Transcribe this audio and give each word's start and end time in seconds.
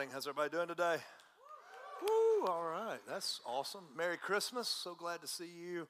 morning. 0.00 0.14
How's 0.14 0.26
everybody 0.26 0.48
doing 0.48 0.66
today? 0.66 0.96
Woo, 2.00 2.46
all 2.46 2.64
right. 2.64 3.00
That's 3.06 3.38
awesome. 3.44 3.84
Merry 3.94 4.16
Christmas. 4.16 4.66
So 4.66 4.94
glad 4.94 5.20
to 5.20 5.26
see 5.26 5.44
you 5.44 5.86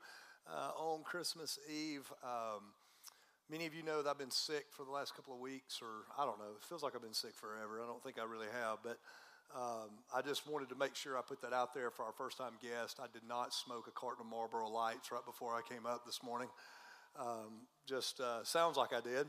uh, 0.52 0.72
on 0.77 1.04
Christmas 1.04 1.61
Eve. 1.72 2.11
Um, 2.25 2.75
many 3.48 3.66
of 3.66 3.75
you 3.75 3.84
know 3.84 4.02
that 4.02 4.11
I've 4.11 4.18
been 4.18 4.32
sick 4.32 4.64
for 4.73 4.84
the 4.84 4.91
last 4.91 5.14
couple 5.14 5.32
of 5.32 5.38
weeks, 5.38 5.79
or 5.80 6.11
I 6.20 6.27
don't 6.27 6.41
know. 6.41 6.57
It 6.57 6.64
feels 6.68 6.82
like 6.82 6.96
I've 6.96 7.02
been 7.02 7.14
sick 7.14 7.36
forever. 7.36 7.80
I 7.80 7.86
don't 7.86 8.02
think 8.02 8.18
I 8.18 8.25
really 8.25 8.48
have, 8.52 8.79
but 8.82 8.98
um, 9.54 9.91
I 10.12 10.22
just 10.22 10.45
wanted 10.45 10.70
to 10.70 10.74
make 10.74 10.96
sure 10.96 11.16
I 11.16 11.20
put 11.22 11.40
that 11.42 11.52
out 11.52 11.72
there 11.72 11.92
for 11.92 12.04
our 12.04 12.12
first 12.12 12.36
time 12.36 12.54
guest. 12.61 12.98
I 13.00 13.06
did 13.12 13.22
not 13.29 13.54
smoke 13.54 13.86
a 13.86 13.92
carton 13.92 14.27
of 14.27 14.29
Marlboro 14.29 14.68
Lights 14.70 15.12
right 15.12 15.24
before 15.24 15.54
I 15.54 15.61
came 15.72 15.86
up 15.86 16.04
this 16.04 16.18
morning. 16.24 16.48
Um, 17.16 17.68
just 17.86 18.18
uh, 18.18 18.42
sounds 18.42 18.77
like 18.77 18.92
I 18.92 19.02
did. 19.02 19.29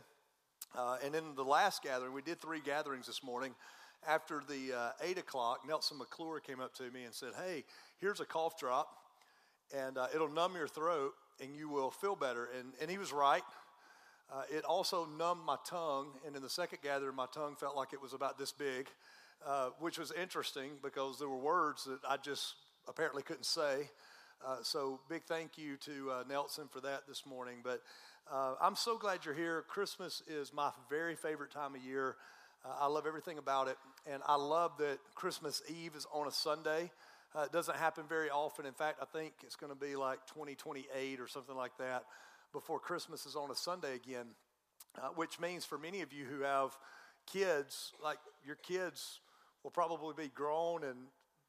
Uh, 0.75 0.97
and 1.05 1.13
in 1.13 1.35
the 1.35 1.45
last 1.45 1.83
gathering, 1.83 2.13
we 2.13 2.23
did 2.23 2.41
three 2.41 2.61
gatherings 2.65 3.05
this 3.05 3.23
morning. 3.23 3.53
After 4.07 4.41
the 4.49 4.75
uh, 4.75 4.89
8 5.03 5.19
o'clock, 5.19 5.59
Nelson 5.67 5.99
McClure 5.99 6.39
came 6.39 6.59
up 6.59 6.73
to 6.75 6.89
me 6.89 7.03
and 7.03 7.13
said, 7.13 7.33
Hey, 7.37 7.63
here's 7.99 8.19
a 8.19 8.25
cough 8.25 8.57
drop, 8.57 8.89
and 9.77 9.97
uh, 9.97 10.07
it'll 10.13 10.31
numb 10.31 10.55
your 10.55 10.67
throat, 10.67 11.13
and 11.39 11.55
you 11.55 11.69
will 11.69 11.91
feel 11.91 12.15
better. 12.15 12.49
And, 12.57 12.73
and 12.81 12.89
he 12.89 12.97
was 12.97 13.13
right. 13.13 13.43
Uh, 14.33 14.41
it 14.49 14.63
also 14.63 15.07
numbed 15.19 15.45
my 15.45 15.57
tongue, 15.65 16.07
and 16.25 16.35
in 16.35 16.41
the 16.41 16.49
second 16.49 16.79
gathering, 16.81 17.15
my 17.15 17.27
tongue 17.31 17.55
felt 17.55 17.75
like 17.75 17.93
it 17.93 18.01
was 18.01 18.13
about 18.13 18.39
this 18.39 18.51
big, 18.51 18.87
uh, 19.45 19.69
which 19.79 19.99
was 19.99 20.11
interesting 20.13 20.71
because 20.81 21.19
there 21.19 21.29
were 21.29 21.37
words 21.37 21.83
that 21.83 21.99
I 22.09 22.17
just 22.17 22.55
apparently 22.87 23.21
couldn't 23.21 23.45
say. 23.45 23.89
Uh, 24.43 24.57
so, 24.63 24.99
big 25.09 25.21
thank 25.25 25.59
you 25.59 25.77
to 25.77 26.09
uh, 26.11 26.23
Nelson 26.27 26.67
for 26.71 26.81
that 26.81 27.01
this 27.07 27.23
morning. 27.27 27.57
But 27.63 27.83
I'm 28.59 28.75
so 28.75 28.97
glad 28.97 29.25
you're 29.25 29.35
here. 29.35 29.63
Christmas 29.67 30.23
is 30.27 30.51
my 30.53 30.71
very 30.89 31.15
favorite 31.15 31.51
time 31.51 31.75
of 31.75 31.83
year. 31.83 32.15
Uh, 32.63 32.69
I 32.81 32.87
love 32.87 33.05
everything 33.07 33.37
about 33.37 33.67
it. 33.67 33.77
And 34.11 34.21
I 34.27 34.35
love 34.35 34.77
that 34.79 34.99
Christmas 35.15 35.61
Eve 35.69 35.95
is 35.95 36.05
on 36.13 36.27
a 36.27 36.31
Sunday. 36.31 36.91
Uh, 37.35 37.43
it 37.43 37.51
doesn't 37.51 37.77
happen 37.77 38.03
very 38.07 38.29
often. 38.29 38.65
In 38.65 38.73
fact, 38.73 38.99
I 39.01 39.05
think 39.05 39.33
it's 39.43 39.55
going 39.55 39.71
to 39.71 39.79
be 39.79 39.95
like 39.95 40.25
2028 40.27 41.19
or 41.19 41.27
something 41.27 41.55
like 41.55 41.77
that 41.77 42.03
before 42.51 42.79
Christmas 42.79 43.25
is 43.25 43.35
on 43.35 43.49
a 43.49 43.55
Sunday 43.55 43.95
again, 43.95 44.27
uh, 45.01 45.09
which 45.15 45.39
means 45.39 45.65
for 45.65 45.77
many 45.77 46.01
of 46.01 46.11
you 46.11 46.25
who 46.25 46.41
have 46.41 46.77
kids, 47.25 47.93
like 48.03 48.17
your 48.45 48.57
kids 48.57 49.21
will 49.63 49.71
probably 49.71 50.13
be 50.15 50.29
grown 50.29 50.83
and 50.83 50.97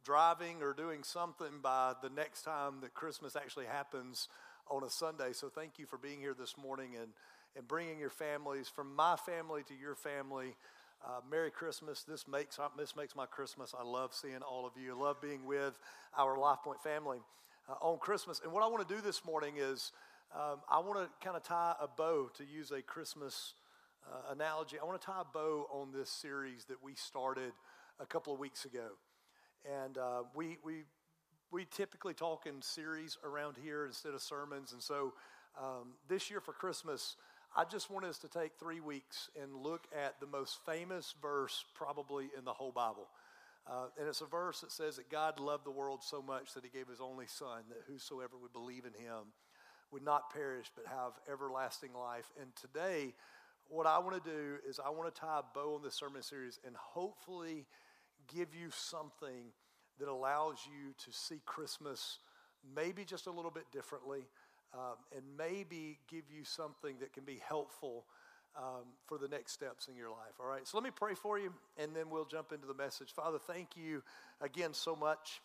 driving 0.05 0.63
or 0.63 0.73
doing 0.73 1.03
something 1.03 1.61
by 1.63 1.95
the 2.03 2.11
next 2.11 2.43
time 2.43 2.81
that 2.83 2.95
Christmas 2.95 3.37
actually 3.37 3.67
happens 3.67 4.29
on 4.69 4.85
a 4.85 4.91
Sunday. 4.91 5.33
So 5.33 5.49
thank 5.49 5.79
you 5.79 5.87
for 5.87 5.99
being 5.99 6.21
here 6.21 6.35
this 6.39 6.57
morning 6.57 6.91
and, 7.01 7.09
and 7.57 7.67
bringing 7.67 7.99
your 7.99 8.11
families 8.11 8.69
from 8.69 8.95
my 8.95 9.17
family 9.17 9.63
to 9.65 9.75
your 9.75 9.95
family. 9.95 10.55
Uh, 11.05 11.21
Merry 11.29 11.51
Christmas. 11.51 12.05
This 12.05 12.29
makes, 12.29 12.61
this 12.79 12.95
makes 12.95 13.17
my 13.17 13.27
Christmas. 13.27 13.75
I 13.79 13.83
love 13.83 14.15
seeing 14.15 14.41
all 14.43 14.65
of 14.65 14.73
you. 14.81 14.97
I 14.97 15.01
love 15.01 15.21
being 15.21 15.45
with 15.45 15.77
our 16.17 16.37
LifePoint 16.37 16.81
family 16.81 17.19
uh, 17.69 17.73
on 17.81 17.99
Christmas. 17.99 18.41
And 18.45 18.53
what 18.53 18.63
I 18.63 18.69
want 18.69 18.87
to 18.87 18.95
do 18.95 19.01
this 19.01 19.25
morning 19.25 19.55
is 19.59 19.91
um, 20.33 20.61
I 20.71 20.79
want 20.79 21.01
to 21.01 21.09
kind 21.25 21.37
of 21.37 21.43
tie 21.43 21.75
a 21.81 21.89
bow, 21.89 22.31
to 22.37 22.45
use 22.45 22.71
a 22.71 22.83
Christmas 22.83 23.55
uh, 24.07 24.33
analogy. 24.33 24.77
I 24.81 24.85
want 24.85 25.01
to 25.01 25.05
tie 25.05 25.23
a 25.23 25.25
bow 25.25 25.67
on 25.73 25.91
this 25.93 26.09
series 26.09 26.67
that 26.67 26.81
we 26.81 26.95
started 26.95 27.53
a 27.99 28.07
couple 28.07 28.33
of 28.33 28.39
weeks 28.39 28.65
ago. 28.65 28.91
And 29.85 29.99
uh, 29.99 30.23
we, 30.37 30.59
we 30.65 30.85
we 31.51 31.67
typically 31.67 32.15
talk 32.15 32.47
in 32.47 32.63
series 32.63 33.19
around 33.25 33.57
here 33.63 33.87
instead 33.87 34.15
of 34.15 34.23
sermons. 34.23 34.73
And 34.73 34.83
so 34.83 35.13
um, 35.61 35.95
this 36.09 36.31
year 36.31 36.41
for 36.41 36.53
Christmas, 36.53 37.17
I 37.55 37.65
just 37.65 37.91
want 37.91 38.07
us 38.07 38.17
to 38.21 38.29
take 38.29 38.53
three 38.59 38.81
weeks 38.81 39.29
and 39.41 39.55
look 39.55 39.87
at 39.95 40.19
the 40.21 40.27
most 40.27 40.61
famous 40.65 41.15
verse 41.21 41.67
probably 41.75 42.31
in 42.37 42.47
the 42.47 42.53
whole 42.53 42.73
Bible. 42.73 43.09
Uh, 43.67 43.89
and 43.99 44.09
it's 44.09 44.23
a 44.23 44.27
verse 44.27 44.63
that 44.63 44.73
says 44.73 44.97
that 44.97 45.11
God 45.11 45.39
loved 45.39 45.67
the 45.67 45.71
world 45.71 46.03
so 46.03 46.23
much 46.23 46.55
that 46.55 46.65
he 46.65 46.71
gave 46.71 46.89
his 46.89 47.01
only 47.01 47.27
son, 47.27 47.65
that 47.69 47.83
whosoever 47.87 48.39
would 48.41 48.55
believe 48.55 48.85
in 48.87 48.95
him 48.95 49.35
would 49.91 50.03
not 50.03 50.33
perish 50.33 50.71
but 50.75 50.87
have 50.87 51.13
everlasting 51.31 51.91
life. 51.93 52.33
And 52.41 52.49
today, 52.57 53.13
what 53.69 53.87
I 53.87 53.99
want 53.99 54.25
to 54.25 54.31
do 54.31 54.57
is 54.67 54.81
I 54.81 54.89
want 54.89 55.15
to 55.15 55.21
tie 55.21 55.41
a 55.41 55.43
bow 55.55 55.75
on 55.75 55.83
this 55.83 55.95
sermon 55.95 56.23
series 56.23 56.59
and 56.67 56.75
hopefully 56.75 57.67
give 58.35 58.55
you 58.55 58.71
something 58.71 59.53
that 59.99 60.09
allows 60.09 60.57
you 60.67 60.95
to 61.05 61.13
see 61.13 61.43
Christmas 61.45 62.19
maybe 62.75 63.05
just 63.05 63.27
a 63.27 63.31
little 63.31 63.51
bit 63.51 63.65
differently 63.73 64.21
um, 64.75 64.97
and 65.15 65.23
maybe 65.37 65.99
give 66.11 66.25
you 66.35 66.45
something 66.45 66.97
that 67.01 67.13
can 67.13 67.25
be 67.25 67.41
helpful 67.47 68.05
um, 68.57 68.85
for 69.07 69.19
the 69.19 69.29
next 69.29 69.53
steps 69.53 69.89
in 69.89 69.97
your 69.97 70.11
life. 70.11 70.39
All 70.41 70.47
right, 70.47 70.67
so 70.67 70.77
let 70.77 70.85
me 70.85 70.91
pray 70.95 71.15
for 71.15 71.39
you 71.39 71.53
and 71.79 71.95
then 71.95 72.11
we'll 72.11 72.25
jump 72.25 72.53
into 72.53 72.67
the 72.67 72.75
message. 72.75 73.13
Father, 73.13 73.39
thank 73.39 73.77
you 73.77 74.03
again 74.41 74.75
so 74.75 74.97
much 74.97 75.41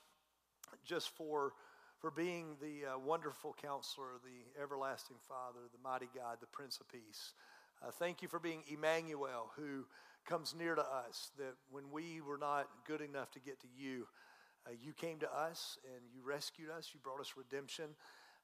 just 0.85 1.09
for. 1.15 1.53
For 1.99 2.11
being 2.11 2.57
the 2.61 2.93
uh, 2.93 2.99
wonderful 2.99 3.55
counselor, 3.59 4.21
the 4.23 4.61
everlasting 4.61 5.17
Father, 5.27 5.61
the 5.71 5.81
mighty 5.83 6.07
God, 6.15 6.37
the 6.39 6.45
Prince 6.45 6.79
of 6.79 6.87
Peace. 6.87 7.33
Uh, 7.81 7.89
thank 7.89 8.21
you 8.21 8.27
for 8.27 8.39
being 8.39 8.61
Emmanuel, 8.71 9.49
who 9.55 9.83
comes 10.23 10.53
near 10.55 10.75
to 10.75 10.81
us, 10.81 11.31
that 11.39 11.55
when 11.71 11.89
we 11.91 12.21
were 12.21 12.37
not 12.37 12.67
good 12.85 13.01
enough 13.01 13.31
to 13.31 13.39
get 13.39 13.59
to 13.61 13.67
you, 13.75 14.05
uh, 14.67 14.71
you 14.79 14.93
came 14.93 15.17
to 15.19 15.33
us 15.33 15.79
and 15.85 16.03
you 16.13 16.21
rescued 16.23 16.69
us. 16.69 16.91
You 16.93 16.99
brought 17.01 17.19
us 17.19 17.33
redemption. 17.35 17.85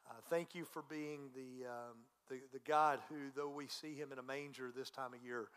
Uh, 0.09 0.15
thank 0.29 0.53
you 0.53 0.65
for 0.65 0.83
being 0.89 1.29
the, 1.33 1.65
um, 1.67 1.95
the, 2.29 2.39
the, 2.51 2.59
God 2.67 2.99
who, 3.07 3.15
though 3.35 3.49
we 3.49 3.67
see 3.67 3.95
him 3.95 4.11
in 4.11 4.19
a 4.19 4.23
manger 4.23 4.69
this 4.75 4.89
time 4.89 5.13
of 5.13 5.23
year, 5.23 5.47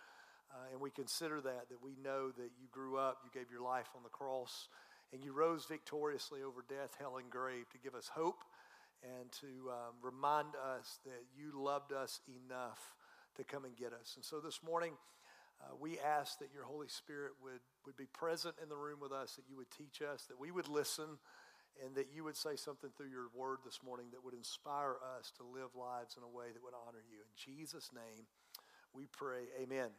uh, 0.53 0.71
and 0.71 0.81
we 0.81 0.91
consider 0.91 1.41
that, 1.41 1.69
that 1.69 1.83
we 1.83 1.97
know 2.03 2.31
that 2.31 2.51
you 2.61 2.69
grew 2.71 2.97
up, 2.97 3.19
you 3.25 3.31
gave 3.39 3.51
your 3.51 3.63
life 3.63 3.89
on 3.97 4.05
the 4.05 4.09
cross, 4.09 4.69
and 5.13 5.25
you 5.25 5.33
rose 5.33 5.67
victoriously 5.67 6.43
over 6.43 6.65
death, 6.69 6.95
hell, 6.99 7.17
and 7.17 7.29
grave 7.29 7.69
to 7.71 7.79
give 7.79 7.95
us 7.95 8.09
hope 8.15 8.45
and 9.03 9.31
to 9.33 9.71
um, 9.71 9.95
remind 10.01 10.55
us 10.77 11.01
that 11.05 11.25
you 11.37 11.51
loved 11.61 11.93
us 11.93 12.21
enough 12.29 12.95
to 13.37 13.43
come 13.43 13.65
and 13.65 13.77
get 13.77 13.93
us. 13.93 14.13
And 14.15 14.25
so 14.25 14.39
this 14.39 14.61
morning, 14.65 14.93
uh, 15.61 15.75
we 15.81 15.99
ask 15.99 16.39
that 16.39 16.49
your 16.55 16.65
Holy 16.65 16.89
Spirit 16.89 17.33
would, 17.43 17.61
would 17.85 17.97
be 17.97 18.07
present 18.07 18.55
in 18.63 18.69
the 18.69 18.77
room 18.77 18.99
with 19.01 19.13
us, 19.13 19.35
that 19.35 19.45
you 19.49 19.57
would 19.57 19.71
teach 19.71 20.03
us, 20.03 20.25
that 20.29 20.39
we 20.39 20.51
would 20.51 20.69
listen, 20.69 21.19
and 21.85 21.95
that 21.95 22.09
you 22.15 22.25
would 22.25 22.37
say 22.37 22.57
something 22.57 22.91
through 22.97 23.11
your 23.11 23.29
word 23.35 23.59
this 23.65 23.81
morning 23.85 24.07
that 24.13 24.25
would 24.25 24.35
inspire 24.35 24.97
us 25.19 25.33
to 25.37 25.43
live 25.43 25.75
lives 25.75 26.17
in 26.17 26.23
a 26.23 26.29
way 26.29 26.47
that 26.53 26.63
would 26.63 26.75
honor 26.87 27.03
you. 27.11 27.19
In 27.19 27.55
Jesus' 27.55 27.91
name, 27.95 28.27
we 28.93 29.07
pray. 29.13 29.45
Amen. 29.63 29.91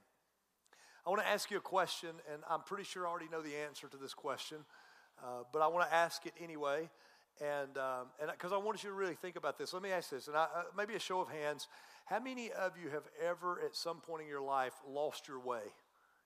I 1.06 1.10
want 1.10 1.22
to 1.22 1.28
ask 1.28 1.50
you 1.52 1.58
a 1.58 1.62
question, 1.62 2.10
and 2.34 2.42
I'm 2.50 2.62
pretty 2.62 2.84
sure 2.84 3.08
I 3.08 3.10
already 3.10 3.30
know 3.30 3.42
the 3.42 3.56
answer 3.56 3.88
to 3.88 3.98
this 3.98 4.14
question, 4.14 4.58
uh, 5.24 5.44
but 5.54 5.62
I 5.62 5.68
want 5.68 5.88
to 5.90 5.96
ask 5.96 6.26
it 6.26 6.34
anyway. 6.44 6.90
And 7.40 7.78
um, 7.78 8.08
and 8.20 8.32
because 8.32 8.52
I 8.52 8.58
want 8.58 8.84
you 8.84 8.90
to 8.90 8.96
really 8.96 9.14
think 9.14 9.36
about 9.36 9.58
this, 9.58 9.72
let 9.72 9.84
me 9.84 9.92
ask 9.92 10.10
this, 10.10 10.28
and 10.28 10.36
I, 10.36 10.44
uh, 10.44 10.64
maybe 10.76 10.96
a 10.96 11.00
show 11.00 11.22
of 11.22 11.30
hands. 11.30 11.68
How 12.06 12.20
many 12.20 12.52
of 12.52 12.74
you 12.82 12.90
have 12.90 13.04
ever, 13.24 13.62
at 13.64 13.76
some 13.76 13.98
point 13.98 14.24
in 14.24 14.28
your 14.28 14.42
life, 14.42 14.74
lost 14.88 15.28
your 15.28 15.40
way? 15.40 15.62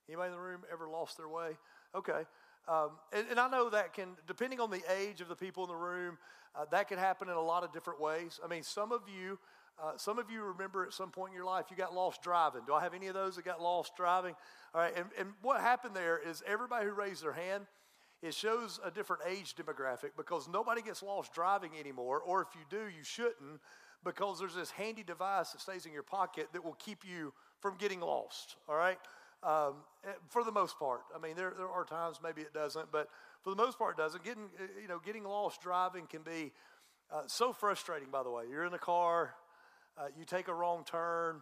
Anybody 0.07 0.29
in 0.29 0.35
the 0.35 0.41
room 0.41 0.61
ever 0.71 0.87
lost 0.87 1.17
their 1.17 1.27
way? 1.27 1.57
Okay. 1.93 2.21
Um, 2.67 2.91
and, 3.11 3.25
and, 3.31 3.39
I 3.39 3.49
know 3.49 3.69
that 3.71 3.93
can, 3.93 4.09
depending 4.27 4.59
on 4.59 4.69
the 4.69 4.81
age 4.97 5.19
of 5.19 5.27
the 5.27 5.35
people 5.35 5.63
in 5.63 5.69
the 5.69 5.75
room, 5.75 6.17
uh, 6.55 6.65
that 6.71 6.87
can 6.87 6.99
happen 6.99 7.27
in 7.27 7.35
a 7.35 7.41
lot 7.41 7.63
of 7.63 7.73
different 7.73 7.99
ways. 7.99 8.39
I 8.43 8.47
mean, 8.47 8.63
some 8.63 8.91
of 8.91 9.01
you, 9.07 9.39
uh, 9.81 9.97
some 9.97 10.19
of 10.19 10.29
you 10.29 10.43
remember 10.43 10.85
at 10.85 10.93
some 10.93 11.09
point 11.09 11.31
in 11.31 11.35
your 11.35 11.45
life 11.45 11.65
you 11.71 11.75
got 11.75 11.95
lost 11.95 12.21
driving. 12.21 12.61
Do 12.67 12.73
I 12.73 12.81
have 12.81 12.93
any 12.93 13.07
of 13.07 13.15
those 13.15 13.35
that 13.35 13.45
got 13.45 13.61
lost 13.61 13.95
driving? 13.95 14.35
All 14.75 14.81
right. 14.81 14.93
And, 14.95 15.07
and 15.17 15.29
what 15.41 15.59
happened 15.59 15.95
there 15.95 16.19
is 16.23 16.43
everybody 16.45 16.85
who 16.85 16.93
raised 16.93 17.23
their 17.23 17.33
hand, 17.33 17.65
it 18.21 18.35
shows 18.35 18.79
a 18.85 18.91
different 18.91 19.23
age 19.27 19.55
demographic 19.55 20.11
because 20.15 20.47
nobody 20.47 20.83
gets 20.83 21.01
lost 21.01 21.33
driving 21.33 21.71
anymore, 21.79 22.19
or 22.19 22.41
if 22.43 22.49
you 22.53 22.61
do, 22.69 22.85
you 22.95 23.03
shouldn't 23.03 23.59
because 24.03 24.39
there's 24.39 24.55
this 24.55 24.71
handy 24.71 25.03
device 25.03 25.51
that 25.51 25.61
stays 25.61 25.85
in 25.85 25.93
your 25.93 26.03
pocket 26.03 26.47
that 26.53 26.63
will 26.63 26.77
keep 26.79 27.03
you 27.03 27.33
from 27.59 27.75
getting 27.77 27.99
lost, 27.99 28.55
all 28.67 28.75
right? 28.75 28.97
Um, 29.43 29.73
eh, 30.05 30.11
for 30.29 30.43
the 30.43 30.51
most 30.51 30.77
part. 30.77 31.01
I 31.15 31.19
mean, 31.19 31.35
there, 31.35 31.53
there 31.57 31.69
are 31.69 31.83
times 31.83 32.19
maybe 32.23 32.41
it 32.41 32.53
doesn't, 32.53 32.91
but 32.91 33.09
for 33.41 33.49
the 33.49 33.55
most 33.55 33.79
part, 33.79 33.97
it 33.97 34.01
doesn't. 34.01 34.23
Getting, 34.23 34.49
eh, 34.59 34.81
you 34.81 34.87
know, 34.87 34.99
getting 35.03 35.23
lost 35.23 35.61
driving 35.61 36.05
can 36.05 36.21
be 36.21 36.51
uh, 37.11 37.23
so 37.25 37.51
frustrating, 37.51 38.09
by 38.11 38.21
the 38.23 38.29
way. 38.29 38.43
You're 38.49 38.65
in 38.65 38.73
a 38.73 38.79
car, 38.79 39.33
uh, 39.97 40.07
you 40.17 40.25
take 40.25 40.47
a 40.47 40.53
wrong 40.53 40.83
turn, 40.85 41.41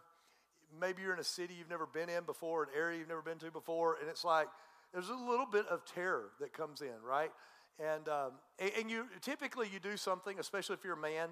maybe 0.79 1.01
you're 1.01 1.13
in 1.13 1.19
a 1.19 1.23
city 1.23 1.55
you've 1.57 1.69
never 1.69 1.85
been 1.85 2.09
in 2.09 2.23
before, 2.23 2.63
an 2.63 2.69
area 2.75 2.99
you've 2.99 3.07
never 3.07 3.21
been 3.21 3.37
to 3.39 3.51
before, 3.51 3.97
and 3.99 4.09
it's 4.09 4.23
like 4.23 4.47
there's 4.93 5.09
a 5.09 5.13
little 5.13 5.45
bit 5.45 5.67
of 5.67 5.85
terror 5.85 6.31
that 6.39 6.53
comes 6.53 6.81
in, 6.81 7.01
right? 7.05 7.31
And, 7.79 8.07
um, 8.09 8.31
and, 8.59 8.71
and 8.79 8.91
you 8.91 9.05
typically 9.21 9.67
you 9.71 9.79
do 9.79 9.97
something, 9.97 10.39
especially 10.39 10.75
if 10.75 10.83
you're 10.83 10.93
a 10.93 10.97
man, 10.97 11.29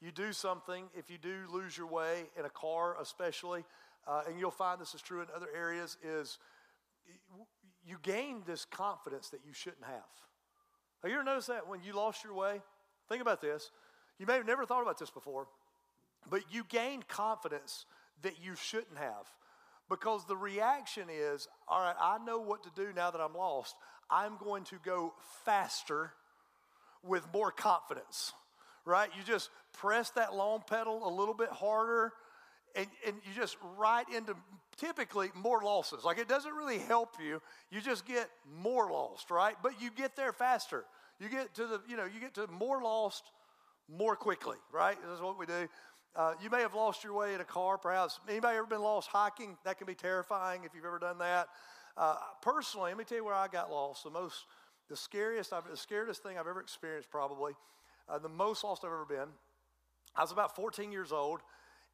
you 0.00 0.10
do 0.10 0.32
something, 0.32 0.84
if 0.96 1.10
you 1.10 1.18
do 1.18 1.34
lose 1.52 1.76
your 1.76 1.86
way 1.86 2.24
in 2.38 2.44
a 2.44 2.50
car, 2.50 2.96
especially, 3.00 3.64
uh, 4.06 4.22
and 4.28 4.38
you'll 4.38 4.50
find 4.50 4.80
this 4.80 4.94
is 4.94 5.02
true 5.02 5.20
in 5.20 5.26
other 5.34 5.48
areas, 5.54 5.96
is 6.02 6.38
you 7.86 7.98
gain 8.02 8.42
this 8.46 8.64
confidence 8.64 9.30
that 9.30 9.40
you 9.46 9.52
shouldn't 9.52 9.84
have. 9.84 10.04
Have 11.02 11.10
you 11.10 11.16
ever 11.16 11.24
noticed 11.24 11.48
that 11.48 11.68
when 11.68 11.82
you 11.82 11.92
lost 11.92 12.24
your 12.24 12.34
way? 12.34 12.60
Think 13.08 13.22
about 13.22 13.40
this. 13.40 13.70
You 14.18 14.26
may 14.26 14.34
have 14.34 14.46
never 14.46 14.64
thought 14.64 14.82
about 14.82 14.98
this 14.98 15.10
before, 15.10 15.46
but 16.28 16.42
you 16.50 16.64
gain 16.68 17.02
confidence 17.06 17.84
that 18.22 18.34
you 18.42 18.56
shouldn't 18.56 18.98
have 18.98 19.30
Because 19.88 20.24
the 20.26 20.36
reaction 20.36 21.04
is, 21.08 21.46
all 21.68 21.80
right, 21.80 21.94
I 22.00 22.18
know 22.24 22.40
what 22.40 22.64
to 22.64 22.70
do 22.74 22.92
now 22.92 23.10
that 23.12 23.20
I'm 23.20 23.34
lost. 23.34 23.76
I'm 24.10 24.36
going 24.36 24.64
to 24.64 24.76
go 24.84 25.14
faster 25.44 26.12
with 27.04 27.22
more 27.32 27.52
confidence, 27.52 28.32
right? 28.84 29.08
You 29.16 29.22
just 29.22 29.50
press 29.72 30.10
that 30.10 30.34
long 30.34 30.62
pedal 30.68 31.08
a 31.08 31.12
little 31.14 31.34
bit 31.34 31.50
harder 31.50 32.12
and, 32.74 32.86
and 33.06 33.16
you 33.24 33.32
just 33.34 33.56
right 33.78 34.06
into 34.14 34.34
typically 34.76 35.30
more 35.34 35.62
losses. 35.62 36.04
Like 36.04 36.18
it 36.18 36.28
doesn't 36.28 36.52
really 36.52 36.78
help 36.78 37.14
you. 37.22 37.40
You 37.70 37.80
just 37.80 38.06
get 38.06 38.28
more 38.60 38.90
lost, 38.90 39.30
right? 39.30 39.54
But 39.62 39.80
you 39.80 39.90
get 39.90 40.16
there 40.16 40.32
faster. 40.32 40.84
You 41.18 41.28
get 41.28 41.54
to 41.54 41.66
the, 41.66 41.80
you 41.88 41.96
know, 41.96 42.04
you 42.04 42.20
get 42.20 42.34
to 42.34 42.46
more 42.48 42.82
lost 42.82 43.24
more 43.88 44.16
quickly, 44.16 44.56
right? 44.72 45.00
This 45.00 45.12
is 45.12 45.20
what 45.20 45.38
we 45.38 45.46
do. 45.46 45.68
Uh, 46.14 46.32
you 46.42 46.50
may 46.50 46.60
have 46.60 46.74
lost 46.74 47.04
your 47.04 47.12
way 47.12 47.34
in 47.34 47.40
a 47.40 47.44
car, 47.44 47.78
perhaps. 47.78 48.20
Anybody 48.28 48.56
ever 48.56 48.66
been 48.66 48.82
lost 48.82 49.08
hiking? 49.08 49.56
That 49.64 49.78
can 49.78 49.86
be 49.86 49.94
terrifying 49.94 50.64
if 50.64 50.74
you've 50.74 50.84
ever 50.84 50.98
done 50.98 51.18
that. 51.18 51.48
Uh, 51.96 52.16
personally, 52.42 52.90
let 52.90 52.98
me 52.98 53.04
tell 53.04 53.18
you 53.18 53.24
where 53.24 53.34
I 53.34 53.48
got 53.48 53.70
lost. 53.70 54.04
The 54.04 54.10
most, 54.10 54.46
the 54.88 54.96
scariest, 54.96 55.52
I've, 55.52 55.68
the 55.68 55.76
scariest 55.76 56.22
thing 56.22 56.38
I've 56.38 56.46
ever 56.46 56.60
experienced, 56.60 57.10
probably, 57.10 57.52
uh, 58.08 58.18
the 58.18 58.28
most 58.28 58.64
lost 58.64 58.84
I've 58.84 58.92
ever 58.92 59.04
been. 59.04 59.28
I 60.14 60.22
was 60.22 60.32
about 60.32 60.56
14 60.56 60.92
years 60.92 61.12
old, 61.12 61.40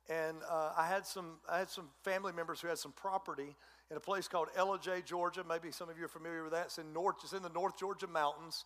and 0.08 0.38
uh, 0.50 0.72
I 0.76 0.86
had 0.88 1.06
some, 1.06 1.36
I 1.48 1.58
had 1.58 1.70
some 1.70 1.88
family 2.02 2.32
members 2.32 2.60
who 2.60 2.68
had 2.68 2.78
some 2.78 2.92
property 2.92 3.56
in 3.90 3.96
a 3.96 4.00
place 4.00 4.28
called 4.28 4.48
Ellijay, 4.56 5.04
Georgia. 5.04 5.44
Maybe 5.48 5.70
some 5.70 5.88
of 5.88 5.98
you 5.98 6.04
are 6.04 6.08
familiar 6.08 6.42
with 6.42 6.52
that. 6.52 6.66
It's 6.66 6.78
in 6.78 6.92
North, 6.92 7.16
it's 7.22 7.32
in 7.32 7.42
the 7.42 7.48
North 7.48 7.78
Georgia 7.78 8.06
mountains, 8.06 8.64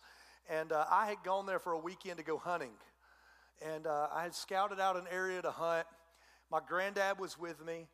and 0.49 0.71
uh, 0.71 0.85
I 0.89 1.07
had 1.07 1.17
gone 1.23 1.45
there 1.45 1.59
for 1.59 1.73
a 1.73 1.79
weekend 1.79 2.17
to 2.17 2.23
go 2.23 2.37
hunting 2.37 2.71
and 3.65 3.87
uh, 3.87 4.07
I 4.13 4.23
had 4.23 4.35
scouted 4.35 4.79
out 4.79 4.97
an 4.97 5.05
area 5.11 5.41
to 5.41 5.51
hunt. 5.51 5.87
My 6.51 6.59
granddad 6.65 7.19
was 7.19 7.39
with 7.39 7.63
me, 7.65 7.87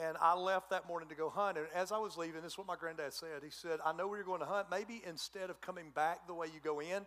and 0.00 0.16
I 0.20 0.34
left 0.34 0.70
that 0.70 0.88
morning 0.88 1.08
to 1.10 1.14
go 1.14 1.28
hunt. 1.28 1.58
And 1.58 1.66
as 1.74 1.92
I 1.92 1.98
was 1.98 2.16
leaving, 2.16 2.42
this 2.42 2.52
is 2.52 2.58
what 2.58 2.66
my 2.66 2.76
granddad 2.76 3.12
said. 3.12 3.42
He 3.42 3.50
said, 3.50 3.80
I 3.84 3.92
know 3.92 4.08
where 4.08 4.18
you're 4.18 4.26
going 4.26 4.40
to 4.40 4.46
hunt. 4.46 4.68
Maybe 4.70 5.02
instead 5.06 5.50
of 5.50 5.60
coming 5.60 5.90
back 5.94 6.26
the 6.26 6.34
way 6.34 6.46
you 6.46 6.60
go 6.62 6.80
in, 6.80 7.06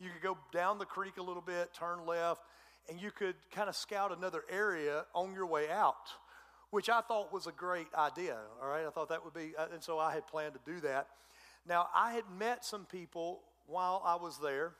you 0.00 0.10
could 0.10 0.22
go 0.22 0.36
down 0.52 0.78
the 0.78 0.84
creek 0.84 1.16
a 1.18 1.22
little 1.22 1.42
bit, 1.42 1.72
turn 1.72 2.06
left, 2.06 2.42
and 2.88 3.00
you 3.00 3.10
could 3.10 3.36
kind 3.50 3.68
of 3.68 3.76
scout 3.76 4.16
another 4.16 4.42
area 4.50 5.04
on 5.14 5.34
your 5.34 5.46
way 5.46 5.70
out, 5.70 6.10
which 6.70 6.88
I 6.88 7.00
thought 7.00 7.32
was 7.32 7.46
a 7.46 7.52
great 7.52 7.88
idea. 7.96 8.38
All 8.60 8.68
right, 8.68 8.86
I 8.86 8.90
thought 8.90 9.08
that 9.10 9.24
would 9.24 9.34
be, 9.34 9.54
uh, 9.56 9.66
and 9.72 9.82
so 9.82 9.98
I 9.98 10.12
had 10.12 10.26
planned 10.26 10.54
to 10.54 10.60
do 10.64 10.80
that. 10.80 11.08
Now, 11.66 11.88
I 11.94 12.12
had 12.12 12.24
met 12.38 12.64
some 12.64 12.84
people 12.86 13.40
while 13.66 14.02
I 14.04 14.16
was 14.16 14.38
there. 14.38 14.72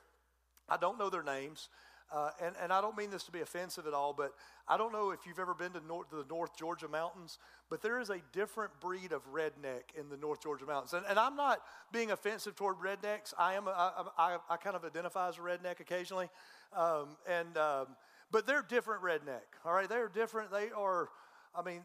I 0.68 0.76
don't 0.76 0.98
know 0.98 1.10
their 1.10 1.22
names. 1.22 1.68
Uh, 2.12 2.30
and, 2.44 2.54
and 2.62 2.72
I 2.72 2.82
don't 2.82 2.96
mean 2.96 3.10
this 3.10 3.22
to 3.24 3.32
be 3.32 3.40
offensive 3.40 3.86
at 3.86 3.94
all, 3.94 4.12
but 4.12 4.34
I 4.68 4.76
don't 4.76 4.92
know 4.92 5.10
if 5.10 5.20
you've 5.26 5.38
ever 5.38 5.54
been 5.54 5.72
to, 5.72 5.80
north, 5.86 6.10
to 6.10 6.16
the 6.16 6.26
North 6.28 6.54
Georgia 6.58 6.88
mountains, 6.88 7.38
but 7.70 7.80
there 7.80 7.98
is 8.00 8.10
a 8.10 8.18
different 8.32 8.70
breed 8.80 9.12
of 9.12 9.22
redneck 9.32 9.98
in 9.98 10.10
the 10.10 10.18
North 10.18 10.42
Georgia 10.42 10.66
mountains. 10.66 10.92
And, 10.92 11.06
and 11.08 11.18
I'm 11.18 11.36
not 11.36 11.62
being 11.90 12.10
offensive 12.10 12.54
toward 12.54 12.76
rednecks. 12.76 13.32
I 13.38 13.54
am. 13.54 13.66
A, 13.66 13.70
I, 13.70 14.34
I, 14.34 14.38
I 14.50 14.56
kind 14.58 14.76
of 14.76 14.84
identify 14.84 15.28
as 15.28 15.38
a 15.38 15.40
redneck 15.40 15.80
occasionally, 15.80 16.28
um, 16.76 17.16
and 17.26 17.56
um, 17.56 17.86
but 18.30 18.46
they're 18.46 18.64
different 18.68 19.02
redneck. 19.02 19.48
All 19.64 19.72
right, 19.72 19.88
they're 19.88 20.08
different. 20.08 20.50
They 20.50 20.70
are. 20.76 21.08
I 21.54 21.62
mean, 21.62 21.80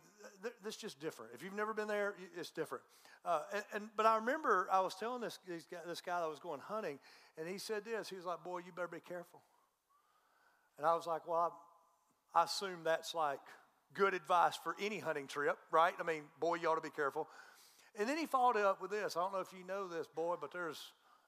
it's 0.65 0.77
just 0.77 1.00
different. 1.00 1.31
If 1.33 1.41
you've 1.41 1.56
never 1.56 1.74
been 1.74 1.88
there, 1.88 2.15
it's 2.38 2.50
different. 2.50 2.83
Uh, 3.25 3.41
and, 3.53 3.63
and, 3.74 3.89
but 3.97 4.06
I 4.06 4.15
remember 4.18 4.68
I 4.71 4.79
was 4.81 4.95
telling 4.95 5.21
this 5.21 5.39
this 5.47 6.01
guy 6.01 6.19
that 6.19 6.29
was 6.29 6.39
going 6.39 6.59
hunting, 6.59 7.00
and 7.38 7.47
he 7.47 7.57
said 7.57 7.85
this. 7.85 8.09
He 8.09 8.18
was 8.18 8.25
like, 8.25 8.44
"Boy, 8.44 8.59
you 8.59 8.74
better 8.75 8.88
be 8.89 9.00
careful." 9.00 9.41
And 10.77 10.85
I 10.85 10.95
was 10.95 11.07
like, 11.07 11.27
well, 11.27 11.53
I, 12.33 12.41
I 12.41 12.44
assume 12.44 12.83
that's 12.83 13.15
like 13.15 13.39
good 13.94 14.13
advice 14.13 14.57
for 14.63 14.75
any 14.79 15.00
hunting 15.00 15.27
trip, 15.27 15.57
right? 15.71 15.94
I 16.00 16.03
mean, 16.03 16.24
boy, 16.39 16.56
you 16.56 16.69
ought 16.69 16.75
to 16.75 16.81
be 16.81 16.89
careful. 16.89 17.27
And 18.00 18.07
then 18.07 18.18
he 18.18 18.27
followed 18.27 18.57
it 18.57 18.65
up 18.65 18.81
with 18.81 18.91
this. 18.91 19.18
I 19.18 19.21
don't 19.21 19.33
know 19.33 19.39
if 19.39 19.51
you 19.57 19.65
know 19.65 19.88
this, 19.88 20.07
boy, 20.07 20.35
but 20.39 20.51
there's 20.51 20.79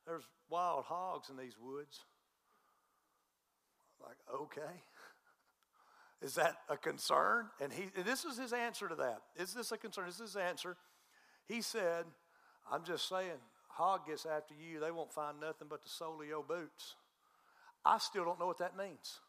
there's 0.05 0.23
wild 0.49 0.85
hogs 0.85 1.29
in 1.29 1.37
these 1.37 1.55
woods. 1.61 1.99
Like, 4.01 4.17
okay. 4.33 4.83
Is 6.21 6.35
that 6.35 6.57
a 6.69 6.77
concern? 6.77 7.45
And 7.61 7.71
he 7.71 7.85
and 7.95 8.05
this 8.05 8.25
is 8.25 8.37
his 8.37 8.51
answer 8.51 8.89
to 8.89 8.95
that. 8.95 9.21
Is 9.37 9.53
this 9.53 9.71
a 9.71 9.77
concern? 9.77 10.05
This 10.05 10.15
is 10.15 10.33
his 10.33 10.35
answer. 10.35 10.75
He 11.47 11.61
said, 11.61 12.05
I'm 12.71 12.83
just 12.83 13.07
saying, 13.07 13.39
hog 13.69 14.05
gets 14.05 14.25
after 14.25 14.53
you, 14.53 14.79
they 14.79 14.91
won't 14.91 15.13
find 15.13 15.39
nothing 15.39 15.67
but 15.69 15.81
the 15.81 15.89
sole 15.89 16.21
of 16.21 16.27
your 16.27 16.43
boots. 16.43 16.95
I 17.85 17.97
still 17.97 18.25
don't 18.25 18.39
know 18.39 18.47
what 18.47 18.59
that 18.59 18.77
means. 18.77 19.19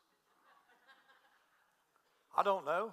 I 2.36 2.42
don't 2.42 2.64
know. 2.64 2.92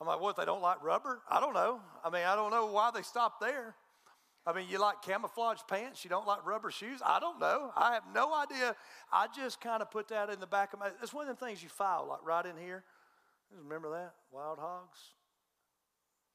I'm 0.00 0.06
like, 0.06 0.20
what, 0.20 0.36
they 0.36 0.44
don't 0.44 0.62
like 0.62 0.82
rubber? 0.82 1.20
I 1.28 1.40
don't 1.40 1.54
know. 1.54 1.80
I 2.04 2.10
mean, 2.10 2.22
I 2.22 2.34
don't 2.34 2.50
know 2.50 2.66
why 2.66 2.90
they 2.94 3.02
stopped 3.02 3.40
there. 3.40 3.74
I 4.46 4.54
mean, 4.54 4.66
you 4.70 4.80
like 4.80 5.02
camouflage 5.02 5.58
pants, 5.68 6.02
you 6.02 6.08
don't 6.08 6.26
like 6.26 6.46
rubber 6.46 6.70
shoes? 6.70 7.00
I 7.04 7.20
don't 7.20 7.38
know. 7.38 7.72
I 7.76 7.94
have 7.94 8.04
no 8.14 8.34
idea. 8.34 8.74
I 9.12 9.26
just 9.36 9.60
kind 9.60 9.82
of 9.82 9.90
put 9.90 10.08
that 10.08 10.30
in 10.30 10.40
the 10.40 10.46
back 10.46 10.72
of 10.72 10.80
my 10.80 10.88
it's 11.02 11.12
one 11.12 11.28
of 11.28 11.38
the 11.38 11.44
things 11.44 11.62
you 11.62 11.68
file, 11.68 12.06
like 12.08 12.24
right 12.24 12.46
in 12.46 12.56
here. 12.56 12.82
Remember 13.62 13.90
that? 13.90 14.14
Wild 14.32 14.58
hogs. 14.58 14.98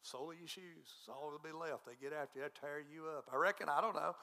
Sole 0.03 0.31
of 0.31 0.37
your 0.37 0.47
shoes. 0.47 0.63
It's 0.83 1.09
all 1.09 1.31
that'll 1.31 1.39
be 1.39 1.51
left. 1.51 1.87
They 1.87 1.93
get 1.99 2.13
after 2.13 2.37
you, 2.37 2.45
they 2.45 2.61
tear 2.61 2.79
you 2.79 3.05
up. 3.17 3.27
I 3.33 3.37
reckon, 3.37 3.69
I 3.69 3.81
don't 3.81 3.95
know. 3.95 4.15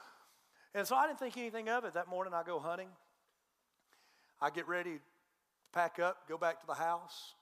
And 0.73 0.87
so 0.87 0.95
I 0.95 1.05
didn't 1.05 1.19
think 1.19 1.37
anything 1.37 1.67
of 1.67 1.83
it. 1.83 1.93
That 1.93 2.07
morning 2.07 2.33
I 2.33 2.43
go 2.43 2.59
hunting. 2.59 2.87
I 4.41 4.49
get 4.49 4.67
ready 4.67 4.99
pack 5.73 5.99
up, 5.99 6.29
go 6.29 6.37
back 6.37 6.61
to 6.61 6.67
the 6.67 6.73
house. 6.73 7.33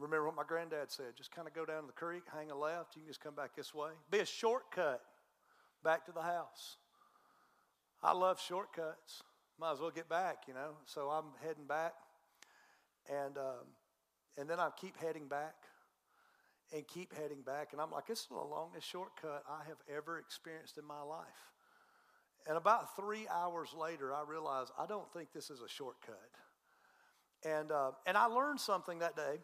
Remember 0.00 0.26
what 0.26 0.36
my 0.36 0.44
granddad 0.46 0.90
said 0.90 1.16
just 1.16 1.30
kind 1.30 1.46
of 1.46 1.54
go 1.54 1.64
down 1.66 1.86
the 1.86 1.92
creek, 1.92 2.22
hang 2.32 2.50
a 2.50 2.56
left, 2.56 2.96
you 2.96 3.02
can 3.02 3.08
just 3.08 3.20
come 3.20 3.34
back 3.34 3.54
this 3.54 3.74
way. 3.74 3.90
Be 4.10 4.20
a 4.20 4.26
shortcut 4.26 5.02
back 5.84 6.06
to 6.06 6.12
the 6.12 6.22
house. 6.22 6.76
I 8.02 8.12
love 8.12 8.40
shortcuts. 8.40 9.22
Might 9.58 9.72
as 9.72 9.80
well 9.80 9.90
get 9.90 10.08
back, 10.08 10.44
you 10.48 10.54
know. 10.54 10.72
So 10.86 11.08
I'm 11.10 11.26
heading 11.46 11.66
back, 11.66 11.92
and 13.10 13.36
um, 13.36 13.66
and 14.38 14.48
then 14.48 14.58
I 14.58 14.70
keep 14.80 14.96
heading 14.96 15.28
back, 15.28 15.54
and 16.74 16.86
keep 16.88 17.14
heading 17.14 17.42
back, 17.42 17.72
and 17.72 17.80
I'm 17.80 17.90
like, 17.90 18.06
this 18.06 18.20
is 18.20 18.28
the 18.28 18.36
longest 18.36 18.88
shortcut 18.88 19.44
I 19.48 19.68
have 19.68 19.76
ever 19.94 20.18
experienced 20.18 20.78
in 20.78 20.86
my 20.86 21.02
life. 21.02 21.26
And 22.48 22.56
about 22.56 22.96
three 22.96 23.26
hours 23.28 23.74
later, 23.78 24.14
I 24.14 24.22
realized 24.26 24.72
I 24.78 24.86
don't 24.86 25.12
think 25.12 25.30
this 25.32 25.50
is 25.50 25.60
a 25.60 25.68
shortcut. 25.68 26.30
And 27.44 27.70
uh, 27.70 27.90
and 28.06 28.16
I 28.16 28.26
learned 28.26 28.60
something 28.60 29.00
that 29.00 29.14
day. 29.14 29.40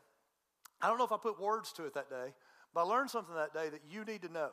I 0.80 0.88
don't 0.88 0.98
know 0.98 1.04
if 1.04 1.12
I 1.12 1.16
put 1.16 1.40
words 1.40 1.72
to 1.74 1.84
it 1.84 1.94
that 1.94 2.10
day, 2.10 2.34
but 2.74 2.84
I 2.84 2.84
learned 2.84 3.10
something 3.10 3.34
that 3.34 3.54
day 3.54 3.68
that 3.70 3.82
you 3.88 4.04
need 4.04 4.22
to 4.22 4.32
know. 4.32 4.50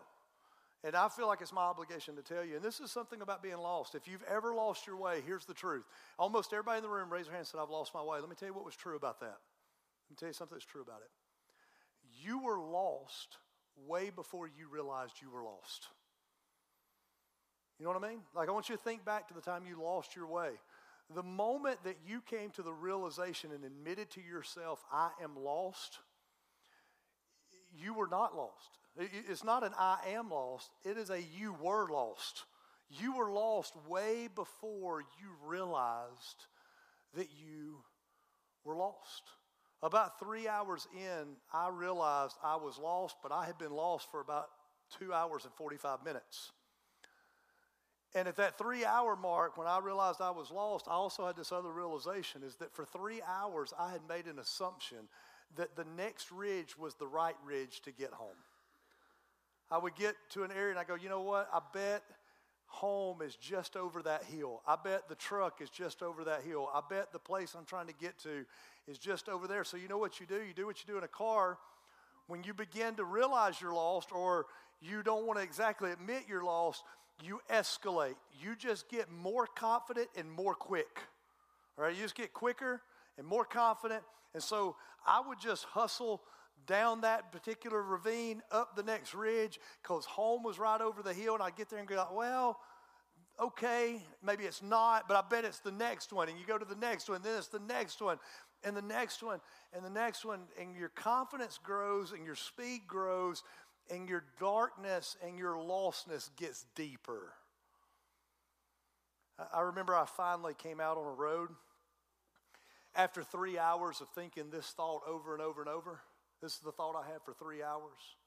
And 0.85 0.95
I 0.95 1.07
feel 1.07 1.27
like 1.27 1.39
it's 1.41 1.53
my 1.53 1.61
obligation 1.61 2.15
to 2.17 2.21
tell 2.21 2.43
you. 2.43 2.57
And 2.57 2.63
this 2.63 2.81
is 2.81 2.91
something 2.91 3.21
about 3.21 3.41
being 3.41 3.57
lost. 3.57 3.95
If 3.95 4.05
you've 4.05 4.23
ever 4.23 4.53
lost 4.53 4.85
your 4.85 4.97
way, 4.97 5.21
here's 5.25 5.45
the 5.45 5.53
truth. 5.53 5.85
Almost 6.19 6.51
everybody 6.51 6.77
in 6.77 6.83
the 6.83 6.89
room 6.89 7.09
raised 7.09 7.27
their 7.27 7.33
hand 7.33 7.41
and 7.41 7.47
said, 7.47 7.59
I've 7.61 7.69
lost 7.69 7.93
my 7.93 8.03
way. 8.03 8.19
Let 8.19 8.29
me 8.29 8.35
tell 8.37 8.49
you 8.49 8.53
what 8.53 8.65
was 8.65 8.75
true 8.75 8.97
about 8.97 9.21
that. 9.21 9.37
Let 9.37 10.09
me 10.09 10.15
tell 10.17 10.27
you 10.27 10.33
something 10.33 10.55
that's 10.55 10.65
true 10.65 10.81
about 10.81 10.99
it. 10.99 11.09
You 12.21 12.39
were 12.39 12.59
lost 12.59 13.37
way 13.87 14.09
before 14.09 14.47
you 14.47 14.67
realized 14.69 15.13
you 15.21 15.29
were 15.29 15.43
lost. 15.43 15.87
You 17.79 17.85
know 17.85 17.91
what 17.93 18.03
I 18.03 18.09
mean? 18.09 18.19
Like, 18.35 18.49
I 18.49 18.51
want 18.51 18.69
you 18.69 18.75
to 18.75 18.81
think 18.81 19.05
back 19.05 19.29
to 19.29 19.33
the 19.33 19.41
time 19.41 19.63
you 19.67 19.81
lost 19.81 20.15
your 20.15 20.27
way. 20.27 20.51
The 21.15 21.23
moment 21.23 21.83
that 21.83 21.97
you 22.05 22.21
came 22.21 22.49
to 22.51 22.61
the 22.61 22.73
realization 22.73 23.51
and 23.51 23.63
admitted 23.63 24.09
to 24.11 24.21
yourself, 24.21 24.83
I 24.91 25.09
am 25.21 25.35
lost, 25.37 25.99
you 27.77 27.93
were 27.93 28.07
not 28.07 28.35
lost. 28.35 28.77
It's 28.95 29.43
not 29.43 29.63
an 29.63 29.73
I 29.77 29.97
am 30.09 30.29
lost, 30.29 30.69
it 30.85 30.97
is 30.97 31.09
a 31.09 31.21
you 31.21 31.55
were 31.61 31.87
lost. 31.89 32.43
You 32.89 33.15
were 33.15 33.31
lost 33.31 33.73
way 33.87 34.29
before 34.33 35.01
you 35.01 35.29
realized 35.47 36.45
that 37.15 37.27
you 37.31 37.77
were 38.63 38.75
lost. 38.75 39.23
About 39.81 40.19
three 40.19 40.47
hours 40.47 40.87
in, 40.95 41.35
I 41.51 41.69
realized 41.69 42.35
I 42.43 42.55
was 42.55 42.77
lost, 42.77 43.15
but 43.23 43.31
I 43.31 43.45
had 43.45 43.57
been 43.57 43.71
lost 43.71 44.09
for 44.11 44.21
about 44.21 44.47
two 44.99 45.11
hours 45.11 45.43
and 45.43 45.53
45 45.55 46.05
minutes. 46.05 46.51
And 48.15 48.27
at 48.27 48.35
that 48.35 48.57
three 48.57 48.85
hour 48.85 49.15
mark, 49.15 49.57
when 49.57 49.67
I 49.67 49.79
realized 49.79 50.21
I 50.21 50.29
was 50.29 50.51
lost, 50.51 50.85
I 50.87 50.93
also 50.93 51.25
had 51.25 51.35
this 51.35 51.51
other 51.51 51.71
realization 51.71 52.43
is 52.43 52.55
that 52.57 52.73
for 52.73 52.85
three 52.85 53.21
hours, 53.27 53.73
I 53.77 53.91
had 53.91 54.01
made 54.07 54.27
an 54.27 54.39
assumption 54.39 55.09
that 55.57 55.75
the 55.75 55.85
next 55.97 56.31
ridge 56.31 56.77
was 56.77 56.95
the 56.95 57.07
right 57.07 57.35
ridge 57.45 57.81
to 57.81 57.91
get 57.91 58.11
home. 58.11 58.37
I 59.71 59.77
would 59.77 59.95
get 59.95 60.15
to 60.31 60.43
an 60.43 60.51
area 60.51 60.71
and 60.71 60.79
I 60.79 60.83
go, 60.83 60.95
you 60.95 61.09
know 61.09 61.21
what? 61.21 61.49
I 61.53 61.59
bet 61.73 62.03
home 62.67 63.21
is 63.21 63.35
just 63.35 63.75
over 63.75 64.01
that 64.03 64.23
hill. 64.23 64.61
I 64.67 64.75
bet 64.83 65.07
the 65.09 65.15
truck 65.15 65.61
is 65.61 65.69
just 65.69 66.01
over 66.01 66.23
that 66.25 66.41
hill. 66.43 66.69
I 66.73 66.81
bet 66.87 67.11
the 67.11 67.19
place 67.19 67.55
I'm 67.57 67.65
trying 67.65 67.87
to 67.87 67.93
get 67.93 68.17
to 68.19 68.45
is 68.87 68.97
just 68.97 69.29
over 69.29 69.47
there. 69.47 69.63
So, 69.63 69.77
you 69.77 69.87
know 69.87 69.97
what 69.97 70.19
you 70.19 70.25
do? 70.25 70.41
You 70.41 70.53
do 70.55 70.65
what 70.65 70.77
you 70.79 70.91
do 70.91 70.97
in 70.97 71.03
a 71.03 71.07
car. 71.07 71.57
When 72.27 72.43
you 72.43 72.53
begin 72.53 72.95
to 72.95 73.03
realize 73.03 73.61
you're 73.61 73.73
lost 73.73 74.11
or 74.11 74.47
you 74.81 75.03
don't 75.03 75.25
want 75.25 75.39
to 75.39 75.43
exactly 75.43 75.91
admit 75.91 76.23
you're 76.27 76.43
lost, 76.43 76.83
you 77.23 77.41
escalate. 77.51 78.15
You 78.41 78.55
just 78.55 78.89
get 78.89 79.11
more 79.11 79.47
confident 79.47 80.07
and 80.17 80.31
more 80.31 80.55
quick. 80.55 80.99
All 81.77 81.85
right, 81.85 81.95
you 81.95 82.01
just 82.01 82.15
get 82.15 82.33
quicker 82.33 82.81
and 83.17 83.27
more 83.27 83.45
confident. 83.45 84.03
And 84.33 84.41
so 84.41 84.75
I 85.05 85.21
would 85.27 85.39
just 85.39 85.63
hustle 85.65 86.21
down 86.65 87.01
that 87.01 87.31
particular 87.31 87.81
ravine, 87.81 88.41
up 88.51 88.75
the 88.75 88.83
next 88.83 89.13
ridge, 89.13 89.59
because 89.81 90.05
home 90.05 90.43
was 90.43 90.57
right 90.59 90.81
over 90.81 91.03
the 91.03 91.13
hill. 91.13 91.33
And 91.33 91.43
I'd 91.43 91.55
get 91.55 91.69
there 91.69 91.79
and 91.79 91.87
go, 91.87 92.07
well, 92.13 92.59
okay, 93.39 94.01
maybe 94.23 94.43
it's 94.45 94.61
not, 94.61 95.07
but 95.07 95.17
I 95.17 95.23
bet 95.27 95.45
it's 95.45 95.59
the 95.59 95.71
next 95.71 96.13
one. 96.13 96.29
And 96.29 96.39
you 96.39 96.45
go 96.45 96.57
to 96.57 96.65
the 96.65 96.75
next 96.75 97.09
one, 97.09 97.21
then 97.23 97.37
it's 97.37 97.47
the 97.47 97.59
next 97.59 98.01
one, 98.01 98.19
and 98.63 98.77
the 98.77 98.81
next 98.81 99.21
one, 99.23 99.41
and 99.73 99.83
the 99.83 99.89
next 99.89 100.23
one. 100.23 100.41
And 100.59 100.75
your 100.75 100.89
confidence 100.89 101.59
grows, 101.61 102.11
and 102.11 102.25
your 102.25 102.35
speed 102.35 102.81
grows, 102.87 103.43
and 103.89 104.07
your 104.07 104.23
darkness 104.39 105.17
and 105.25 105.37
your 105.37 105.55
lostness 105.55 106.29
gets 106.37 106.65
deeper. 106.75 107.33
I 109.53 109.61
remember 109.61 109.95
I 109.95 110.05
finally 110.05 110.53
came 110.53 110.79
out 110.79 110.97
on 110.97 111.05
a 111.05 111.13
road 111.13 111.49
after 112.95 113.23
three 113.23 113.57
hours 113.57 114.01
of 114.01 114.09
thinking 114.09 114.49
this 114.49 114.67
thought 114.67 115.01
over 115.07 115.33
and 115.33 115.41
over 115.41 115.61
and 115.61 115.69
over. 115.69 115.99
This 116.41 116.53
is 116.53 116.59
the 116.59 116.71
thought 116.71 116.95
I 116.95 117.11
had 117.11 117.21
for 117.23 117.33
three 117.33 117.63
hours. 117.63 118.17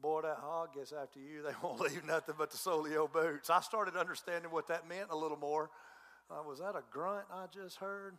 Boy, 0.00 0.22
that 0.22 0.38
hog 0.40 0.74
gets 0.74 0.92
after 0.92 1.20
you, 1.20 1.42
they 1.46 1.52
won't 1.62 1.80
leave 1.80 2.04
nothing 2.04 2.34
but 2.38 2.50
the 2.50 2.88
your 2.90 3.08
boots. 3.08 3.50
I 3.50 3.60
started 3.60 3.96
understanding 3.96 4.50
what 4.50 4.68
that 4.68 4.88
meant 4.88 5.08
a 5.10 5.16
little 5.16 5.36
more. 5.36 5.70
Uh, 6.30 6.42
was 6.46 6.60
that 6.60 6.74
a 6.74 6.82
grunt 6.90 7.26
I 7.32 7.46
just 7.52 7.76
heard? 7.76 8.14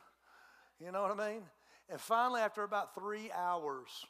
You 0.79 0.91
know 0.91 1.01
what 1.01 1.19
I 1.19 1.31
mean? 1.31 1.41
And 1.89 1.99
finally, 1.99 2.41
after 2.41 2.63
about 2.63 2.95
three 2.95 3.31
hours, 3.35 4.05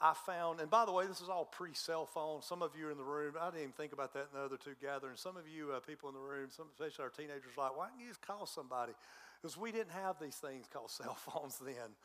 I 0.00 0.14
found, 0.26 0.60
and 0.60 0.68
by 0.68 0.84
the 0.84 0.92
way, 0.92 1.06
this 1.06 1.20
is 1.20 1.28
all 1.28 1.44
pre 1.44 1.74
cell 1.74 2.06
phone. 2.06 2.42
Some 2.42 2.62
of 2.62 2.72
you 2.78 2.90
in 2.90 2.96
the 2.96 3.04
room, 3.04 3.34
I 3.40 3.46
didn't 3.46 3.60
even 3.60 3.72
think 3.72 3.92
about 3.92 4.12
that 4.14 4.28
in 4.32 4.38
the 4.38 4.44
other 4.44 4.56
two 4.56 4.74
gatherings. 4.80 5.20
Some 5.20 5.36
of 5.36 5.46
you 5.48 5.72
uh, 5.72 5.80
people 5.80 6.08
in 6.08 6.14
the 6.14 6.20
room, 6.20 6.48
some, 6.50 6.66
especially 6.72 7.04
our 7.04 7.10
teenagers, 7.10 7.56
like, 7.56 7.76
why 7.76 7.88
don't 7.88 8.00
you 8.00 8.08
just 8.08 8.20
call 8.20 8.46
somebody? 8.46 8.92
Because 9.42 9.56
we 9.56 9.72
didn't 9.72 9.90
have 9.90 10.20
these 10.20 10.36
things 10.36 10.66
called 10.72 10.90
cell 10.90 11.14
phones 11.14 11.58
then. 11.58 11.96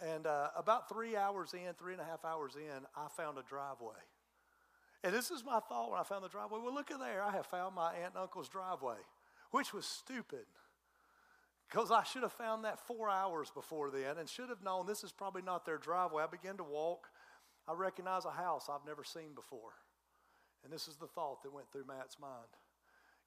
And 0.00 0.26
uh, 0.26 0.48
about 0.56 0.88
three 0.88 1.16
hours 1.16 1.54
in, 1.54 1.72
three 1.74 1.92
and 1.92 2.00
a 2.00 2.04
half 2.04 2.24
hours 2.24 2.56
in, 2.56 2.86
I 2.96 3.08
found 3.16 3.38
a 3.38 3.42
driveway. 3.42 4.00
And 5.02 5.14
this 5.14 5.30
is 5.30 5.44
my 5.44 5.60
thought 5.60 5.90
when 5.90 6.00
I 6.00 6.04
found 6.04 6.24
the 6.24 6.28
driveway. 6.28 6.58
Well, 6.62 6.74
look 6.74 6.90
at 6.90 6.98
there. 6.98 7.22
I 7.22 7.32
have 7.32 7.46
found 7.46 7.74
my 7.74 7.92
aunt 7.94 8.14
and 8.14 8.22
uncle's 8.22 8.48
driveway, 8.48 8.96
which 9.50 9.72
was 9.72 9.86
stupid. 9.86 10.44
Because 11.70 11.90
I 11.90 12.02
should 12.02 12.22
have 12.22 12.32
found 12.32 12.64
that 12.64 12.80
four 12.86 13.08
hours 13.08 13.50
before 13.54 13.90
then 13.90 14.18
and 14.18 14.28
should 14.28 14.48
have 14.48 14.62
known 14.62 14.86
this 14.86 15.04
is 15.04 15.12
probably 15.12 15.42
not 15.42 15.64
their 15.64 15.78
driveway. 15.78 16.24
I 16.24 16.26
began 16.26 16.56
to 16.56 16.64
walk. 16.64 17.08
I 17.68 17.74
recognize 17.74 18.24
a 18.24 18.30
house 18.30 18.68
I've 18.68 18.86
never 18.86 19.04
seen 19.04 19.34
before. 19.34 19.72
And 20.64 20.72
this 20.72 20.88
is 20.88 20.96
the 20.96 21.06
thought 21.06 21.42
that 21.42 21.52
went 21.52 21.70
through 21.70 21.86
Matt's 21.86 22.18
mind. 22.18 22.50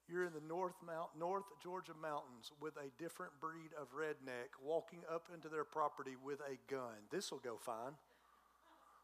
You're 0.08 0.24
in 0.24 0.32
the 0.34 0.46
North, 0.46 0.74
Mount, 0.86 1.10
North 1.18 1.44
Georgia 1.62 1.94
mountains 2.00 2.52
with 2.60 2.74
a 2.76 3.02
different 3.02 3.32
breed 3.40 3.70
of 3.80 3.88
redneck 3.94 4.52
walking 4.62 5.00
up 5.12 5.28
into 5.32 5.48
their 5.48 5.64
property 5.64 6.12
with 6.22 6.40
a 6.40 6.58
gun. 6.70 7.08
This 7.10 7.30
will 7.30 7.38
go 7.38 7.56
fine. 7.58 7.92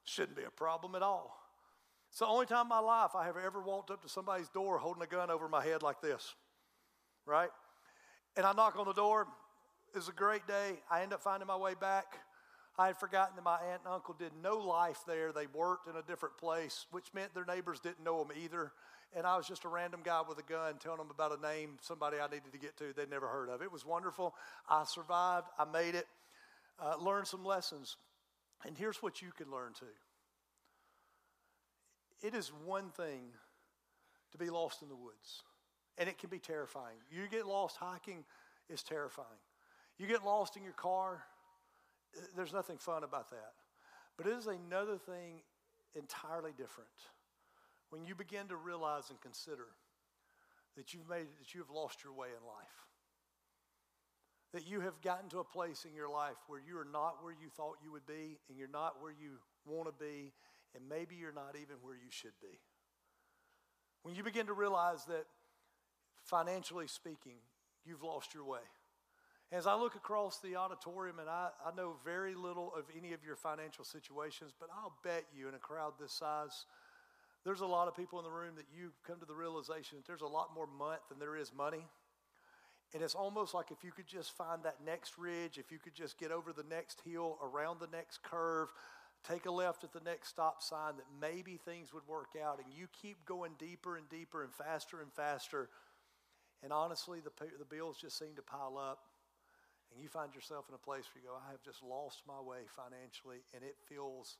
Shouldn't 0.05 0.37
be 0.37 0.45
a 0.45 0.51
problem 0.51 0.95
at 0.95 1.03
all. 1.03 1.41
It's 2.11 2.19
the 2.19 2.27
only 2.27 2.47
time 2.47 2.67
in 2.67 2.69
my 2.69 2.81
life 2.81 3.11
I 3.15 3.25
have 3.25 3.37
ever 3.37 3.63
walked 3.63 3.91
up 3.91 4.03
to 4.03 4.09
somebody's 4.09 4.49
door 4.49 4.79
holding 4.79 5.03
a 5.03 5.07
gun 5.07 5.31
over 5.31 5.49
my 5.49 5.65
head 5.65 5.83
like 5.83 6.03
this, 6.03 6.35
right? 7.25 7.51
And 8.37 8.45
I 8.45 8.53
knock 8.53 8.77
on 8.77 8.85
the 8.85 8.93
door. 8.93 9.27
It's 9.95 10.09
a 10.09 10.13
great 10.13 10.47
day. 10.47 10.81
I 10.91 11.03
end 11.03 11.13
up 11.13 11.23
finding 11.23 11.47
my 11.47 11.57
way 11.57 11.75
back. 11.81 12.19
I 12.79 12.89
had 12.89 12.97
forgotten 12.97 13.37
that 13.37 13.43
my 13.43 13.59
aunt 13.59 13.83
and 13.85 13.95
uncle 13.95 14.15
did 14.19 14.33
no 14.43 14.57
life 14.59 15.01
there. 15.07 15.33
They 15.33 15.47
worked 15.47 15.89
in 15.89 15.97
a 15.97 16.03
different 16.03 16.37
place, 16.39 16.87
which 16.91 17.13
meant 17.15 17.35
their 17.35 17.45
neighbors 17.45 17.81
didn't 17.81 18.03
know 18.05 18.19
them 18.23 18.37
either. 18.37 18.73
And 19.17 19.27
I 19.27 19.37
was 19.37 19.47
just 19.47 19.65
a 19.65 19.69
random 19.69 20.01
guy 20.05 20.23
with 20.27 20.39
a 20.39 20.43
gun 20.43 20.75
telling 20.79 20.99
them 20.99 21.11
about 21.11 21.37
a 21.37 21.43
name, 21.43 21.79
somebody 21.81 22.19
I 22.19 22.27
needed 22.27 22.53
to 22.53 22.59
get 22.59 22.77
to 22.79 22.93
they'd 22.93 23.11
never 23.11 23.27
heard 23.27 23.49
of. 23.49 23.61
It 23.61 23.73
was 23.73 23.85
wonderful. 23.85 24.35
I 24.69 24.85
survived. 24.85 25.49
I 25.59 25.65
made 25.65 25.95
it. 25.95 26.07
Uh, 26.79 26.95
learned 27.01 27.27
some 27.27 27.45
lessons. 27.45 27.97
And 28.65 28.77
here's 28.79 29.03
what 29.03 29.21
you 29.21 29.33
can 29.37 29.51
learn 29.51 29.73
too 29.79 29.87
it 32.23 32.35
is 32.35 32.53
one 32.65 32.91
thing 32.91 33.23
to 34.33 34.39
be 34.39 34.51
lost 34.51 34.83
in 34.83 34.89
the 34.89 34.97
woods 34.97 35.43
and 35.99 36.09
it 36.09 36.19
can 36.19 36.31
be 36.31 36.39
terrifying. 36.39 36.97
You 37.11 37.27
get 37.31 37.47
lost 37.47 37.77
hiking, 37.77 38.25
it's 38.69 38.83
terrifying. 38.83 39.29
You 39.99 40.07
get 40.07 40.25
lost 40.25 40.57
in 40.57 40.63
your 40.63 40.73
car, 40.73 41.23
there's 42.37 42.53
nothing 42.53 42.79
fun 42.79 43.05
about 43.05 43.31
that. 43.31 43.53
But 44.17 44.27
it 44.27 44.37
is 44.37 44.47
another 44.47 44.99
thing 44.99 45.43
entirely 45.95 46.53
different 46.57 46.89
when 47.91 48.05
you 48.05 48.15
begin 48.15 48.49
to 48.49 48.57
realize 48.57 49.11
and 49.11 49.21
consider 49.21 49.67
that 50.77 50.95
you've 50.95 51.09
made 51.09 51.27
that 51.39 51.55
you 51.55 51.61
have 51.61 51.71
lost 51.71 52.03
your 52.05 52.13
way 52.13 52.29
in 52.29 52.47
life. 52.47 52.87
That 54.53 54.67
you 54.67 54.81
have 54.81 55.01
gotten 55.03 55.29
to 55.31 55.39
a 55.39 55.45
place 55.45 55.85
in 55.85 55.95
your 55.95 56.09
life 56.09 56.37
where 56.49 56.61
you 56.61 56.79
are 56.79 56.89
not 56.91 57.23
where 57.23 57.33
you 57.33 57.49
thought 57.57 57.77
you 57.85 57.93
would 57.93 58.07
be, 58.07 58.39
and 58.49 58.59
you're 58.59 58.69
not 58.69 59.01
where 59.01 59.13
you 59.13 59.39
want 59.67 59.87
to 59.87 60.05
be, 60.05 60.33
and 60.75 60.89
maybe 60.89 61.15
you're 61.15 61.33
not 61.33 61.55
even 61.55 61.77
where 61.83 61.95
you 61.95 62.11
should 62.11 62.35
be. 62.41 62.59
When 64.03 64.15
you 64.15 64.25
begin 64.25 64.47
to 64.47 64.53
realize 64.53 65.05
that 65.07 65.27
financially 66.25 66.87
speaking, 66.87 67.37
you've 67.85 68.03
lost 68.03 68.35
your 68.35 68.45
way. 68.45 68.61
As 69.53 69.67
I 69.67 69.75
look 69.75 69.97
across 69.97 70.39
the 70.39 70.57
auditorium, 70.57 71.19
and 71.19 71.29
I, 71.29 71.49
I 71.65 71.75
know 71.75 71.97
very 72.05 72.35
little 72.35 72.73
of 72.77 72.85
any 72.97 73.13
of 73.13 73.25
your 73.25 73.35
financial 73.35 73.85
situations, 73.85 74.53
but 74.59 74.69
I'll 74.73 74.95
bet 75.03 75.25
you 75.37 75.49
in 75.49 75.55
a 75.55 75.59
crowd 75.59 75.95
this 76.01 76.13
size, 76.13 76.67
there's 77.45 77.61
a 77.61 77.67
lot 77.67 77.89
of 77.89 77.97
people 77.97 78.19
in 78.19 78.25
the 78.25 78.31
room 78.31 78.55
that 78.57 78.67
you 78.75 78.91
come 79.07 79.19
to 79.21 79.27
the 79.27 79.35
realization 79.35 79.99
that 79.99 80.07
there's 80.07 80.21
a 80.21 80.27
lot 80.27 80.55
more 80.55 80.67
month 80.67 81.01
than 81.09 81.19
there 81.19 81.37
is 81.37 81.53
money. 81.57 81.87
And 82.93 83.03
it's 83.03 83.15
almost 83.15 83.55
like 83.55 83.71
if 83.71 83.85
you 83.85 83.93
could 83.93 84.07
just 84.07 84.37
find 84.37 84.65
that 84.65 84.77
next 84.85 85.17
ridge, 85.17 85.59
if 85.59 85.71
you 85.71 85.79
could 85.79 85.95
just 85.95 86.19
get 86.19 86.33
over 86.33 86.53
the 86.53 86.65
next 86.69 87.01
hill, 87.05 87.39
around 87.43 87.79
the 87.81 87.89
next 87.93 88.23
curve, 88.23 88.69
take 89.27 89.47
a 89.47 89.51
left 89.51 89.85
at 89.85 89.93
the 89.93 90.01
next 90.01 90.29
stop 90.29 90.61
sign, 90.63 90.97
that 90.97 91.07
maybe 91.21 91.57
things 91.65 91.95
would 91.95 92.07
work 92.09 92.31
out. 92.43 92.59
And 92.59 92.67
you 92.77 92.89
keep 93.01 93.25
going 93.25 93.53
deeper 93.59 93.97
and 93.97 94.09
deeper 94.09 94.43
and 94.43 94.53
faster 94.53 95.01
and 95.01 95.13
faster 95.13 95.69
and 96.63 96.73
honestly, 96.73 97.21
the, 97.21 97.33
the 97.59 97.65
bills 97.65 97.97
just 98.01 98.19
seem 98.19 98.37
to 98.37 98.43
pile 98.43 98.77
up. 98.77 99.01
And 99.93 100.01
you 100.01 100.09
find 100.09 100.35
yourself 100.35 100.67
in 100.69 100.75
a 100.75 100.79
place 100.79 101.05
where 101.11 101.25
you 101.25 101.29
go, 101.29 101.35
I 101.35 101.51
have 101.51 101.63
just 101.65 101.83
lost 101.83 102.23
my 102.23 102.39
way 102.39 102.63
financially, 102.71 103.43
and 103.55 103.65
it 103.65 103.75
feels 103.89 104.39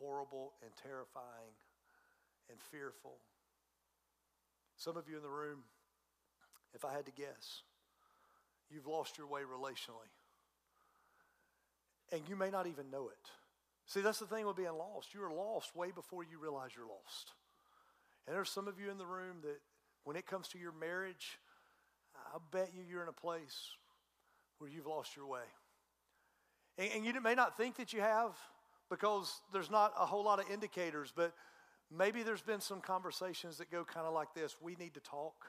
horrible 0.00 0.54
and 0.64 0.70
terrifying 0.80 1.52
and 2.50 2.58
fearful. 2.70 3.16
Some 4.76 4.96
of 4.96 5.08
you 5.08 5.16
in 5.16 5.22
the 5.22 5.28
room, 5.28 5.64
if 6.74 6.84
I 6.84 6.92
had 6.92 7.06
to 7.06 7.12
guess, 7.12 7.62
you've 8.70 8.86
lost 8.86 9.18
your 9.18 9.26
way 9.26 9.40
relationally. 9.42 10.10
And 12.12 12.22
you 12.28 12.36
may 12.36 12.50
not 12.50 12.66
even 12.66 12.90
know 12.90 13.08
it. 13.08 13.30
See, 13.86 14.00
that's 14.00 14.18
the 14.18 14.26
thing 14.26 14.46
with 14.46 14.56
being 14.56 14.76
lost. 14.76 15.14
You 15.14 15.22
are 15.22 15.32
lost 15.32 15.74
way 15.74 15.90
before 15.90 16.22
you 16.22 16.38
realize 16.38 16.70
you're 16.76 16.86
lost. 16.86 17.32
And 18.26 18.36
there's 18.36 18.50
some 18.50 18.68
of 18.68 18.78
you 18.78 18.90
in 18.90 18.98
the 18.98 19.06
room 19.06 19.38
that 19.42 19.58
when 20.04 20.16
it 20.16 20.26
comes 20.26 20.48
to 20.48 20.58
your 20.58 20.72
marriage, 20.72 21.38
I 22.14 22.38
bet 22.52 22.70
you 22.74 22.82
you're 22.88 23.02
in 23.02 23.08
a 23.08 23.12
place 23.12 23.70
where 24.58 24.68
you've 24.68 24.86
lost 24.86 25.16
your 25.16 25.26
way. 25.26 25.44
And, 26.76 26.90
and 26.96 27.04
you 27.04 27.20
may 27.20 27.34
not 27.34 27.56
think 27.56 27.76
that 27.76 27.92
you 27.92 28.00
have 28.00 28.36
because 28.90 29.40
there's 29.52 29.70
not 29.70 29.92
a 29.98 30.06
whole 30.06 30.24
lot 30.24 30.38
of 30.38 30.50
indicators, 30.50 31.12
but 31.14 31.34
maybe 31.96 32.22
there's 32.22 32.42
been 32.42 32.60
some 32.60 32.80
conversations 32.80 33.58
that 33.58 33.70
go 33.70 33.84
kind 33.84 34.06
of 34.06 34.14
like 34.14 34.34
this 34.34 34.56
We 34.60 34.76
need 34.76 34.94
to 34.94 35.00
talk. 35.00 35.46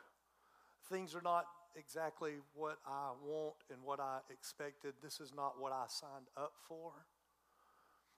Things 0.90 1.16
are 1.16 1.22
not 1.22 1.46
exactly 1.76 2.34
what 2.56 2.78
I 2.88 3.12
want 3.26 3.56
and 3.72 3.82
what 3.84 4.00
I 4.00 4.20
expected. 4.32 4.94
This 5.04 5.20
is 5.20 5.34
not 5.36 5.60
what 5.60 5.72
I 5.72 5.86
signed 5.88 6.28
up 6.36 6.54
for. 6.68 6.92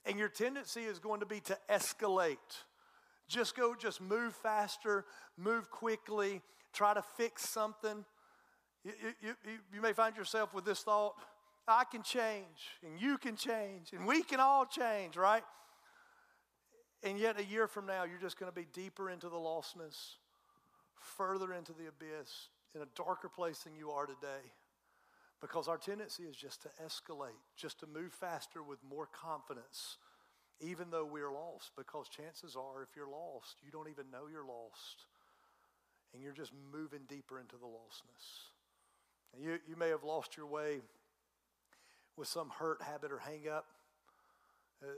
And 0.06 0.18
your 0.18 0.30
tendency 0.30 0.82
is 0.82 1.00
going 1.00 1.20
to 1.20 1.26
be 1.26 1.40
to 1.42 1.58
escalate. 1.70 2.38
Just 3.28 3.56
go, 3.56 3.76
just 3.76 4.02
move 4.02 4.34
faster, 4.34 5.06
move 5.38 5.70
quickly, 5.70 6.42
try 6.74 6.94
to 6.94 7.02
fix 7.02 7.48
something. 7.48 8.04
You, 8.84 8.94
you, 9.22 9.34
you, 9.74 9.82
may 9.82 9.94
find 9.94 10.18
yourself 10.18 10.54
with 10.56 10.66
this 10.66 10.82
thought 10.82 11.14
I 11.68 11.84
can 11.84 12.02
change, 12.02 12.46
and 12.84 13.00
you 13.00 13.18
can 13.18 13.36
change, 13.36 13.94
and 13.94 14.08
we 14.08 14.24
can 14.24 14.40
all 14.40 14.66
change, 14.66 15.16
right? 15.16 15.44
And 17.04 17.18
yet, 17.18 17.40
a 17.40 17.44
year 17.44 17.68
from 17.68 17.88
now, 17.88 18.04
you're 18.04 18.20
just 18.20 18.40
going 18.40 18.52
to 18.52 18.56
be 18.56 18.68
deeper 18.74 19.10
into 19.10 19.28
the 19.28 19.36
lostness, 19.36 20.18
further 21.18 21.52
into 21.54 21.74
the 21.74 21.88
abyss, 21.88 22.50
in 22.76 22.82
a 22.82 22.88
darker 22.96 23.28
place 23.28 23.60
than 23.60 23.76
you 23.76 23.90
are 23.90 24.06
today. 24.06 24.54
Because 25.42 25.68
our 25.68 25.78
tendency 25.78 26.24
is 26.24 26.36
just 26.36 26.62
to 26.62 26.70
escalate, 26.86 27.42
just 27.58 27.80
to 27.80 27.88
move 27.88 28.14
faster 28.14 28.62
with 28.62 28.78
more 28.88 29.08
confidence, 29.08 29.98
even 30.60 30.92
though 30.92 31.06
we're 31.06 31.32
lost. 31.32 31.72
Because 31.76 32.08
chances 32.08 32.56
are, 32.56 32.84
if 32.84 32.90
you're 32.96 33.10
lost, 33.10 33.58
you 33.66 33.72
don't 33.72 33.90
even 33.90 34.12
know 34.12 34.28
you're 34.32 34.46
lost, 34.46 35.06
and 36.14 36.22
you're 36.22 36.34
just 36.34 36.52
moving 36.72 37.02
deeper 37.10 37.40
into 37.40 37.56
the 37.56 37.66
lostness. 37.66 38.52
You, 39.40 39.58
you 39.68 39.76
may 39.76 39.90
have 39.90 40.04
lost 40.04 40.38
your 40.38 40.46
way 40.46 40.82
with 42.16 42.28
some 42.28 42.50
hurt, 42.50 42.82
habit, 42.84 43.12
or 43.12 43.18
hang 43.18 43.48
up. 43.50 43.66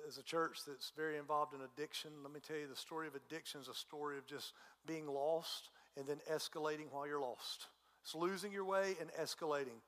As 0.07 0.17
a 0.17 0.23
church 0.23 0.59
that's 0.65 0.93
very 0.95 1.17
involved 1.17 1.53
in 1.53 1.59
addiction, 1.61 2.11
let 2.23 2.33
me 2.33 2.39
tell 2.45 2.55
you 2.55 2.67
the 2.67 2.75
story 2.75 3.07
of 3.07 3.15
addiction 3.15 3.59
is 3.59 3.67
a 3.67 3.73
story 3.73 4.17
of 4.17 4.25
just 4.25 4.53
being 4.87 5.07
lost 5.07 5.69
and 5.97 6.07
then 6.07 6.17
escalating 6.31 6.85
while 6.91 7.05
you're 7.05 7.19
lost. 7.19 7.67
It's 8.01 8.15
losing 8.15 8.53
your 8.53 8.63
way 8.63 8.95
and 9.01 9.09
escalating. 9.21 9.81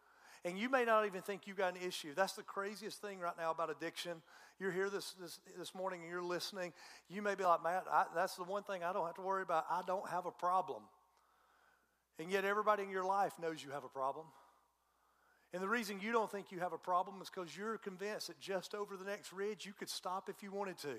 And 0.44 0.60
you 0.60 0.70
may 0.70 0.86
not 0.86 1.06
even 1.06 1.22
think 1.22 1.48
you've 1.48 1.58
got 1.58 1.75
an 1.75 1.82
issue. 1.82 2.14
That's 2.14 2.34
the 2.34 2.44
craziest 2.44 3.02
thing 3.02 3.20
right 3.20 3.34
now 3.38 3.52
about 3.52 3.72
addiction. 3.72 4.22
You're 4.60 4.72
here 4.72 4.90
this, 4.90 5.14
this, 5.20 5.40
this 5.58 5.74
morning 5.74 6.02
and 6.02 6.10
you're 6.10 6.22
listening. 6.22 6.74
You 7.10 7.22
may 7.22 7.36
be 7.36 7.44
like, 7.44 7.64
Matt, 7.64 7.86
I, 7.92 8.06
that's 8.14 8.36
the 8.36 8.44
one 8.44 8.64
thing 8.64 8.84
I 8.84 8.94
don't 8.94 9.06
have 9.06 9.16
to 9.16 9.22
worry 9.22 9.44
about. 9.44 9.66
I 9.70 9.82
don't 9.88 10.08
have 10.10 10.25
a 10.25 10.32
problem. 10.32 10.84
And 12.20 12.30
yet 12.30 12.46
everybody 12.46 12.84
in 12.84 12.90
your 12.90 13.06
life 13.06 13.34
knows 13.42 13.64
you 13.64 13.72
have 13.72 13.84
a 13.84 13.90
problem. 13.90 14.25
And 15.54 15.62
the 15.62 15.70
reason 15.70 16.00
you 16.02 16.12
don't 16.12 16.30
think 16.30 16.52
you 16.52 16.60
have 16.60 16.74
a 16.74 16.78
problem 16.78 17.22
is 17.22 17.30
because 17.30 17.56
you're 17.56 17.78
convinced 17.78 18.28
that 18.28 18.40
just 18.40 18.75
over 18.75 18.98
the 18.98 19.06
next 19.06 19.32
ridge, 19.32 19.66
you 19.66 19.74
could 19.74 19.90
stop 19.90 20.30
if 20.30 20.44
you 20.44 20.52
wanted 20.52 20.78
to. 20.80 20.96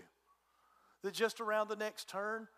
That 1.02 1.12
just 1.12 1.40
around 1.40 1.68
the 1.68 1.76
next 1.76 2.08
turn, 2.08 2.48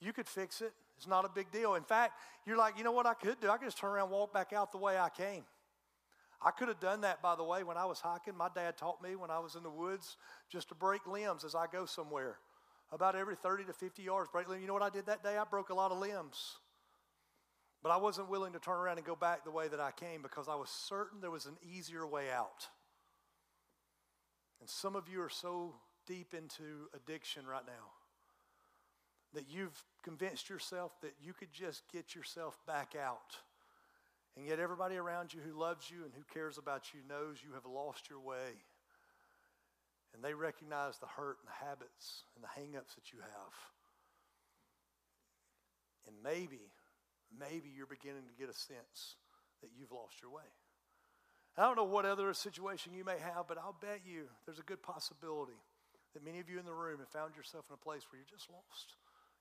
you 0.00 0.12
could 0.12 0.28
fix 0.28 0.60
it. 0.60 0.72
It's 0.96 1.08
not 1.08 1.24
a 1.24 1.28
big 1.28 1.50
deal. 1.50 1.74
In 1.74 1.82
fact, 1.82 2.12
you're 2.46 2.56
like, 2.56 2.78
you 2.78 2.84
know 2.84 2.92
what 2.92 3.06
I 3.06 3.14
could 3.14 3.40
do? 3.40 3.50
I 3.50 3.56
could 3.56 3.66
just 3.66 3.78
turn 3.78 3.90
around 3.90 4.10
walk 4.10 4.32
back 4.32 4.52
out 4.52 4.70
the 4.70 4.78
way 4.78 4.98
I 4.98 5.08
came. 5.08 5.44
I 6.44 6.50
could 6.50 6.68
have 6.68 6.80
done 6.80 7.02
that, 7.02 7.22
by 7.22 7.36
the 7.36 7.44
way, 7.44 7.62
when 7.62 7.76
I 7.76 7.84
was 7.84 8.00
hiking. 8.00 8.36
My 8.36 8.48
dad 8.54 8.76
taught 8.76 9.02
me 9.02 9.14
when 9.14 9.30
I 9.30 9.38
was 9.38 9.54
in 9.54 9.62
the 9.62 9.70
woods 9.70 10.16
just 10.50 10.68
to 10.68 10.74
break 10.74 11.06
limbs 11.06 11.44
as 11.44 11.54
I 11.54 11.66
go 11.70 11.86
somewhere. 11.86 12.36
About 12.90 13.14
every 13.14 13.36
30 13.36 13.64
to 13.64 13.72
50 13.72 14.02
yards, 14.02 14.28
break 14.30 14.48
limbs. 14.48 14.60
You 14.60 14.66
know 14.66 14.74
what 14.74 14.82
I 14.82 14.90
did 14.90 15.06
that 15.06 15.22
day? 15.22 15.38
I 15.38 15.44
broke 15.44 15.70
a 15.70 15.74
lot 15.74 15.92
of 15.92 15.98
limbs. 15.98 16.58
But 17.82 17.90
I 17.90 17.96
wasn't 17.96 18.30
willing 18.30 18.52
to 18.52 18.60
turn 18.60 18.76
around 18.76 18.98
and 18.98 19.06
go 19.06 19.16
back 19.16 19.44
the 19.44 19.50
way 19.50 19.66
that 19.68 19.80
I 19.80 19.90
came 19.90 20.22
because 20.22 20.48
I 20.48 20.54
was 20.54 20.70
certain 20.70 21.20
there 21.20 21.30
was 21.30 21.46
an 21.46 21.56
easier 21.62 22.06
way 22.06 22.30
out. 22.30 22.68
And 24.60 24.70
some 24.70 24.94
of 24.94 25.08
you 25.08 25.20
are 25.22 25.28
so 25.28 25.74
deep 26.06 26.34
into 26.34 26.88
addiction 26.94 27.44
right 27.46 27.66
now 27.66 27.90
that 29.34 29.46
you've 29.50 29.82
convinced 30.04 30.48
yourself 30.48 30.92
that 31.00 31.14
you 31.20 31.32
could 31.32 31.52
just 31.52 31.82
get 31.92 32.14
yourself 32.14 32.58
back 32.66 32.94
out. 32.94 33.38
And 34.36 34.46
yet, 34.46 34.60
everybody 34.60 34.96
around 34.96 35.34
you 35.34 35.40
who 35.40 35.58
loves 35.58 35.90
you 35.90 36.04
and 36.04 36.12
who 36.14 36.22
cares 36.32 36.56
about 36.58 36.94
you 36.94 37.00
knows 37.08 37.38
you 37.44 37.54
have 37.54 37.66
lost 37.66 38.08
your 38.08 38.20
way. 38.20 38.62
And 40.14 40.22
they 40.22 40.32
recognize 40.32 40.98
the 40.98 41.06
hurt 41.06 41.38
and 41.40 41.48
the 41.48 41.66
habits 41.66 42.24
and 42.36 42.44
the 42.44 42.48
hangups 42.48 42.94
that 42.94 43.12
you 43.12 43.18
have. 43.20 43.54
And 46.06 46.16
maybe 46.22 46.60
maybe 47.38 47.70
you're 47.74 47.86
beginning 47.86 48.24
to 48.28 48.34
get 48.38 48.48
a 48.48 48.56
sense 48.56 49.16
that 49.60 49.70
you've 49.78 49.92
lost 49.92 50.20
your 50.22 50.30
way. 50.30 50.48
I 51.56 51.62
don't 51.62 51.76
know 51.76 51.84
what 51.84 52.06
other 52.06 52.32
situation 52.32 52.94
you 52.94 53.04
may 53.04 53.18
have, 53.18 53.46
but 53.46 53.58
I'll 53.58 53.76
bet 53.80 54.00
you 54.06 54.24
there's 54.46 54.58
a 54.58 54.62
good 54.62 54.82
possibility 54.82 55.58
that 56.14 56.24
many 56.24 56.40
of 56.40 56.48
you 56.48 56.58
in 56.58 56.64
the 56.64 56.72
room 56.72 56.98
have 56.98 57.08
found 57.08 57.36
yourself 57.36 57.64
in 57.68 57.74
a 57.74 57.76
place 57.76 58.02
where 58.10 58.18
you're 58.18 58.38
just 58.38 58.48
lost. 58.50 58.96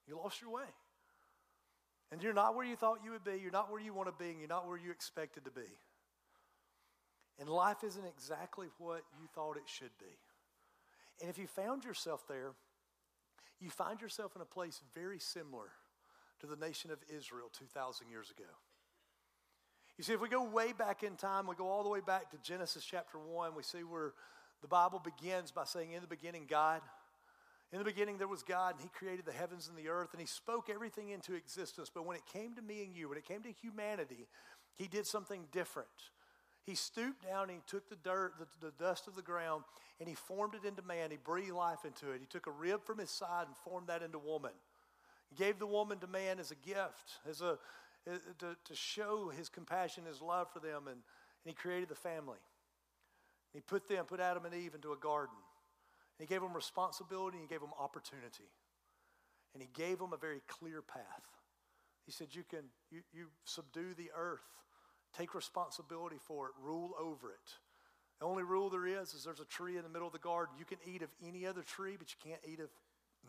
You 0.08 0.18
lost 0.18 0.42
your 0.42 0.52
way. 0.52 0.70
And 2.12 2.22
you're 2.22 2.34
not 2.34 2.56
where 2.56 2.66
you 2.66 2.76
thought 2.76 3.00
you 3.04 3.12
would 3.12 3.24
be, 3.24 3.40
you're 3.42 3.52
not 3.52 3.72
where 3.72 3.80
you 3.80 3.94
want 3.94 4.10
to 4.10 4.24
be, 4.24 4.30
and 4.30 4.40
you're 4.40 4.50
not 4.50 4.68
where 4.68 4.78
you 4.78 4.92
expected 4.92 5.46
to 5.46 5.52
be. 5.52 5.70
And 7.40 7.48
life 7.48 7.84
isn't 7.86 8.06
exactly 8.06 8.68
what 8.78 9.04
you 9.20 9.28
thought 9.34 9.56
it 9.56 9.68
should 9.68 9.98
be. 10.00 10.20
And 11.22 11.30
if 11.30 11.38
you 11.38 11.48
found 11.48 11.86
yourself 11.86 12.28
there, 12.28 12.52
you 13.60 13.70
find 13.70 14.02
yourself 14.02 14.36
in 14.36 14.42
a 14.42 14.46
place 14.46 14.82
very 14.94 15.20
similar 15.20 15.70
to 16.42 16.48
the 16.48 16.56
nation 16.56 16.92
of 16.92 16.98
Israel 17.16 17.50
2,000 17.58 18.10
years 18.10 18.30
ago. 18.32 18.50
You 19.98 20.04
see, 20.04 20.14
if 20.14 20.22
we 20.22 20.30
go 20.30 20.44
way 20.44 20.74
back 20.74 21.04
in 21.04 21.16
time, 21.16 21.48
we 21.48 21.56
go 21.56 21.68
all 21.68 21.84
the 21.84 21.90
way 21.90 22.02
back 22.02 22.32
to 22.32 22.38
Genesis 22.42 22.84
chapter 22.84 23.18
1, 23.18 23.56
we 23.56 23.64
see 23.64 23.84
where 23.84 24.14
the 24.62 24.68
Bible 24.68 25.00
begins 25.00 25.52
by 25.52 25.64
saying, 25.66 25.92
In 25.92 26.02
the 26.02 26.08
beginning, 26.08 26.46
God. 26.50 26.82
In 27.72 27.80
the 27.80 27.86
beginning, 27.86 28.18
there 28.18 28.28
was 28.28 28.44
God, 28.44 28.76
and 28.76 28.84
He 28.84 28.90
created 28.90 29.26
the 29.26 29.32
heavens 29.32 29.70
and 29.70 29.78
the 29.78 29.90
earth, 29.90 30.10
and 30.12 30.20
He 30.20 30.28
spoke 30.28 30.70
everything 30.70 31.10
into 31.10 31.36
existence. 31.36 31.90
But 31.94 32.06
when 32.06 32.18
it 32.18 32.24
came 32.34 32.54
to 32.56 32.62
me 32.62 32.84
and 32.84 32.96
you, 32.96 33.10
when 33.10 33.18
it 33.18 33.26
came 33.26 33.44
to 33.44 33.52
humanity, 33.52 34.28
He 34.76 34.88
did 34.88 35.06
something 35.06 35.46
different. 35.52 35.88
He 36.66 36.76
stooped 36.76 37.26
down 37.26 37.50
and 37.50 37.52
He 37.52 37.62
took 37.68 37.90
the 37.90 37.96
dirt, 37.96 38.34
the, 38.40 38.48
the 38.66 38.74
dust 38.84 39.08
of 39.08 39.16
the 39.16 39.22
ground, 39.22 39.64
and 40.00 40.10
He 40.10 40.16
formed 40.16 40.54
it 40.56 40.68
into 40.68 40.82
man. 40.82 41.12
He 41.12 41.18
breathed 41.18 41.52
life 41.52 41.86
into 41.86 42.12
it. 42.12 42.20
He 42.20 42.28
took 42.28 42.48
a 42.48 42.52
rib 42.52 42.84
from 42.84 42.98
His 42.98 43.10
side 43.10 43.48
and 43.48 43.56
formed 43.56 43.88
that 43.88 44.04
into 44.04 44.20
woman. 44.20 44.52
He 45.32 45.42
gave 45.42 45.60
the 45.60 45.66
woman 45.66 45.98
to 46.00 46.08
man 46.08 46.40
as 46.40 46.52
a 46.52 46.56
gift, 46.56 47.20
as 47.28 47.42
a, 47.42 47.58
uh, 48.10 48.18
to, 48.40 48.58
to 48.66 48.76
show 48.76 49.32
his 49.36 49.48
compassion, 49.48 50.04
his 50.06 50.22
love 50.22 50.52
for 50.52 50.60
them, 50.60 50.88
and, 50.88 50.98
and 50.98 51.46
he 51.46 51.54
created 51.54 51.88
the 51.88 51.96
family. 51.96 52.40
He 53.54 53.62
put 53.62 53.88
them, 53.88 54.06
put 54.06 54.20
Adam 54.20 54.46
and 54.46 54.54
Eve 54.54 54.76
into 54.76 54.92
a 54.92 54.98
garden. 54.98 55.36
And 56.20 56.28
he 56.28 56.32
gave 56.32 56.42
them 56.42 56.54
responsibility 56.54 57.38
and 57.38 57.48
he 57.48 57.54
gave 57.54 57.62
them 57.62 57.72
opportunity. 57.80 58.50
And 59.54 59.64
he 59.64 59.70
gave 59.74 60.00
them 60.00 60.14
a 60.14 60.18
very 60.18 60.42
clear 60.48 60.82
path. 60.82 61.24
He 62.06 62.12
said, 62.12 62.28
You 62.32 62.44
can 62.50 62.64
you, 62.92 63.02
you 63.14 63.28
subdue 63.46 63.94
the 63.96 64.12
earth, 64.16 64.48
take 65.18 65.34
responsibility 65.34 66.18
for 66.20 66.48
it, 66.48 66.54
rule 66.62 66.92
over 67.00 67.32
it. 67.32 67.58
The 68.20 68.26
only 68.26 68.44
rule 68.44 68.70
there 68.70 68.86
is 68.86 69.14
is 69.14 69.24
there's 69.24 69.40
a 69.40 69.46
tree 69.46 69.78
in 69.78 69.84
the 69.84 69.90
middle 69.90 70.08
of 70.08 70.14
the 70.14 70.20
garden. 70.20 70.56
You 70.58 70.66
can 70.66 70.78
eat 70.86 71.02
of 71.02 71.10
any 71.26 71.46
other 71.46 71.64
tree, 71.64 71.96
but 71.98 72.10
you 72.12 72.30
can't 72.30 72.42
eat 72.50 72.60
of 72.60 72.70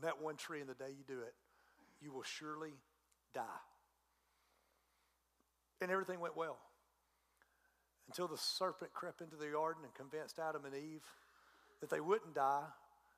that 0.03 0.21
one 0.21 0.37
tree 0.37 0.61
in 0.61 0.67
the 0.67 0.75
day 0.75 0.91
you 0.91 1.05
do 1.07 1.21
it 1.21 1.35
you 2.03 2.13
will 2.13 2.23
surely 2.23 2.75
die. 3.35 3.63
And 5.81 5.91
everything 5.91 6.21
went 6.21 6.37
well 6.37 6.59
until 8.09 8.29
the 8.29 8.39
serpent 8.39 8.93
crept 8.93 9.21
into 9.21 9.37
the 9.37 9.49
garden 9.49 9.85
and 9.85 9.95
convinced 9.95 10.39
Adam 10.39 10.65
and 10.65 10.75
Eve 10.75 11.05
that 11.81 11.91
they 11.91 12.01
wouldn't 12.01 12.35
die, 12.35 12.65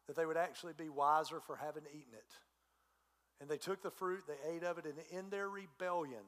that 0.07 0.17
they 0.17 0.27
would 0.27 0.37
actually 0.37 0.73
be 0.73 0.89
wiser 0.89 1.41
for 1.41 1.57
having 1.57 1.83
eaten 1.91 2.15
it. 2.15 2.33
And 3.41 3.51
they 3.51 3.57
took 3.57 3.83
the 3.83 3.91
fruit, 3.91 4.23
they 4.27 4.55
ate 4.55 4.63
of 4.63 4.79
it, 4.79 4.85
and 4.85 4.95
in 5.11 5.31
their 5.31 5.49
rebellion, 5.49 6.23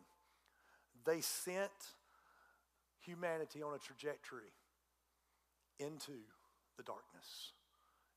they 1.05 1.21
sent 1.21 1.71
humanity 3.05 3.62
on 3.62 3.75
a 3.75 3.79
trajectory 3.79 4.53
into 5.79 6.12
the 6.77 6.83
darkness. 6.83 7.53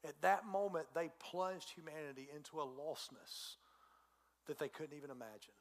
At 0.04 0.22
that 0.22 0.48
moment, 0.48 0.88
they 0.96 1.10
plunged 1.20 1.72
humanity 1.72 2.28
into 2.36 2.60
a 2.60 2.66
lostness 2.66 3.58
that 4.50 4.60
they 4.60 4.68
couldn't 4.68 4.96
even 4.98 5.10
imagine. 5.10 5.54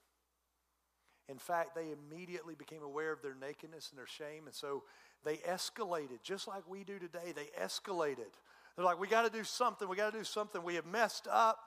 In 1.28 1.38
fact, 1.38 1.74
they 1.74 1.86
immediately 1.92 2.54
became 2.54 2.82
aware 2.82 3.12
of 3.12 3.22
their 3.22 3.34
nakedness 3.34 3.90
and 3.90 3.98
their 3.98 4.06
shame, 4.06 4.46
and 4.46 4.54
so 4.54 4.82
they 5.24 5.36
escalated, 5.38 6.22
just 6.22 6.48
like 6.48 6.68
we 6.68 6.84
do 6.84 6.98
today. 6.98 7.32
They 7.34 7.48
escalated. 7.62 8.32
They're 8.76 8.84
like, 8.84 8.98
we 8.98 9.08
got 9.08 9.30
to 9.30 9.30
do 9.30 9.44
something. 9.44 9.88
We 9.88 9.96
got 9.96 10.12
to 10.12 10.18
do 10.18 10.24
something. 10.24 10.62
We 10.62 10.76
have 10.76 10.86
messed 10.86 11.28
up, 11.30 11.58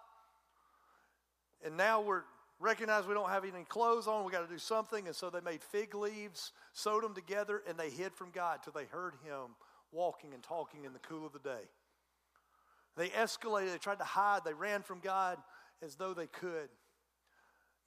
and 1.63 1.77
now 1.77 2.01
we're 2.01 2.23
recognize 2.61 3.07
we 3.07 3.13
don't 3.13 3.29
have 3.29 3.43
any 3.43 3.63
clothes 3.65 4.07
on. 4.07 4.23
We 4.23 4.31
got 4.31 4.47
to 4.47 4.53
do 4.53 4.59
something, 4.59 5.07
and 5.07 5.15
so 5.15 5.29
they 5.29 5.41
made 5.41 5.61
fig 5.61 5.95
leaves, 5.95 6.53
sewed 6.73 7.03
them 7.03 7.15
together, 7.15 7.63
and 7.67 7.77
they 7.77 7.89
hid 7.89 8.13
from 8.13 8.29
God 8.31 8.59
till 8.63 8.73
they 8.73 8.85
heard 8.85 9.15
Him 9.25 9.55
walking 9.91 10.33
and 10.33 10.43
talking 10.43 10.85
in 10.85 10.93
the 10.93 10.99
cool 10.99 11.25
of 11.25 11.33
the 11.33 11.39
day. 11.39 11.69
They 12.95 13.09
escalated. 13.09 13.71
They 13.71 13.77
tried 13.77 13.99
to 13.99 14.05
hide. 14.05 14.41
They 14.45 14.53
ran 14.53 14.83
from 14.83 14.99
God 14.99 15.37
as 15.83 15.95
though 15.95 16.13
they 16.13 16.27
could. 16.27 16.69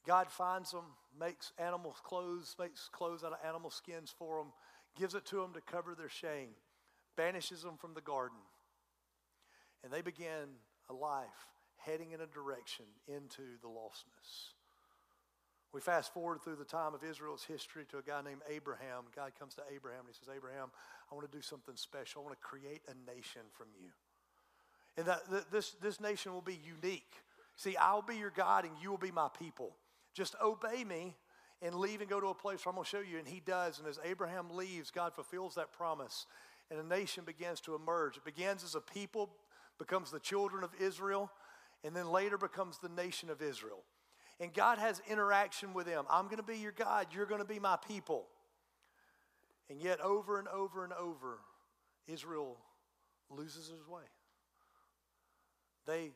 God 0.07 0.31
finds 0.31 0.71
them, 0.71 0.85
makes 1.19 1.53
animal 1.59 1.97
clothes, 2.03 2.55
makes 2.59 2.89
clothes 2.93 3.25
out 3.25 3.33
of 3.33 3.39
animal 3.47 3.71
skins 3.71 4.15
for 4.17 4.39
them, 4.39 4.53
gives 4.99 5.15
it 5.15 5.25
to 5.27 5.37
them 5.37 5.53
to 5.55 5.61
cover 5.61 5.95
their 5.95 6.09
shame, 6.09 6.51
banishes 7.17 7.63
them 7.63 7.77
from 7.79 7.95
the 7.95 8.01
garden. 8.01 8.39
And 9.83 9.93
they 9.93 10.03
begin 10.03 10.59
a 10.89 10.95
life 10.95 11.49
heading 11.77 12.13
in 12.13 12.21
a 12.21 12.27
direction 12.27 12.87
into 13.07 13.43
the 13.63 13.69
lostness. 13.69 14.55
We 15.73 15.81
fast 15.81 16.15
forward 16.15 16.41
through 16.41 16.57
the 16.57 16.65
time 16.65 16.95
of 16.95 17.03
Israel's 17.03 17.43
history 17.43 17.85
to 17.91 17.99
a 17.99 18.03
guy 18.03 18.23
named 18.23 18.43
Abraham. 18.49 19.05
God 19.15 19.33
comes 19.39 19.55
to 19.57 19.63
Abraham 19.75 20.01
and 20.07 20.09
he 20.09 20.15
says, 20.15 20.33
Abraham, 20.35 20.69
I 21.11 21.15
want 21.15 21.31
to 21.31 21.37
do 21.37 21.43
something 21.43 21.75
special. 21.75 22.23
I 22.23 22.25
want 22.25 22.41
to 22.41 22.47
create 22.47 22.83
a 22.87 22.95
nation 23.11 23.43
from 23.59 23.67
you. 23.81 23.89
And 24.97 25.07
that, 25.07 25.51
this, 25.51 25.73
this 25.83 26.01
nation 26.01 26.33
will 26.33 26.43
be 26.43 26.61
unique. 26.65 27.11
See, 27.57 27.77
I'll 27.77 28.03
be 28.03 28.17
your 28.17 28.31
God 28.31 28.65
and 28.65 28.73
you 28.81 28.91
will 28.91 28.99
be 28.99 29.11
my 29.11 29.29
people. 29.37 29.75
Just 30.15 30.37
obey 30.43 30.85
me 30.85 31.17
and 31.61 31.75
leave 31.75 32.01
and 32.01 32.09
go 32.09 32.21
to 32.21 32.29
a 32.29 32.35
place 32.35 32.65
where 32.65 32.71
I'm 32.71 32.77
going 32.77 32.85
to 32.85 32.91
show 32.91 33.01
you. 33.01 33.19
And 33.19 33.29
he 33.29 33.41
does. 33.41 33.79
And 33.79 33.89
as 33.89 33.99
Abraham 34.05 34.51
leaves, 34.51 34.91
God 34.91 35.13
fulfills 35.15 35.57
that 35.57 35.73
promise. 35.73 36.27
And 36.71 36.81
a 36.81 36.85
nation 36.85 37.25
begins 37.25 37.61
to 37.63 37.75
emerge. 37.75 38.17
It 38.17 38.25
begins 38.25 38.65
as 38.65 38.75
a 38.75 38.81
people, 38.81 39.31
becomes 39.79 40.11
the 40.11 40.21
children 40.21 40.65
of 40.65 40.71
Israel, 40.81 41.31
and 41.83 41.95
then 41.95 42.11
later 42.11 42.39
becomes 42.39 42.79
the 42.79 42.89
nation 42.89 43.29
of 43.29 43.43
Israel. 43.43 43.83
And 44.41 44.53
God 44.53 44.79
has 44.79 45.03
interaction 45.09 45.75
with 45.75 45.87
them. 45.87 46.05
I'm 46.11 46.25
going 46.25 46.39
to 46.39 46.43
be 46.43 46.59
your 46.59 46.73
God. 46.73 47.09
You're 47.13 47.27
going 47.27 47.41
to 47.41 47.47
be 47.47 47.59
my 47.59 47.77
people. 47.77 48.27
And 49.71 49.81
yet, 49.81 50.01
over 50.01 50.39
and 50.39 50.49
over 50.49 50.85
and 50.85 50.93
over, 50.93 51.39
Israel 52.07 52.57
loses 53.31 53.69
his 53.69 53.87
way. 53.87 54.03
They 55.87 56.11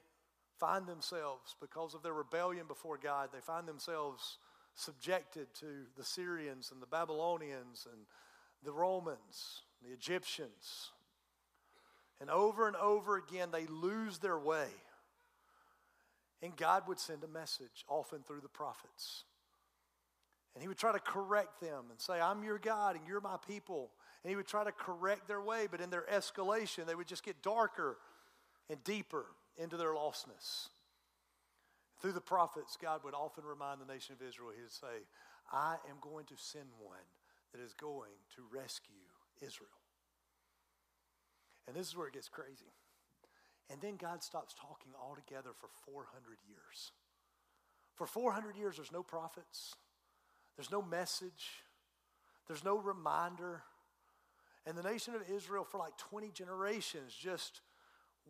find 0.59 0.87
themselves, 0.87 1.55
because 1.61 1.95
of 1.95 2.03
their 2.03 2.13
rebellion 2.13 2.67
before 2.67 2.99
God, 2.99 3.31
they 3.33 3.41
find 3.41 3.67
themselves 3.67 4.39
subjected 4.75 5.49
to 5.61 5.67
the 5.97 6.05
Syrians 6.05 6.71
and 6.73 6.81
the 6.81 6.87
Babylonians 6.87 7.87
and 7.91 8.03
the 8.65 8.73
Romans, 8.73 9.63
the 9.87 9.93
Egyptians. 9.93 10.93
And 12.21 12.31
over 12.31 12.67
and 12.67 12.77
over 12.77 13.17
again, 13.17 13.51
they 13.53 13.67
lose 13.67 14.19
their 14.19 14.39
way. 14.39 14.69
And 16.43 16.57
God 16.57 16.85
would 16.87 16.99
send 16.99 17.25
a 17.25 17.29
message, 17.29 17.85
often 17.89 18.23
through 18.23 18.41
the 18.41 18.49
prophets. 18.49 19.25
And 20.55 20.63
he 20.63 20.69
would 20.69 20.79
try 20.79 20.93
to 20.93 20.99
correct 20.99 21.61
them 21.61 21.85
and 21.91 22.01
say, 22.01 22.21
I'm 22.21 22.43
your 22.43 22.59
God 22.59 22.97
and 22.97 23.07
you're 23.07 23.21
my 23.21 23.37
people. 23.47 23.91
And 24.23 24.31
he 24.31 24.37
would 24.37 24.47
try 24.47 24.65
to 24.65 24.73
correct 24.73 25.29
their 25.29 25.41
way, 25.41 25.69
but 25.71 25.81
in 25.81 25.91
their 25.91 26.05
escalation, 26.13 26.87
they 26.87 26.95
would 26.95 27.07
just 27.07 27.25
get 27.25 27.43
darker 27.43 27.97
and 28.69 28.83
deeper 28.83 29.27
into 29.59 29.77
their 29.77 29.93
lostness. 29.93 30.69
Through 32.01 32.13
the 32.13 32.21
prophets, 32.21 32.79
God 32.81 33.01
would 33.05 33.15
often 33.15 33.45
remind 33.45 33.81
the 33.81 33.93
nation 33.93 34.15
of 34.15 34.27
Israel, 34.27 34.51
He 34.55 34.63
would 34.63 34.73
say, 34.73 35.05
I 35.53 35.77
am 35.91 35.97
going 36.01 36.27
to 36.27 36.35
send 36.37 36.67
one 36.79 36.99
that 37.53 37.61
is 37.61 37.75
going 37.75 38.15
to 38.37 38.43
rescue 38.53 38.95
Israel. 39.45 39.69
And 41.67 41.77
this 41.77 41.89
is 41.89 41.97
where 41.97 42.07
it 42.07 42.15
gets 42.15 42.29
crazy. 42.29 42.73
And 43.71 43.81
then 43.81 43.97
God 43.97 44.23
stops 44.23 44.55
talking 44.55 44.93
altogether 44.99 45.51
for 45.59 45.69
400 45.85 46.39
years. 46.49 46.93
For 47.95 48.07
400 48.07 48.57
years, 48.57 48.77
there's 48.77 48.93
no 48.93 49.03
prophets, 49.03 49.75
there's 50.57 50.71
no 50.71 50.81
message, 50.81 51.65
there's 52.47 52.65
no 52.65 52.79
reminder. 52.79 53.63
And 54.67 54.79
the 54.79 54.83
nation 54.83 55.15
of 55.15 55.23
Israel, 55.35 55.65
for 55.65 55.79
like 55.79 55.97
20 55.99 56.31
generations, 56.31 57.13
just 57.13 57.61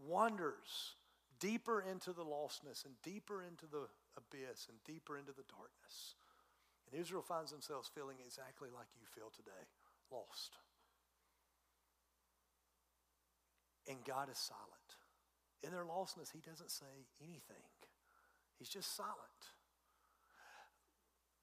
wanders 0.07 0.95
deeper 1.41 1.83
into 1.83 2.13
the 2.13 2.25
lostness 2.25 2.85
and 2.85 2.95
deeper 3.03 3.43
into 3.43 3.67
the 3.67 3.89
abyss 4.17 4.67
and 4.69 4.79
deeper 4.85 5.17
into 5.17 5.33
the 5.33 5.45
darkness. 5.49 6.15
And 6.91 7.01
Israel 7.01 7.23
finds 7.23 7.51
themselves 7.51 7.91
feeling 7.95 8.17
exactly 8.25 8.69
like 8.75 8.87
you 8.99 9.07
feel 9.15 9.31
today 9.31 9.67
lost. 10.11 10.57
And 13.89 13.99
God 14.05 14.29
is 14.31 14.39
silent. 14.39 14.65
In 15.63 15.71
their 15.71 15.85
lostness, 15.85 16.31
He 16.33 16.41
doesn't 16.41 16.71
say 16.71 17.07
anything, 17.23 17.65
He's 18.59 18.69
just 18.69 18.95
silent. 18.95 19.17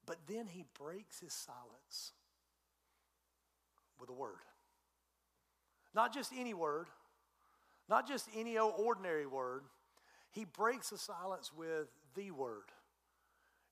But 0.06 0.18
then 0.28 0.46
He 0.46 0.64
breaks 0.78 1.20
His 1.20 1.32
silence 1.32 2.12
with 3.98 4.08
a 4.08 4.12
word. 4.12 4.44
Not 5.94 6.12
just 6.12 6.32
any 6.36 6.54
word, 6.54 6.88
not 7.88 8.06
just 8.06 8.28
any 8.36 8.58
ordinary 8.58 9.26
word. 9.26 9.62
He 10.36 10.44
breaks 10.44 10.90
the 10.90 10.98
silence 10.98 11.50
with 11.56 11.88
the 12.14 12.30
word. 12.30 12.70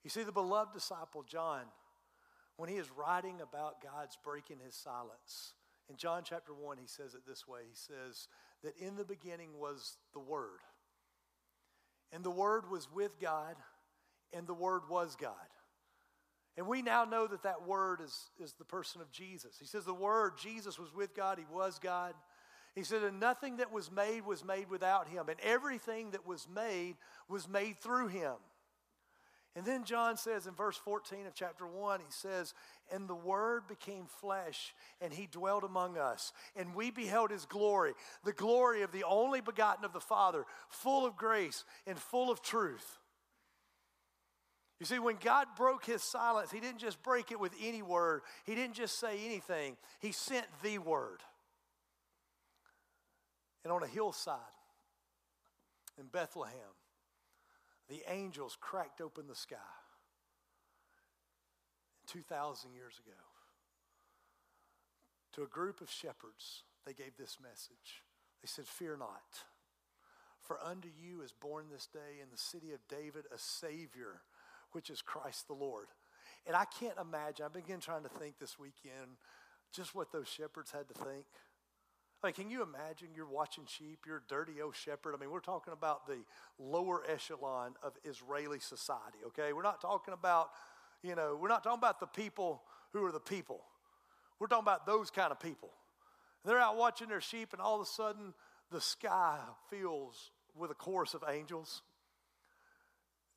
You 0.02 0.08
see, 0.08 0.22
the 0.22 0.32
beloved 0.32 0.72
disciple 0.72 1.22
John, 1.22 1.64
when 2.56 2.70
he 2.70 2.76
is 2.76 2.90
writing 2.90 3.42
about 3.42 3.82
God's 3.82 4.16
breaking 4.24 4.60
his 4.64 4.74
silence, 4.74 5.52
in 5.90 5.96
John 5.98 6.22
chapter 6.24 6.54
1, 6.54 6.78
he 6.78 6.86
says 6.86 7.12
it 7.12 7.20
this 7.28 7.46
way 7.46 7.60
He 7.68 7.74
says 7.74 8.28
that 8.62 8.78
in 8.78 8.96
the 8.96 9.04
beginning 9.04 9.50
was 9.58 9.98
the 10.14 10.20
Word, 10.20 10.60
and 12.12 12.24
the 12.24 12.30
Word 12.30 12.70
was 12.70 12.90
with 12.90 13.20
God, 13.20 13.56
and 14.32 14.46
the 14.46 14.54
Word 14.54 14.84
was 14.88 15.16
God. 15.16 15.34
And 16.56 16.66
we 16.66 16.80
now 16.80 17.04
know 17.04 17.26
that 17.26 17.42
that 17.42 17.66
Word 17.66 18.00
is, 18.02 18.30
is 18.42 18.54
the 18.54 18.64
person 18.64 19.02
of 19.02 19.12
Jesus. 19.12 19.56
He 19.60 19.66
says 19.66 19.84
the 19.84 19.92
Word, 19.92 20.38
Jesus 20.42 20.78
was 20.78 20.94
with 20.94 21.14
God, 21.14 21.38
He 21.38 21.54
was 21.54 21.78
God. 21.78 22.14
He 22.74 22.82
said, 22.82 23.02
and 23.02 23.20
nothing 23.20 23.58
that 23.58 23.72
was 23.72 23.90
made 23.90 24.26
was 24.26 24.44
made 24.44 24.68
without 24.68 25.08
him, 25.08 25.28
and 25.28 25.38
everything 25.40 26.10
that 26.10 26.26
was 26.26 26.48
made 26.52 26.96
was 27.28 27.48
made 27.48 27.78
through 27.78 28.08
him. 28.08 28.34
And 29.56 29.64
then 29.64 29.84
John 29.84 30.16
says 30.16 30.48
in 30.48 30.54
verse 30.54 30.76
14 30.76 31.26
of 31.26 31.34
chapter 31.34 31.64
1, 31.64 32.00
he 32.00 32.06
says, 32.08 32.54
And 32.90 33.06
the 33.06 33.14
Word 33.14 33.68
became 33.68 34.06
flesh, 34.06 34.74
and 35.00 35.12
he 35.12 35.28
dwelt 35.30 35.62
among 35.62 35.96
us. 35.96 36.32
And 36.56 36.74
we 36.74 36.90
beheld 36.90 37.30
his 37.30 37.46
glory, 37.46 37.92
the 38.24 38.32
glory 38.32 38.82
of 38.82 38.90
the 38.90 39.04
only 39.04 39.40
begotten 39.40 39.84
of 39.84 39.92
the 39.92 40.00
Father, 40.00 40.44
full 40.68 41.06
of 41.06 41.16
grace 41.16 41.64
and 41.86 41.96
full 41.96 42.32
of 42.32 42.42
truth. 42.42 42.98
You 44.80 44.86
see, 44.86 44.98
when 44.98 45.18
God 45.22 45.46
broke 45.56 45.84
his 45.84 46.02
silence, 46.02 46.50
he 46.50 46.58
didn't 46.58 46.80
just 46.80 47.00
break 47.04 47.30
it 47.30 47.38
with 47.38 47.52
any 47.62 47.80
word, 47.80 48.22
he 48.44 48.56
didn't 48.56 48.74
just 48.74 48.98
say 48.98 49.24
anything, 49.24 49.76
he 50.00 50.10
sent 50.10 50.46
the 50.64 50.78
Word. 50.78 51.20
And 53.64 53.72
on 53.72 53.82
a 53.82 53.86
hillside 53.86 54.38
in 55.98 56.06
Bethlehem, 56.06 56.76
the 57.88 58.02
angels 58.08 58.56
cracked 58.60 59.00
open 59.00 59.26
the 59.26 59.34
sky 59.34 59.56
2,000 62.06 62.74
years 62.74 63.00
ago. 63.04 63.16
To 65.32 65.42
a 65.42 65.46
group 65.46 65.80
of 65.80 65.90
shepherds, 65.90 66.62
they 66.86 66.92
gave 66.92 67.16
this 67.18 67.38
message. 67.42 68.02
They 68.42 68.46
said, 68.46 68.66
Fear 68.66 68.98
not, 68.98 69.22
for 70.40 70.58
unto 70.62 70.88
you 70.88 71.22
is 71.22 71.32
born 71.32 71.66
this 71.72 71.86
day 71.86 72.20
in 72.22 72.28
the 72.30 72.38
city 72.38 72.72
of 72.72 72.86
David 72.88 73.24
a 73.34 73.38
Savior, 73.38 74.20
which 74.72 74.90
is 74.90 75.02
Christ 75.02 75.48
the 75.48 75.54
Lord. 75.54 75.86
And 76.46 76.54
I 76.54 76.66
can't 76.66 76.98
imagine, 77.00 77.46
I've 77.46 77.52
been 77.52 77.80
trying 77.80 78.02
to 78.02 78.08
think 78.10 78.38
this 78.38 78.58
weekend 78.58 79.16
just 79.72 79.94
what 79.94 80.12
those 80.12 80.28
shepherds 80.28 80.70
had 80.70 80.88
to 80.88 80.94
think. 80.94 81.24
Like, 82.24 82.36
can 82.36 82.48
you 82.48 82.62
imagine 82.62 83.08
you're 83.14 83.26
watching 83.26 83.64
sheep, 83.66 84.06
you're 84.06 84.16
a 84.16 84.28
dirty 84.28 84.62
old 84.62 84.74
shepherd? 84.74 85.14
I 85.14 85.20
mean, 85.20 85.30
we're 85.30 85.40
talking 85.40 85.74
about 85.74 86.06
the 86.06 86.16
lower 86.58 87.02
echelon 87.06 87.74
of 87.82 87.92
Israeli 88.02 88.60
society, 88.60 89.18
okay? 89.26 89.52
We're 89.52 89.60
not 89.60 89.82
talking 89.82 90.14
about, 90.14 90.48
you 91.02 91.14
know, 91.16 91.38
we're 91.38 91.48
not 91.48 91.62
talking 91.62 91.78
about 91.78 92.00
the 92.00 92.06
people 92.06 92.62
who 92.94 93.04
are 93.04 93.12
the 93.12 93.20
people. 93.20 93.60
We're 94.40 94.46
talking 94.46 94.64
about 94.64 94.86
those 94.86 95.10
kind 95.10 95.32
of 95.32 95.38
people. 95.38 95.68
They're 96.46 96.58
out 96.58 96.78
watching 96.78 97.08
their 97.08 97.20
sheep, 97.20 97.52
and 97.52 97.60
all 97.60 97.74
of 97.74 97.82
a 97.82 97.90
sudden, 97.90 98.32
the 98.70 98.80
sky 98.80 99.36
fills 99.68 100.30
with 100.56 100.70
a 100.70 100.74
chorus 100.74 101.12
of 101.12 101.24
angels 101.28 101.82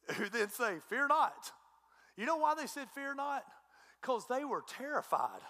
who 0.15 0.29
then 0.29 0.49
say, 0.49 0.75
Fear 0.87 1.09
not. 1.09 1.51
You 2.15 2.25
know 2.25 2.37
why 2.37 2.55
they 2.55 2.67
said 2.67 2.87
fear 2.95 3.13
not? 3.13 3.43
Because 4.01 4.27
they 4.29 4.45
were 4.45 4.63
terrified. 4.65 5.41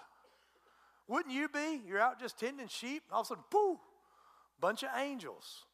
Wouldn't 1.08 1.34
you 1.34 1.48
be? 1.48 1.80
You're 1.86 2.00
out 2.00 2.20
just 2.20 2.38
tending 2.38 2.68
sheep, 2.68 3.02
and 3.08 3.14
all 3.14 3.22
of 3.22 3.26
a 3.26 3.28
sudden, 3.28 3.44
boo, 3.50 3.80
bunch 4.60 4.82
of 4.82 4.90
angels. 4.96 5.64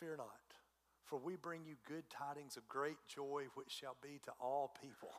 Fear 0.00 0.16
not, 0.18 0.26
for 1.04 1.18
we 1.18 1.36
bring 1.36 1.64
you 1.64 1.76
good 1.86 2.04
tidings 2.10 2.56
of 2.56 2.66
great 2.68 2.96
joy, 3.06 3.44
which 3.54 3.70
shall 3.70 3.96
be 4.02 4.20
to 4.24 4.32
all 4.40 4.74
people. 4.82 5.10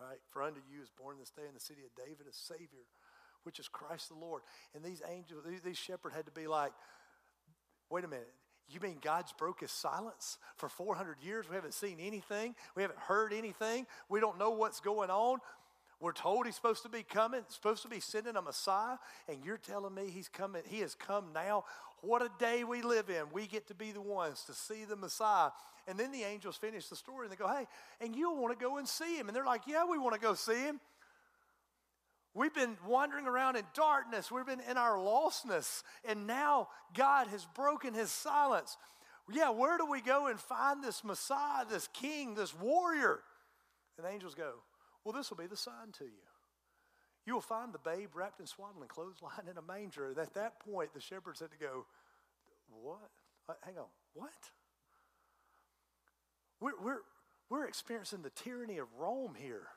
Right? 0.00 0.18
For 0.30 0.42
unto 0.42 0.60
you 0.70 0.82
is 0.82 0.90
born 0.90 1.16
this 1.18 1.30
day 1.30 1.42
in 1.48 1.54
the 1.54 1.60
city 1.60 1.80
of 1.84 1.94
David 1.94 2.26
a 2.28 2.32
Savior, 2.32 2.84
which 3.44 3.58
is 3.58 3.68
Christ 3.68 4.08
the 4.08 4.14
Lord. 4.14 4.42
And 4.74 4.84
these 4.84 5.02
angels, 5.10 5.44
these 5.64 5.78
shepherds 5.78 6.14
had 6.14 6.26
to 6.26 6.32
be 6.32 6.46
like, 6.46 6.72
wait 7.90 8.04
a 8.04 8.08
minute. 8.08 8.32
You 8.68 8.80
mean 8.80 8.98
God's 9.00 9.32
broke 9.32 9.60
his 9.60 9.70
silence 9.70 10.38
for 10.56 10.68
400 10.68 11.18
years? 11.22 11.48
We 11.48 11.54
haven't 11.54 11.74
seen 11.74 11.98
anything. 12.00 12.54
We 12.74 12.82
haven't 12.82 12.98
heard 12.98 13.32
anything. 13.32 13.86
We 14.08 14.20
don't 14.20 14.38
know 14.38 14.50
what's 14.50 14.80
going 14.80 15.08
on. 15.08 15.38
We're 16.00 16.12
told 16.12 16.46
he's 16.46 16.54
supposed 16.54 16.82
to 16.82 16.88
be 16.90 17.02
coming, 17.02 17.40
supposed 17.48 17.82
to 17.82 17.88
be 17.88 18.00
sending 18.00 18.36
a 18.36 18.42
Messiah, 18.42 18.98
and 19.28 19.38
you're 19.44 19.56
telling 19.56 19.94
me 19.94 20.10
he's 20.10 20.28
coming, 20.28 20.62
he 20.66 20.80
has 20.80 20.94
come 20.94 21.26
now. 21.34 21.64
What 22.02 22.20
a 22.20 22.30
day 22.38 22.64
we 22.64 22.82
live 22.82 23.08
in. 23.08 23.24
We 23.32 23.46
get 23.46 23.68
to 23.68 23.74
be 23.74 23.92
the 23.92 24.02
ones 24.02 24.44
to 24.46 24.54
see 24.54 24.84
the 24.84 24.96
Messiah. 24.96 25.50
And 25.88 25.98
then 25.98 26.12
the 26.12 26.22
angels 26.22 26.56
finish 26.56 26.88
the 26.88 26.96
story 26.96 27.26
and 27.26 27.32
they 27.32 27.36
go, 27.36 27.48
Hey, 27.48 27.66
and 28.00 28.14
you'll 28.14 28.36
want 28.36 28.58
to 28.58 28.62
go 28.62 28.76
and 28.76 28.86
see 28.86 29.16
him. 29.16 29.28
And 29.28 29.36
they're 29.36 29.46
like, 29.46 29.62
Yeah, 29.66 29.84
we 29.88 29.98
want 29.98 30.14
to 30.14 30.20
go 30.20 30.34
see 30.34 30.60
him. 30.60 30.80
We've 32.34 32.54
been 32.54 32.76
wandering 32.86 33.26
around 33.26 33.56
in 33.56 33.64
darkness. 33.72 34.30
We've 34.30 34.44
been 34.44 34.60
in 34.68 34.76
our 34.76 34.98
lostness. 34.98 35.82
And 36.04 36.26
now 36.26 36.68
God 36.94 37.28
has 37.28 37.46
broken 37.54 37.94
his 37.94 38.10
silence. 38.10 38.76
Yeah, 39.32 39.50
where 39.50 39.78
do 39.78 39.86
we 39.86 40.02
go 40.02 40.26
and 40.26 40.38
find 40.38 40.84
this 40.84 41.02
Messiah, 41.02 41.64
this 41.68 41.88
king, 41.94 42.34
this 42.34 42.54
warrior? 42.54 43.20
And 43.96 44.06
the 44.06 44.10
angels 44.10 44.34
go, 44.34 44.52
well, 45.06 45.12
this 45.12 45.30
will 45.30 45.36
be 45.36 45.46
the 45.46 45.56
sign 45.56 45.92
to 45.98 46.04
you. 46.04 46.26
You 47.26 47.34
will 47.34 47.40
find 47.40 47.72
the 47.72 47.78
babe 47.78 48.10
wrapped 48.14 48.40
in 48.40 48.46
swaddling 48.46 48.88
clothes 48.88 49.18
lying 49.22 49.48
in 49.48 49.56
a 49.56 49.62
manger. 49.62 50.08
And 50.08 50.18
at 50.18 50.34
that 50.34 50.58
point, 50.58 50.92
the 50.92 51.00
shepherds 51.00 51.38
had 51.38 51.52
to 51.52 51.58
go, 51.58 51.86
What? 52.68 53.10
Uh, 53.48 53.52
hang 53.62 53.78
on, 53.78 53.86
what? 54.14 54.32
We're, 56.58 56.72
we're, 56.82 56.98
we're 57.48 57.68
experiencing 57.68 58.22
the 58.22 58.30
tyranny 58.30 58.78
of 58.78 58.88
Rome 58.98 59.34
here. 59.40 59.68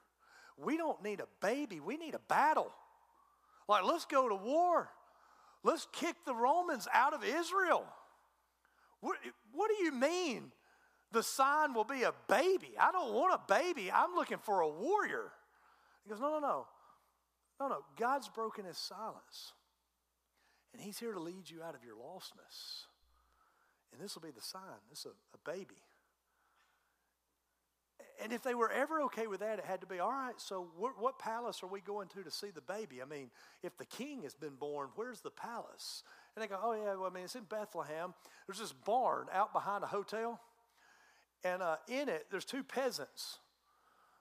We 0.58 0.78
don't 0.78 1.04
need 1.04 1.20
a 1.20 1.28
baby, 1.46 1.80
we 1.80 1.96
need 1.96 2.16
a 2.16 2.22
battle. 2.28 2.72
Like, 3.68 3.84
let's 3.84 4.06
go 4.06 4.30
to 4.30 4.36
war. 4.36 4.90
Let's 5.64 5.88
kick 5.92 6.16
the 6.26 6.34
Romans 6.34 6.88
out 6.92 7.14
of 7.14 7.24
Israel. 7.24 7.86
What, 9.02 9.18
what 9.54 9.70
do 9.70 9.84
you 9.84 9.92
mean? 9.92 10.52
The 11.12 11.24
sign 11.24 11.74
will 11.74 11.84
be 11.84 12.04
a 12.04 12.14
baby. 12.28 12.74
I 12.80 12.92
don't 12.92 13.14
want 13.14 13.34
a 13.34 13.54
baby. 13.54 13.92
I'm 13.92 14.16
looking 14.16 14.38
for 14.38 14.62
a 14.62 14.70
warrior. 14.70 15.32
He 16.04 16.10
goes, 16.10 16.20
No, 16.20 16.32
no, 16.32 16.40
no. 16.40 16.68
No, 17.60 17.68
no. 17.68 17.84
God's 17.98 18.30
broken 18.30 18.66
his 18.66 18.78
silence. 18.78 19.54
And 20.74 20.82
he's 20.82 21.00
here 21.00 21.14
to 21.14 21.20
lead 21.20 21.50
you 21.50 21.64
out 21.64 21.76
of 21.76 21.84
your 21.84 21.96
lostness. 21.96 22.86
And 23.92 24.02
this 24.02 24.16
will 24.16 24.22
be 24.22 24.32
the 24.32 24.42
sign. 24.42 24.62
This 24.90 25.00
is 25.00 25.08
a, 25.08 25.10
a 25.10 25.52
baby. 25.52 25.82
And 28.22 28.34
if 28.34 28.44
they 28.44 28.54
were 28.54 28.70
ever 28.70 29.02
okay 29.04 29.28
with 29.28 29.40
that, 29.40 29.60
it 29.60 29.66
had 29.66 29.82
to 29.82 29.88
be 29.88 30.00
all 30.00 30.12
right, 30.12 30.34
so 30.38 30.68
what, 30.78 31.00
what 31.00 31.20
palace 31.20 31.64
are 31.64 31.68
we 31.68 31.80
going 31.80 32.10
to 32.10 32.24
to 32.24 32.30
see 32.30 32.50
the 32.52 32.62
baby? 32.62 33.02
I 33.02 33.06
mean, 33.06 33.30
if 33.64 33.78
the 33.78 33.86
king 33.86 34.24
has 34.24 34.36
been 34.36 34.56
born, 34.56 34.90
where's 34.96 35.22
the 35.22 35.32
palace? 35.32 36.04
And 36.36 36.44
they 36.44 36.48
go, 36.48 36.60
oh, 36.62 36.74
yeah, 36.74 36.96
well, 36.96 37.10
I 37.10 37.14
mean, 37.14 37.24
it's 37.24 37.36
in 37.36 37.44
Bethlehem. 37.44 38.14
There's 38.46 38.60
this 38.60 38.74
barn 38.74 39.28
out 39.34 39.54
behind 39.54 39.86
a 39.86 39.88
hotel. 39.88 40.40
And 41.44 41.62
uh, 41.62 41.78
in 41.88 42.10
it, 42.10 42.28
there's 42.32 42.46
two 42.46 42.64
peasants. 42.64 43.38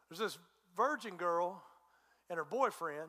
There's 0.09 0.21
this 0.21 0.39
virgin 0.77 1.17
girl 1.17 1.63
and 2.31 2.37
her 2.37 2.45
boyfriend 2.45 3.09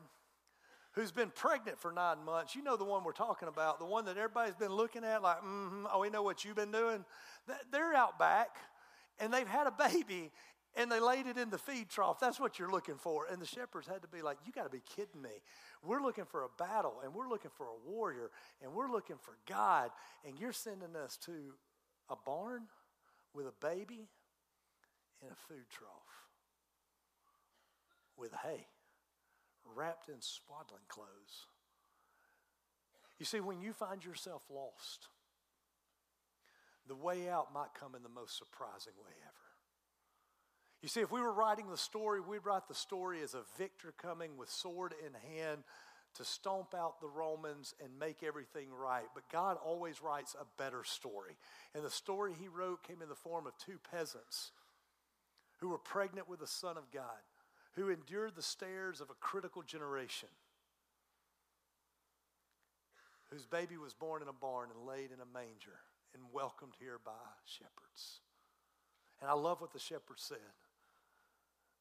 who's 0.92 1.12
been 1.12 1.30
pregnant 1.30 1.78
for 1.78 1.92
nine 1.92 2.24
months. 2.24 2.56
You 2.56 2.62
know 2.62 2.76
the 2.76 2.84
one 2.84 3.04
we're 3.04 3.12
talking 3.12 3.48
about, 3.48 3.78
the 3.78 3.86
one 3.86 4.06
that 4.06 4.16
everybody's 4.16 4.56
been 4.56 4.72
looking 4.72 5.04
at, 5.04 5.22
like, 5.22 5.38
mm-hmm, 5.38 5.86
oh, 5.92 6.00
we 6.00 6.10
know 6.10 6.22
what 6.22 6.44
you've 6.44 6.56
been 6.56 6.72
doing. 6.72 7.04
They're 7.70 7.94
out 7.94 8.18
back 8.18 8.56
and 9.20 9.32
they've 9.32 9.46
had 9.46 9.66
a 9.66 9.70
baby 9.70 10.30
and 10.76 10.90
they 10.90 11.00
laid 11.00 11.26
it 11.26 11.36
in 11.36 11.50
the 11.50 11.58
feed 11.58 11.88
trough. 11.88 12.20
That's 12.20 12.38
what 12.38 12.58
you're 12.58 12.70
looking 12.70 12.96
for. 12.96 13.26
And 13.30 13.40
the 13.40 13.46
shepherds 13.46 13.86
had 13.86 14.02
to 14.02 14.08
be 14.08 14.22
like, 14.22 14.38
You 14.46 14.52
got 14.52 14.64
to 14.64 14.70
be 14.70 14.82
kidding 14.96 15.20
me. 15.20 15.30
We're 15.84 16.00
looking 16.00 16.24
for 16.24 16.44
a 16.44 16.48
battle 16.58 17.00
and 17.04 17.14
we're 17.14 17.28
looking 17.28 17.50
for 17.56 17.66
a 17.66 17.90
warrior 17.90 18.30
and 18.62 18.72
we're 18.72 18.90
looking 18.90 19.16
for 19.20 19.36
God. 19.48 19.90
And 20.26 20.38
you're 20.38 20.52
sending 20.52 20.96
us 20.96 21.16
to 21.26 21.32
a 22.08 22.14
barn 22.24 22.62
with 23.34 23.46
a 23.46 23.54
baby 23.60 24.08
in 25.22 25.28
a 25.28 25.48
food 25.48 25.64
trough 25.70 25.90
with 28.16 28.32
hay 28.42 28.66
wrapped 29.74 30.08
in 30.08 30.20
swaddling 30.20 30.82
clothes. 30.88 31.46
You 33.18 33.26
see, 33.26 33.40
when 33.40 33.60
you 33.60 33.72
find 33.72 34.04
yourself 34.04 34.42
lost, 34.50 35.08
the 36.88 36.94
way 36.94 37.28
out 37.28 37.52
might 37.52 37.74
come 37.78 37.94
in 37.94 38.02
the 38.02 38.08
most 38.08 38.36
surprising 38.36 38.94
way 38.98 39.12
ever. 39.22 39.34
You 40.82 40.88
see, 40.88 41.00
if 41.00 41.12
we 41.12 41.20
were 41.20 41.32
writing 41.32 41.68
the 41.68 41.76
story, 41.76 42.20
we'd 42.20 42.44
write 42.44 42.66
the 42.66 42.74
story 42.74 43.20
as 43.22 43.34
a 43.34 43.42
victor 43.58 43.92
coming 44.00 44.38
with 44.38 44.48
sword 44.48 44.94
in 45.06 45.12
hand 45.36 45.62
to 46.16 46.24
stomp 46.24 46.74
out 46.74 47.00
the 47.00 47.08
Romans 47.08 47.74
and 47.82 47.98
make 47.98 48.22
everything 48.22 48.68
right. 48.72 49.06
But 49.14 49.28
God 49.30 49.56
always 49.64 50.02
writes 50.02 50.34
a 50.38 50.44
better 50.60 50.84
story. 50.84 51.36
And 51.74 51.84
the 51.84 51.90
story 51.90 52.32
he 52.38 52.48
wrote 52.48 52.82
came 52.82 53.02
in 53.02 53.08
the 53.08 53.14
form 53.14 53.46
of 53.46 53.56
two 53.58 53.78
peasants 53.90 54.52
who 55.60 55.68
were 55.68 55.78
pregnant 55.78 56.28
with 56.28 56.40
the 56.40 56.46
Son 56.46 56.76
of 56.76 56.90
God, 56.90 57.04
who 57.74 57.90
endured 57.90 58.34
the 58.34 58.42
stares 58.42 59.00
of 59.00 59.10
a 59.10 59.14
critical 59.14 59.62
generation, 59.62 60.28
whose 63.30 63.46
baby 63.46 63.76
was 63.76 63.94
born 63.94 64.22
in 64.22 64.28
a 64.28 64.32
barn 64.32 64.70
and 64.74 64.86
laid 64.86 65.12
in 65.12 65.20
a 65.20 65.32
manger 65.32 65.78
and 66.14 66.22
welcomed 66.32 66.72
here 66.80 66.98
by 67.04 67.12
shepherds. 67.44 68.20
And 69.20 69.30
I 69.30 69.34
love 69.34 69.60
what 69.60 69.72
the 69.72 69.78
shepherds 69.78 70.22
said. 70.22 70.38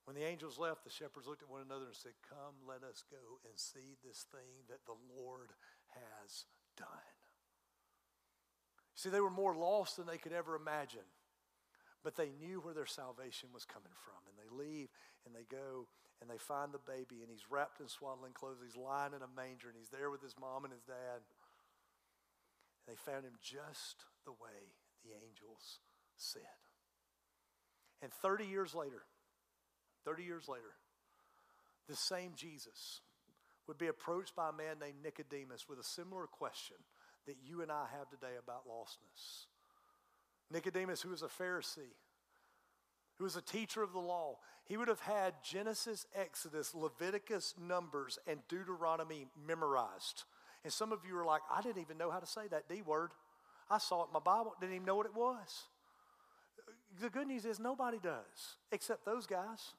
When 0.10 0.18
the 0.18 0.26
angels 0.26 0.58
left, 0.58 0.82
the 0.82 0.90
shepherds 0.90 1.28
looked 1.30 1.46
at 1.46 1.54
one 1.54 1.62
another 1.62 1.86
and 1.86 1.94
said, 1.94 2.18
Come, 2.26 2.66
let 2.66 2.82
us 2.82 3.06
go 3.14 3.38
and 3.46 3.54
see 3.54 3.94
this 4.02 4.26
thing 4.34 4.66
that 4.66 4.82
the 4.90 4.98
Lord 5.06 5.54
has 5.94 6.50
done. 6.74 7.14
See, 8.98 9.14
they 9.14 9.22
were 9.22 9.30
more 9.30 9.54
lost 9.54 10.02
than 10.02 10.08
they 10.10 10.18
could 10.18 10.34
ever 10.34 10.56
imagine, 10.56 11.06
but 12.02 12.18
they 12.18 12.34
knew 12.42 12.58
where 12.58 12.74
their 12.74 12.90
salvation 12.90 13.54
was 13.54 13.70
coming 13.70 13.94
from. 14.02 14.18
And 14.26 14.34
they 14.34 14.50
leave 14.50 14.90
and 15.30 15.36
they 15.36 15.46
go 15.46 15.86
and 16.18 16.26
they 16.26 16.42
find 16.42 16.74
the 16.74 16.82
baby, 16.82 17.22
and 17.22 17.30
he's 17.30 17.46
wrapped 17.46 17.80
in 17.80 17.88
swaddling 17.88 18.34
clothes. 18.34 18.66
He's 18.66 18.76
lying 18.76 19.14
in 19.14 19.22
a 19.22 19.30
manger, 19.38 19.70
and 19.70 19.78
he's 19.78 19.94
there 19.94 20.10
with 20.10 20.26
his 20.26 20.34
mom 20.42 20.66
and 20.66 20.74
his 20.74 20.90
dad. 20.90 21.22
And 21.22 22.90
they 22.90 22.98
found 22.98 23.30
him 23.30 23.38
just 23.46 24.10
the 24.26 24.34
way 24.34 24.74
the 25.06 25.14
angels 25.14 25.86
said. 26.18 26.58
And 28.02 28.12
30 28.12 28.50
years 28.50 28.74
later, 28.74 29.06
30 30.06 30.24
years 30.24 30.48
later, 30.48 30.76
the 31.88 31.96
same 31.96 32.32
Jesus 32.36 33.02
would 33.68 33.78
be 33.78 33.88
approached 33.88 34.36
by 34.36 34.50
a 34.50 34.54
man 34.54 34.80
named 34.80 34.98
Nicodemus 35.04 35.68
with 35.70 35.80
a 35.80 35.84
similar 35.84 36.28
question 36.28 36.78
that 37.28 37.36
you 37.46 37.62
and 37.62 37.72
I 37.72 37.86
have 37.98 38.10
today 38.10 38.34
about 38.42 38.68
lostness. 38.68 39.46
Nicodemus, 40.52 41.02
who 41.02 41.10
was 41.10 41.22
a 41.22 41.28
Pharisee, 41.28 41.94
who 43.18 43.24
was 43.26 43.36
a 43.36 43.42
teacher 43.42 43.84
of 43.84 43.94
the 43.94 44.00
law, 44.00 44.38
he 44.66 44.78
would 44.78 44.88
have 44.88 45.02
had 45.02 45.34
Genesis, 45.44 46.08
Exodus, 46.16 46.74
Leviticus, 46.74 47.54
Numbers, 47.60 48.18
and 48.28 48.40
Deuteronomy 48.48 49.28
memorized. 49.48 50.24
And 50.64 50.72
some 50.72 50.92
of 50.92 51.00
you 51.08 51.18
are 51.18 51.26
like, 51.26 51.42
I 51.52 51.62
didn't 51.62 51.82
even 51.82 51.98
know 51.98 52.12
how 52.12 52.20
to 52.20 52.28
say 52.28 52.48
that 52.50 52.68
D 52.70 52.82
word. 52.82 53.12
I 53.70 53.78
saw 53.78 54.04
it 54.04 54.08
in 54.08 54.14
my 54.14 54.20
Bible, 54.20 54.56
didn't 54.60 54.76
even 54.76 54.86
know 54.86 54.96
what 54.96 55.06
it 55.06 55.16
was. 55.16 55.66
The 57.02 57.10
good 57.10 57.28
news 57.28 57.46
is 57.46 57.60
nobody 57.60 58.00
does, 58.02 58.58
except 58.72 59.06
those 59.06 59.28
guys. 59.28 59.74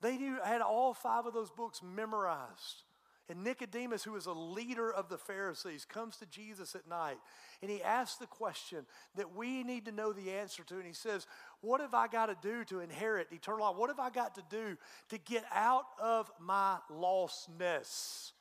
They 0.00 0.16
knew, 0.16 0.38
had 0.44 0.60
all 0.60 0.94
five 0.94 1.26
of 1.26 1.34
those 1.34 1.50
books 1.50 1.82
memorized. 1.82 2.84
And 3.30 3.44
Nicodemus, 3.44 4.04
who 4.04 4.12
was 4.12 4.24
a 4.24 4.32
leader 4.32 4.90
of 4.90 5.10
the 5.10 5.18
Pharisees, 5.18 5.84
comes 5.84 6.16
to 6.16 6.26
Jesus 6.26 6.74
at 6.74 6.88
night 6.88 7.18
and 7.60 7.70
he 7.70 7.82
asks 7.82 8.16
the 8.16 8.26
question 8.26 8.86
that 9.16 9.36
we 9.36 9.62
need 9.64 9.84
to 9.84 9.92
know 9.92 10.12
the 10.12 10.30
answer 10.30 10.64
to. 10.64 10.76
And 10.76 10.86
he 10.86 10.94
says, 10.94 11.26
What 11.60 11.82
have 11.82 11.92
I 11.92 12.08
got 12.08 12.26
to 12.26 12.36
do 12.40 12.64
to 12.64 12.80
inherit 12.80 13.28
eternal 13.30 13.66
life? 13.66 13.76
What 13.76 13.90
have 13.90 14.00
I 14.00 14.08
got 14.08 14.34
to 14.36 14.44
do 14.48 14.78
to 15.10 15.18
get 15.18 15.44
out 15.52 15.84
of 16.00 16.30
my 16.40 16.78
lostness? 16.90 18.32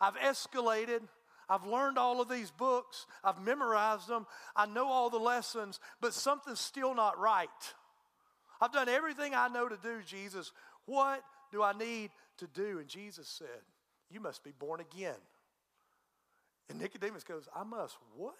I've 0.00 0.16
escalated. 0.16 1.00
I've 1.48 1.64
learned 1.64 1.96
all 1.96 2.20
of 2.20 2.28
these 2.28 2.50
books. 2.50 3.06
I've 3.24 3.40
memorized 3.40 4.08
them. 4.08 4.26
I 4.54 4.66
know 4.66 4.88
all 4.88 5.08
the 5.08 5.18
lessons, 5.18 5.80
but 6.00 6.12
something's 6.12 6.60
still 6.60 6.94
not 6.94 7.18
right. 7.18 7.48
I've 8.60 8.72
done 8.72 8.88
everything 8.88 9.34
I 9.34 9.48
know 9.48 9.68
to 9.68 9.78
do, 9.82 10.02
Jesus. 10.06 10.52
What 10.86 11.22
do 11.52 11.62
I 11.62 11.72
need 11.72 12.10
to 12.38 12.46
do? 12.46 12.78
And 12.78 12.88
Jesus 12.88 13.28
said, 13.28 13.62
You 14.10 14.20
must 14.20 14.44
be 14.44 14.52
born 14.58 14.80
again. 14.80 15.16
And 16.68 16.80
Nicodemus 16.80 17.24
goes, 17.24 17.48
I 17.54 17.64
must 17.64 17.96
what? 18.16 18.34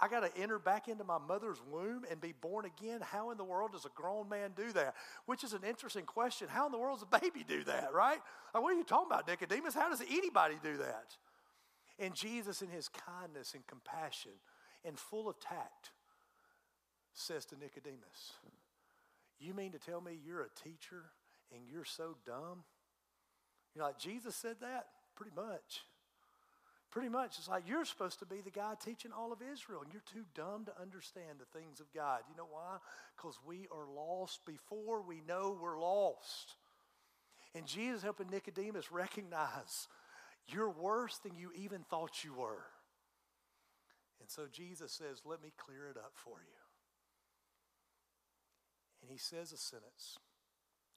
I 0.00 0.06
got 0.06 0.20
to 0.20 0.40
enter 0.40 0.60
back 0.60 0.86
into 0.86 1.02
my 1.02 1.18
mother's 1.18 1.60
womb 1.72 2.04
and 2.08 2.20
be 2.20 2.32
born 2.40 2.64
again? 2.64 3.00
How 3.00 3.32
in 3.32 3.36
the 3.36 3.44
world 3.44 3.72
does 3.72 3.84
a 3.84 3.90
grown 3.96 4.28
man 4.28 4.52
do 4.56 4.70
that? 4.72 4.94
Which 5.26 5.42
is 5.42 5.52
an 5.52 5.62
interesting 5.66 6.04
question. 6.04 6.46
How 6.48 6.66
in 6.66 6.72
the 6.72 6.78
world 6.78 7.00
does 7.00 7.08
a 7.12 7.20
baby 7.20 7.44
do 7.46 7.64
that, 7.64 7.92
right? 7.92 8.18
Like, 8.54 8.62
what 8.62 8.72
are 8.72 8.76
you 8.76 8.84
talking 8.84 9.08
about, 9.10 9.26
Nicodemus? 9.26 9.74
How 9.74 9.90
does 9.90 10.02
anybody 10.08 10.54
do 10.62 10.76
that? 10.76 11.16
And 11.98 12.14
Jesus, 12.14 12.62
in 12.62 12.68
his 12.68 12.88
kindness 12.88 13.54
and 13.54 13.66
compassion 13.66 14.30
and 14.84 14.96
full 14.96 15.28
of 15.28 15.40
tact, 15.40 15.90
says 17.12 17.44
to 17.46 17.56
Nicodemus, 17.56 18.34
you 19.40 19.54
mean 19.54 19.72
to 19.72 19.78
tell 19.78 20.00
me 20.00 20.18
you're 20.24 20.42
a 20.42 20.62
teacher 20.62 21.04
and 21.52 21.62
you're 21.70 21.84
so 21.84 22.16
dumb? 22.26 22.64
You're 23.74 23.84
like, 23.84 23.98
Jesus 23.98 24.34
said 24.34 24.56
that? 24.60 24.86
Pretty 25.16 25.34
much. 25.34 25.82
Pretty 26.90 27.08
much. 27.08 27.38
It's 27.38 27.48
like 27.48 27.64
you're 27.68 27.84
supposed 27.84 28.18
to 28.20 28.26
be 28.26 28.40
the 28.40 28.50
guy 28.50 28.74
teaching 28.82 29.12
all 29.12 29.32
of 29.32 29.38
Israel, 29.42 29.82
and 29.82 29.92
you're 29.92 30.02
too 30.12 30.24
dumb 30.34 30.64
to 30.64 30.80
understand 30.80 31.38
the 31.38 31.58
things 31.58 31.80
of 31.80 31.92
God. 31.92 32.20
You 32.30 32.36
know 32.36 32.48
why? 32.50 32.78
Because 33.16 33.38
we 33.46 33.66
are 33.70 33.86
lost 33.94 34.40
before 34.46 35.02
we 35.02 35.20
know 35.28 35.56
we're 35.60 35.78
lost. 35.78 36.54
And 37.54 37.66
Jesus 37.66 38.02
helping 38.02 38.30
Nicodemus 38.30 38.90
recognize 38.90 39.88
you're 40.46 40.70
worse 40.70 41.18
than 41.18 41.36
you 41.36 41.50
even 41.54 41.82
thought 41.90 42.24
you 42.24 42.32
were. 42.34 42.64
And 44.20 44.30
so 44.30 44.42
Jesus 44.50 44.92
says, 44.92 45.22
Let 45.24 45.42
me 45.42 45.52
clear 45.58 45.88
it 45.88 45.96
up 45.96 46.12
for 46.14 46.38
you 46.40 46.57
and 49.02 49.10
he 49.10 49.18
says 49.18 49.52
a 49.52 49.56
sentence. 49.56 50.18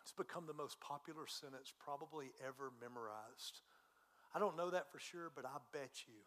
It's 0.01 0.11
become 0.11 0.47
the 0.47 0.57
most 0.57 0.81
popular 0.81 1.27
sentence 1.27 1.73
probably 1.77 2.33
ever 2.41 2.73
memorized. 2.81 3.61
I 4.33 4.39
don't 4.39 4.57
know 4.57 4.71
that 4.71 4.91
for 4.91 4.97
sure, 4.97 5.29
but 5.33 5.45
I 5.45 5.61
bet 5.71 6.07
you 6.07 6.25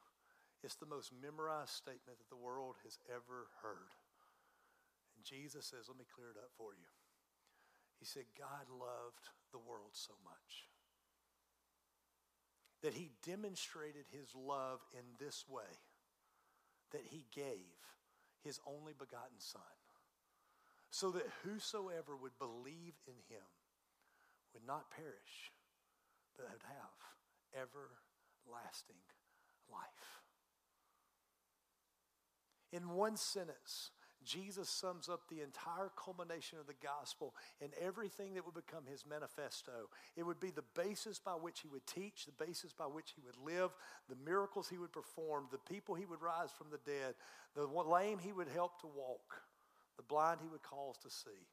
it's 0.62 0.76
the 0.76 0.86
most 0.86 1.12
memorized 1.12 1.74
statement 1.74 2.16
that 2.22 2.30
the 2.30 2.40
world 2.40 2.76
has 2.84 2.98
ever 3.10 3.50
heard. 3.60 3.92
And 5.16 5.24
Jesus 5.24 5.66
says, 5.66 5.88
Let 5.88 5.98
me 5.98 6.06
clear 6.08 6.30
it 6.30 6.40
up 6.40 6.54
for 6.56 6.72
you. 6.72 6.88
He 7.98 8.06
said, 8.06 8.24
God 8.38 8.70
loved 8.70 9.28
the 9.52 9.58
world 9.58 9.92
so 9.92 10.14
much 10.24 10.68
that 12.82 12.94
he 12.94 13.10
demonstrated 13.24 14.04
his 14.12 14.28
love 14.36 14.80
in 14.92 15.04
this 15.18 15.44
way 15.48 15.72
that 16.92 17.04
he 17.04 17.24
gave 17.34 17.80
his 18.44 18.60
only 18.66 18.92
begotten 18.92 19.38
Son 19.38 19.62
so 20.94 21.10
that 21.10 21.26
whosoever 21.42 22.14
would 22.14 22.38
believe 22.38 22.94
in 23.08 23.18
him 23.28 23.42
would 24.54 24.64
not 24.64 24.92
perish, 24.92 25.50
but 26.36 26.46
would 26.52 26.62
have 26.62 27.66
everlasting 27.66 29.02
life. 29.68 30.22
In 32.72 32.90
one 32.90 33.16
sentence, 33.16 33.90
Jesus 34.24 34.68
sums 34.70 35.08
up 35.08 35.22
the 35.28 35.40
entire 35.42 35.90
culmination 35.96 36.60
of 36.60 36.68
the 36.68 36.78
gospel 36.80 37.34
and 37.60 37.72
everything 37.80 38.34
that 38.34 38.46
would 38.46 38.54
become 38.54 38.84
his 38.88 39.04
manifesto. 39.04 39.90
It 40.16 40.22
would 40.22 40.38
be 40.38 40.52
the 40.52 40.62
basis 40.76 41.18
by 41.18 41.32
which 41.32 41.58
he 41.58 41.68
would 41.68 41.88
teach, 41.88 42.24
the 42.24 42.44
basis 42.44 42.72
by 42.72 42.86
which 42.86 43.14
he 43.16 43.22
would 43.22 43.52
live, 43.52 43.72
the 44.08 44.16
miracles 44.24 44.68
he 44.68 44.78
would 44.78 44.92
perform, 44.92 45.48
the 45.50 45.58
people 45.58 45.96
he 45.96 46.06
would 46.06 46.22
rise 46.22 46.50
from 46.56 46.68
the 46.70 46.78
dead, 46.86 47.14
the 47.56 47.66
lame 47.66 48.20
he 48.20 48.30
would 48.30 48.48
help 48.48 48.80
to 48.82 48.86
walk 48.86 49.42
the 49.96 50.02
blind 50.02 50.40
he 50.42 50.48
would 50.48 50.62
cause 50.62 50.96
to 50.98 51.10
see, 51.10 51.48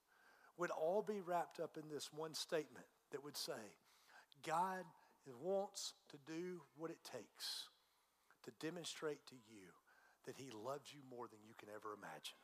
would 0.58 0.71
all 0.71 1.01
be 1.01 1.21
wrapped 1.21 1.60
up 1.60 1.77
in 1.77 1.89
this 1.89 2.10
one 2.13 2.34
statement 2.34 2.86
that 3.12 3.23
would 3.23 3.38
say, 3.38 3.54
God 4.45 4.84
wants 5.43 5.93
to 6.10 6.17
do 6.25 6.62
what 6.77 6.91
it 6.91 6.97
takes 7.04 7.69
to 8.43 8.51
demonstrate 8.60 9.25
to 9.27 9.36
you 9.36 9.67
that 10.25 10.36
he 10.36 10.49
loves 10.51 10.93
you 10.93 10.99
more 11.15 11.27
than 11.27 11.39
you 11.47 11.54
can 11.58 11.69
ever 11.69 11.93
imagine. 11.97 12.38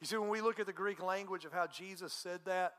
You 0.00 0.06
see, 0.06 0.16
when 0.16 0.30
we 0.30 0.40
look 0.40 0.60
at 0.60 0.66
the 0.66 0.72
Greek 0.72 1.02
language 1.02 1.44
of 1.44 1.52
how 1.52 1.66
Jesus 1.66 2.12
said 2.12 2.40
that, 2.46 2.74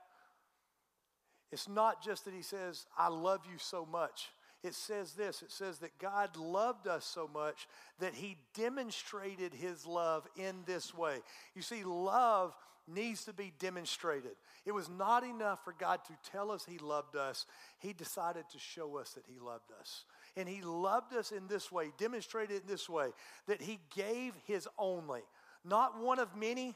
It's 1.51 1.67
not 1.67 2.01
just 2.01 2.25
that 2.25 2.34
he 2.34 2.41
says, 2.41 2.86
I 2.97 3.10
love 3.10 3.41
you 3.45 3.58
so 3.58 3.86
much. 3.86 4.30
It 4.63 4.76
says 4.76 5.13
this 5.13 5.41
it 5.41 5.52
says 5.52 5.80
that 5.80 5.97
God 5.97 6.38
loved 6.38 6.88
us 6.88 7.04
so 7.06 7.30
much 7.34 7.67
that 8.00 8.13
he 8.13 8.38
demonstrated 8.56 9.54
his 9.54 9.86
love 9.86 10.28
in 10.36 10.63
this 10.65 10.93
way. 10.93 11.17
You 11.56 11.62
see, 11.62 11.84
love 11.84 12.56
needs 12.88 13.26
to 13.26 13.34
be 13.34 13.54
demonstrated. 13.60 14.32
It 14.65 14.71
was 14.71 14.89
not 14.89 15.24
enough 15.24 15.63
for 15.63 15.74
God 15.78 16.02
to 16.06 16.32
tell 16.32 16.52
us 16.52 16.65
he 16.65 16.78
loved 16.78 17.15
us, 17.15 17.45
he 17.80 17.93
decided 17.93 18.45
to 18.52 18.60
show 18.60 18.97
us 18.97 19.12
that 19.12 19.24
he 19.28 19.39
loved 19.39 19.71
us. 19.80 20.06
And 20.38 20.47
he 20.47 20.62
loved 20.62 21.13
us 21.13 21.32
in 21.32 21.47
this 21.47 21.71
way, 21.71 21.91
demonstrated 21.97 22.62
in 22.62 22.67
this 22.67 22.88
way, 22.88 23.10
that 23.47 23.62
he 23.62 23.80
gave 23.95 24.34
his 24.45 24.67
only, 24.78 25.21
not 25.65 26.00
one 26.00 26.19
of 26.19 26.36
many, 26.36 26.76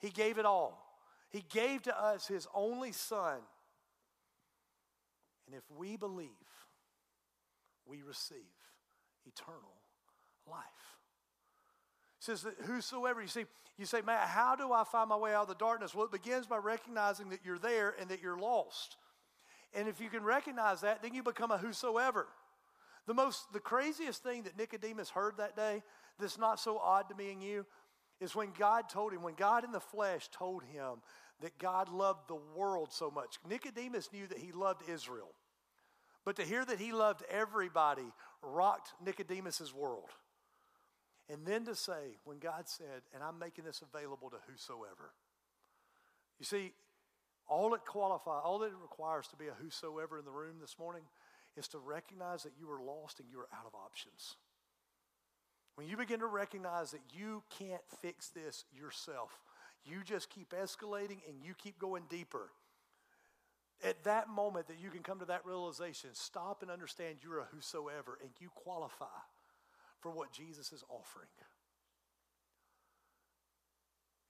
he 0.00 0.10
gave 0.10 0.38
it 0.38 0.46
all. 0.46 0.86
He 1.30 1.44
gave 1.48 1.82
to 1.82 1.98
us 1.98 2.26
his 2.26 2.48
only 2.54 2.92
son. 2.92 3.38
And 5.46 5.56
if 5.56 5.62
we 5.78 5.96
believe, 5.96 6.28
we 7.90 8.02
receive 8.02 8.38
eternal 9.26 9.74
life. 10.48 10.62
Says 12.20 12.42
that 12.42 12.54
whosoever, 12.66 13.20
you 13.20 13.28
see, 13.28 13.46
you 13.78 13.86
say, 13.86 14.02
Matt, 14.02 14.28
how 14.28 14.54
do 14.54 14.72
I 14.72 14.84
find 14.84 15.08
my 15.08 15.16
way 15.16 15.34
out 15.34 15.42
of 15.42 15.48
the 15.48 15.54
darkness? 15.54 15.94
Well, 15.94 16.04
it 16.04 16.12
begins 16.12 16.46
by 16.46 16.58
recognizing 16.58 17.30
that 17.30 17.40
you're 17.44 17.58
there 17.58 17.94
and 17.98 18.10
that 18.10 18.22
you're 18.22 18.38
lost. 18.38 18.96
And 19.74 19.88
if 19.88 20.00
you 20.00 20.08
can 20.08 20.22
recognize 20.22 20.82
that, 20.82 21.02
then 21.02 21.14
you 21.14 21.22
become 21.22 21.50
a 21.50 21.58
whosoever. 21.58 22.26
The 23.06 23.14
most, 23.14 23.52
the 23.52 23.60
craziest 23.60 24.22
thing 24.22 24.42
that 24.42 24.58
Nicodemus 24.58 25.10
heard 25.10 25.38
that 25.38 25.56
day, 25.56 25.82
that's 26.18 26.38
not 26.38 26.60
so 26.60 26.78
odd 26.78 27.08
to 27.08 27.14
me 27.14 27.32
and 27.32 27.42
you, 27.42 27.64
is 28.20 28.34
when 28.34 28.50
God 28.58 28.88
told 28.90 29.12
him, 29.12 29.22
when 29.22 29.34
God 29.34 29.64
in 29.64 29.72
the 29.72 29.80
flesh 29.80 30.28
told 30.30 30.62
him 30.62 31.00
that 31.40 31.58
God 31.58 31.88
loved 31.88 32.28
the 32.28 32.38
world 32.54 32.92
so 32.92 33.10
much. 33.10 33.38
Nicodemus 33.48 34.10
knew 34.12 34.26
that 34.26 34.38
he 34.38 34.52
loved 34.52 34.82
Israel. 34.88 35.30
But 36.24 36.36
to 36.36 36.44
hear 36.44 36.64
that 36.64 36.78
he 36.78 36.92
loved 36.92 37.22
everybody 37.30 38.12
rocked 38.42 38.92
Nicodemus's 39.04 39.74
world. 39.74 40.10
And 41.28 41.46
then 41.46 41.64
to 41.66 41.74
say, 41.74 42.16
when 42.24 42.38
God 42.38 42.68
said, 42.68 43.02
and 43.14 43.22
I'm 43.22 43.38
making 43.38 43.64
this 43.64 43.82
available 43.82 44.30
to 44.30 44.36
whosoever. 44.50 45.12
You 46.38 46.44
see, 46.44 46.72
all 47.46 47.74
it 47.74 47.84
qualifies, 47.84 48.42
all 48.44 48.58
that 48.60 48.66
it 48.66 48.78
requires 48.80 49.28
to 49.28 49.36
be 49.36 49.46
a 49.46 49.54
whosoever 49.62 50.18
in 50.18 50.24
the 50.24 50.30
room 50.30 50.56
this 50.60 50.76
morning 50.78 51.02
is 51.56 51.68
to 51.68 51.78
recognize 51.78 52.42
that 52.42 52.52
you 52.58 52.70
are 52.70 52.82
lost 52.82 53.20
and 53.20 53.28
you 53.30 53.38
are 53.38 53.48
out 53.52 53.66
of 53.66 53.74
options. 53.74 54.36
When 55.74 55.86
you 55.86 55.96
begin 55.96 56.20
to 56.20 56.26
recognize 56.26 56.90
that 56.90 57.00
you 57.12 57.42
can't 57.58 57.82
fix 58.02 58.28
this 58.28 58.64
yourself, 58.72 59.30
you 59.84 60.02
just 60.04 60.30
keep 60.30 60.50
escalating 60.50 61.18
and 61.28 61.42
you 61.42 61.54
keep 61.54 61.78
going 61.78 62.04
deeper. 62.08 62.50
At 63.82 64.04
that 64.04 64.28
moment 64.28 64.68
that 64.68 64.78
you 64.78 64.90
can 64.90 65.02
come 65.02 65.18
to 65.20 65.24
that 65.26 65.46
realization, 65.46 66.10
stop 66.12 66.62
and 66.62 66.70
understand 66.70 67.16
you're 67.22 67.40
a 67.40 67.48
whosoever 67.50 68.18
and 68.20 68.30
you 68.38 68.50
qualify 68.54 69.06
for 70.00 70.10
what 70.10 70.32
Jesus 70.32 70.72
is 70.72 70.84
offering. 70.88 71.28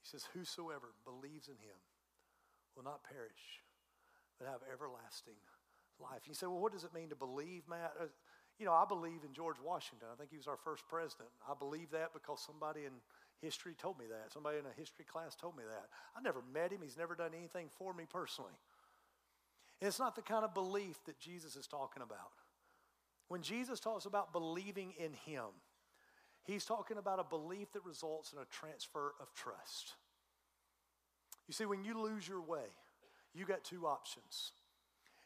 He 0.02 0.08
says, 0.08 0.24
Whosoever 0.34 0.94
believes 1.04 1.48
in 1.48 1.54
him 1.54 1.78
will 2.76 2.84
not 2.84 3.02
perish, 3.02 3.62
but 4.38 4.46
have 4.48 4.60
everlasting 4.72 5.38
life. 6.00 6.26
You 6.26 6.34
say, 6.34 6.46
Well, 6.46 6.60
what 6.60 6.72
does 6.72 6.84
it 6.84 6.94
mean 6.94 7.08
to 7.10 7.16
believe, 7.16 7.62
Matt? 7.68 7.92
Uh, 8.00 8.06
you 8.58 8.66
know, 8.66 8.74
I 8.74 8.84
believe 8.86 9.24
in 9.24 9.32
George 9.32 9.56
Washington. 9.64 10.08
I 10.12 10.16
think 10.16 10.30
he 10.30 10.36
was 10.36 10.46
our 10.46 10.58
first 10.58 10.86
president. 10.86 11.30
I 11.48 11.54
believe 11.58 11.90
that 11.92 12.12
because 12.12 12.44
somebody 12.44 12.84
in 12.84 12.92
history 13.40 13.74
told 13.74 13.98
me 13.98 14.04
that. 14.10 14.32
Somebody 14.32 14.58
in 14.58 14.66
a 14.66 14.78
history 14.78 15.06
class 15.06 15.34
told 15.34 15.56
me 15.56 15.64
that. 15.64 15.88
I 16.14 16.20
never 16.20 16.42
met 16.52 16.70
him, 16.70 16.80
he's 16.82 16.98
never 16.98 17.14
done 17.14 17.32
anything 17.36 17.68
for 17.78 17.94
me 17.94 18.04
personally. 18.08 18.52
And 19.80 19.88
it's 19.88 19.98
not 19.98 20.14
the 20.14 20.22
kind 20.22 20.44
of 20.44 20.52
belief 20.52 21.02
that 21.06 21.18
Jesus 21.18 21.56
is 21.56 21.66
talking 21.66 22.02
about. 22.02 22.32
When 23.28 23.42
Jesus 23.42 23.80
talks 23.80 24.04
about 24.04 24.32
believing 24.32 24.92
in 24.98 25.12
him, 25.12 25.46
he's 26.44 26.64
talking 26.64 26.98
about 26.98 27.18
a 27.18 27.24
belief 27.24 27.72
that 27.72 27.84
results 27.84 28.32
in 28.32 28.38
a 28.38 28.44
transfer 28.44 29.14
of 29.20 29.32
trust. 29.34 29.94
You 31.48 31.54
see, 31.54 31.64
when 31.64 31.84
you 31.84 32.00
lose 32.00 32.28
your 32.28 32.42
way, 32.42 32.66
you 33.34 33.46
got 33.46 33.64
two 33.64 33.86
options. 33.86 34.52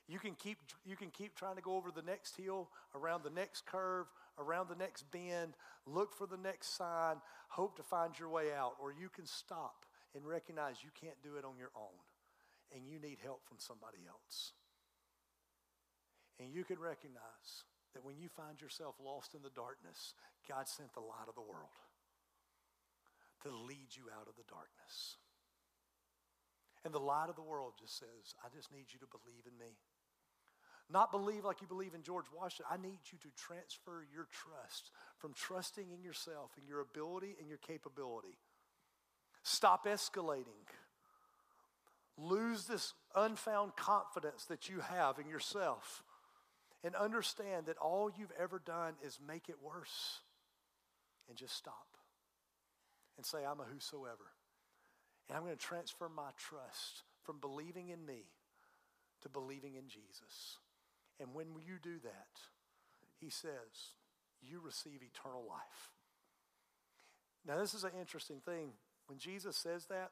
You 0.07 0.19
can 0.19 0.35
keep 0.35 0.59
you 0.85 0.97
can 0.97 1.09
keep 1.09 1.35
trying 1.35 1.57
to 1.57 1.63
go 1.63 1.77
over 1.77 1.91
the 1.91 2.03
next 2.03 2.37
hill, 2.37 2.69
around 2.95 3.25
the 3.25 3.31
next 3.31 3.65
curve, 3.65 4.07
around 4.39 4.69
the 4.69 4.77
next 4.77 5.11
bend, 5.11 5.55
look 5.87 6.13
for 6.13 6.27
the 6.27 6.37
next 6.37 6.77
sign, 6.77 7.17
hope 7.49 7.77
to 7.77 7.83
find 7.83 8.19
your 8.19 8.29
way 8.29 8.53
out, 8.53 8.75
or 8.81 8.93
you 8.93 9.09
can 9.09 9.27
stop 9.27 9.87
and 10.15 10.27
recognize 10.27 10.77
you 10.85 10.91
can't 10.99 11.21
do 11.23 11.37
it 11.37 11.45
on 11.45 11.57
your 11.59 11.71
own 11.75 11.97
and 12.75 12.87
you 12.87 12.99
need 12.99 13.19
help 13.23 13.47
from 13.47 13.59
somebody 13.59 14.03
else. 14.11 14.53
And 16.43 16.53
you 16.53 16.65
can 16.65 16.79
recognize 16.79 17.65
that 17.95 18.05
when 18.05 18.19
you 18.19 18.29
find 18.29 18.61
yourself 18.61 18.97
lost 18.99 19.35
in 19.35 19.43
the 19.43 19.55
darkness, 19.55 20.15
God 20.49 20.67
sent 20.67 20.93
the 20.93 21.01
light 21.01 21.31
of 21.31 21.39
the 21.39 21.47
world 21.47 21.79
to 23.47 23.51
lead 23.55 23.95
you 23.95 24.11
out 24.11 24.27
of 24.27 24.35
the 24.35 24.49
darkness. 24.51 25.17
And 26.85 26.93
the 26.93 26.99
light 26.99 27.31
of 27.31 27.37
the 27.37 27.47
world 27.47 27.75
just 27.79 27.97
says, 27.97 28.35
I 28.45 28.49
just 28.55 28.73
need 28.73 28.91
you 28.93 28.99
to 29.01 29.07
believe 29.09 29.47
in 29.47 29.57
me. 29.57 29.79
Not 30.91 31.11
believe 31.11 31.45
like 31.45 31.63
you 31.63 31.67
believe 31.67 31.95
in 31.95 32.03
George 32.03 32.27
Washington. 32.35 32.67
I 32.69 32.77
need 32.77 33.01
you 33.09 33.17
to 33.23 33.29
transfer 33.37 34.05
your 34.13 34.27
trust 34.31 34.91
from 35.17 35.33
trusting 35.33 35.91
in 35.91 36.03
yourself 36.03 36.51
and 36.59 36.69
your 36.69 36.81
ability 36.81 37.37
and 37.39 37.49
your 37.49 37.59
capability. 37.59 38.37
Stop 39.43 39.87
escalating. 39.87 40.69
Lose 42.17 42.67
this 42.67 42.95
unfound 43.15 43.77
confidence 43.77 44.45
that 44.47 44.69
you 44.69 44.81
have 44.81 45.19
in 45.19 45.29
yourself. 45.29 46.03
And 46.83 46.95
understand 46.95 47.67
that 47.67 47.79
all 47.79 48.11
you've 48.17 48.33
ever 48.39 48.61
done 48.65 48.95
is 49.03 49.19
make 49.27 49.49
it 49.49 49.57
worse. 49.63 50.21
And 51.29 51.37
just 51.37 51.57
stop 51.57 51.87
and 53.17 53.25
say, 53.25 53.39
I'm 53.39 53.61
a 53.61 53.65
whosoever. 53.65 54.33
And 55.29 55.37
I'm 55.37 55.45
going 55.45 55.57
to 55.57 55.63
transfer 55.63 56.09
my 56.09 56.31
trust 56.37 57.03
from 57.23 57.39
believing 57.41 57.89
in 57.89 58.05
me 58.05 58.27
to 59.23 59.29
believing 59.29 59.75
in 59.77 59.89
Jesus. 59.89 60.59
And 61.19 61.33
when 61.33 61.47
you 61.67 61.79
do 61.83 61.99
that, 62.03 62.41
he 63.19 63.31
says, 63.31 63.95
you 64.43 64.61
receive 64.63 65.01
eternal 65.03 65.45
life. 65.49 65.93
Now, 67.47 67.59
this 67.59 67.73
is 67.73 67.85
an 67.85 67.93
interesting 67.99 68.41
thing. 68.45 68.73
When 69.07 69.19
Jesus 69.19 69.57
says 69.57 69.87
that, 69.87 70.11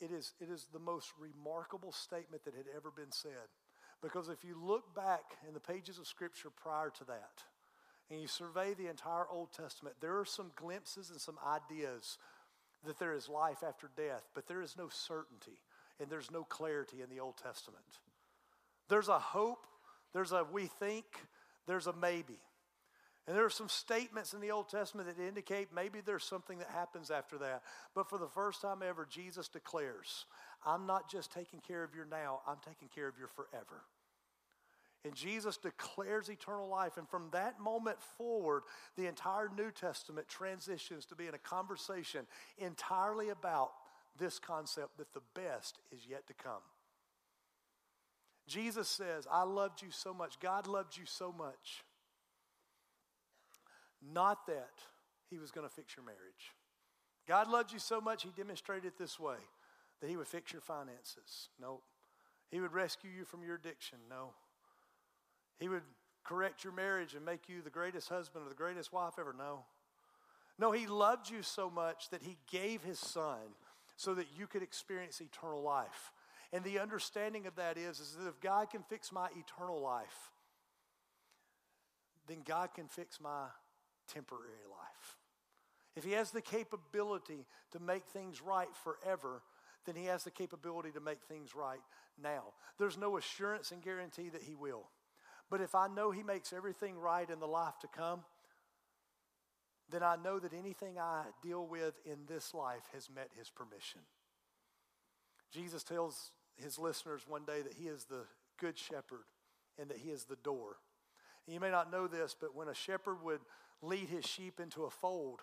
it 0.00 0.10
is, 0.10 0.32
it 0.40 0.50
is 0.50 0.66
the 0.72 0.78
most 0.78 1.12
remarkable 1.18 1.92
statement 1.92 2.44
that 2.44 2.54
had 2.54 2.66
ever 2.74 2.90
been 2.90 3.12
said. 3.12 3.48
Because 4.02 4.28
if 4.28 4.44
you 4.44 4.56
look 4.60 4.94
back 4.94 5.22
in 5.48 5.54
the 5.54 5.60
pages 5.60 5.98
of 5.98 6.06
Scripture 6.06 6.50
prior 6.50 6.90
to 6.90 7.04
that, 7.04 7.42
and 8.10 8.20
you 8.20 8.28
survey 8.28 8.74
the 8.74 8.88
entire 8.88 9.26
Old 9.30 9.52
Testament, 9.52 9.96
there 10.00 10.18
are 10.18 10.24
some 10.24 10.52
glimpses 10.54 11.10
and 11.10 11.20
some 11.20 11.38
ideas 11.46 12.18
that 12.84 12.98
there 12.98 13.14
is 13.14 13.28
life 13.28 13.64
after 13.66 13.90
death, 13.96 14.28
but 14.34 14.46
there 14.46 14.62
is 14.62 14.76
no 14.76 14.88
certainty 14.88 15.58
and 15.98 16.10
there's 16.10 16.30
no 16.30 16.44
clarity 16.44 16.98
in 17.02 17.08
the 17.08 17.20
Old 17.20 17.36
Testament. 17.36 17.84
There's 18.88 19.08
a 19.08 19.18
hope, 19.18 19.66
there's 20.12 20.32
a 20.32 20.44
we 20.44 20.66
think, 20.66 21.04
there's 21.66 21.86
a 21.86 21.92
maybe. 21.92 22.38
And 23.26 23.36
there 23.36 23.44
are 23.44 23.50
some 23.50 23.68
statements 23.68 24.34
in 24.34 24.40
the 24.40 24.52
Old 24.52 24.68
Testament 24.68 25.08
that 25.08 25.20
indicate 25.22 25.68
maybe 25.74 26.00
there's 26.00 26.24
something 26.24 26.58
that 26.58 26.68
happens 26.68 27.10
after 27.10 27.38
that. 27.38 27.62
But 27.94 28.08
for 28.08 28.18
the 28.18 28.28
first 28.28 28.62
time 28.62 28.82
ever, 28.86 29.06
Jesus 29.10 29.48
declares, 29.48 30.26
I'm 30.64 30.86
not 30.86 31.10
just 31.10 31.32
taking 31.32 31.60
care 31.60 31.82
of 31.82 31.94
your 31.94 32.06
now, 32.06 32.40
I'm 32.46 32.58
taking 32.64 32.88
care 32.88 33.08
of 33.08 33.18
your 33.18 33.28
forever. 33.28 33.82
And 35.04 35.14
Jesus 35.14 35.56
declares 35.56 36.28
eternal 36.28 36.68
life. 36.68 36.96
And 36.96 37.08
from 37.08 37.28
that 37.30 37.60
moment 37.60 37.98
forward, 38.16 38.62
the 38.96 39.06
entire 39.06 39.48
New 39.56 39.70
Testament 39.70 40.28
transitions 40.28 41.06
to 41.06 41.14
being 41.14 41.34
a 41.34 41.38
conversation 41.38 42.26
entirely 42.58 43.28
about 43.28 43.70
this 44.18 44.38
concept 44.38 44.98
that 44.98 45.12
the 45.14 45.22
best 45.34 45.78
is 45.92 46.00
yet 46.08 46.26
to 46.26 46.34
come. 46.34 46.62
Jesus 48.48 48.88
says, 48.88 49.26
I 49.30 49.42
loved 49.42 49.82
you 49.82 49.90
so 49.90 50.14
much. 50.14 50.40
God 50.40 50.66
loved 50.66 50.96
you 50.96 51.04
so 51.06 51.32
much. 51.36 51.84
Not 54.12 54.46
that 54.46 54.74
he 55.30 55.38
was 55.38 55.50
going 55.50 55.66
to 55.66 55.72
fix 55.72 55.96
your 55.96 56.04
marriage. 56.04 56.52
God 57.26 57.48
loved 57.48 57.72
you 57.72 57.78
so 57.78 58.00
much, 58.00 58.22
he 58.22 58.30
demonstrated 58.36 58.86
it 58.86 58.98
this 58.98 59.18
way 59.18 59.36
that 60.00 60.10
he 60.10 60.16
would 60.16 60.28
fix 60.28 60.52
your 60.52 60.62
finances. 60.62 61.48
No. 61.60 61.80
He 62.50 62.60
would 62.60 62.72
rescue 62.72 63.10
you 63.10 63.24
from 63.24 63.42
your 63.42 63.56
addiction. 63.56 63.98
No. 64.08 64.30
He 65.58 65.68
would 65.68 65.82
correct 66.24 66.64
your 66.64 66.72
marriage 66.72 67.14
and 67.14 67.24
make 67.24 67.48
you 67.48 67.62
the 67.62 67.70
greatest 67.70 68.08
husband 68.08 68.44
or 68.44 68.48
the 68.48 68.54
greatest 68.54 68.92
wife 68.92 69.14
ever. 69.18 69.34
No. 69.36 69.64
No, 70.58 70.72
he 70.72 70.86
loved 70.86 71.30
you 71.30 71.42
so 71.42 71.70
much 71.70 72.10
that 72.10 72.22
he 72.22 72.36
gave 72.50 72.82
his 72.82 72.98
son 72.98 73.38
so 73.96 74.14
that 74.14 74.26
you 74.38 74.46
could 74.46 74.62
experience 74.62 75.20
eternal 75.20 75.62
life. 75.62 76.12
And 76.52 76.62
the 76.64 76.78
understanding 76.78 77.46
of 77.46 77.56
that 77.56 77.76
is, 77.76 78.00
is 78.00 78.16
that 78.18 78.28
if 78.28 78.40
God 78.40 78.70
can 78.70 78.82
fix 78.82 79.10
my 79.10 79.28
eternal 79.36 79.80
life, 79.80 80.30
then 82.28 82.38
God 82.44 82.70
can 82.74 82.88
fix 82.88 83.20
my 83.20 83.46
temporary 84.12 84.66
life. 84.70 85.18
If 85.96 86.04
He 86.04 86.12
has 86.12 86.30
the 86.30 86.42
capability 86.42 87.46
to 87.72 87.78
make 87.78 88.04
things 88.06 88.42
right 88.42 88.68
forever, 88.84 89.42
then 89.86 89.94
He 89.94 90.04
has 90.06 90.24
the 90.24 90.30
capability 90.30 90.90
to 90.92 91.00
make 91.00 91.22
things 91.22 91.54
right 91.54 91.80
now. 92.22 92.42
There's 92.78 92.98
no 92.98 93.16
assurance 93.16 93.70
and 93.70 93.82
guarantee 93.82 94.28
that 94.28 94.42
He 94.42 94.54
will. 94.54 94.88
But 95.50 95.60
if 95.60 95.74
I 95.74 95.88
know 95.88 96.10
He 96.10 96.22
makes 96.22 96.52
everything 96.52 96.98
right 96.98 97.28
in 97.28 97.40
the 97.40 97.46
life 97.46 97.78
to 97.80 97.88
come, 97.88 98.20
then 99.90 100.02
I 100.02 100.16
know 100.16 100.38
that 100.38 100.52
anything 100.52 100.98
I 100.98 101.22
deal 101.42 101.66
with 101.66 101.94
in 102.04 102.18
this 102.26 102.52
life 102.52 102.82
has 102.92 103.08
met 103.08 103.30
His 103.38 103.48
permission. 103.48 104.00
Jesus 105.52 105.82
tells 105.82 106.32
His 106.56 106.78
listeners 106.78 107.22
one 107.26 107.44
day 107.44 107.62
that 107.62 107.74
He 107.74 107.86
is 107.86 108.04
the 108.04 108.24
good 108.58 108.76
shepherd 108.76 109.24
and 109.78 109.88
that 109.88 109.98
He 109.98 110.10
is 110.10 110.24
the 110.24 110.36
door. 110.36 110.76
And 111.46 111.54
you 111.54 111.60
may 111.60 111.70
not 111.70 111.92
know 111.92 112.08
this, 112.08 112.34
but 112.38 112.54
when 112.54 112.68
a 112.68 112.74
shepherd 112.74 113.22
would 113.22 113.40
lead 113.82 114.08
his 114.08 114.24
sheep 114.24 114.60
into 114.60 114.84
a 114.84 114.90
fold, 114.90 115.40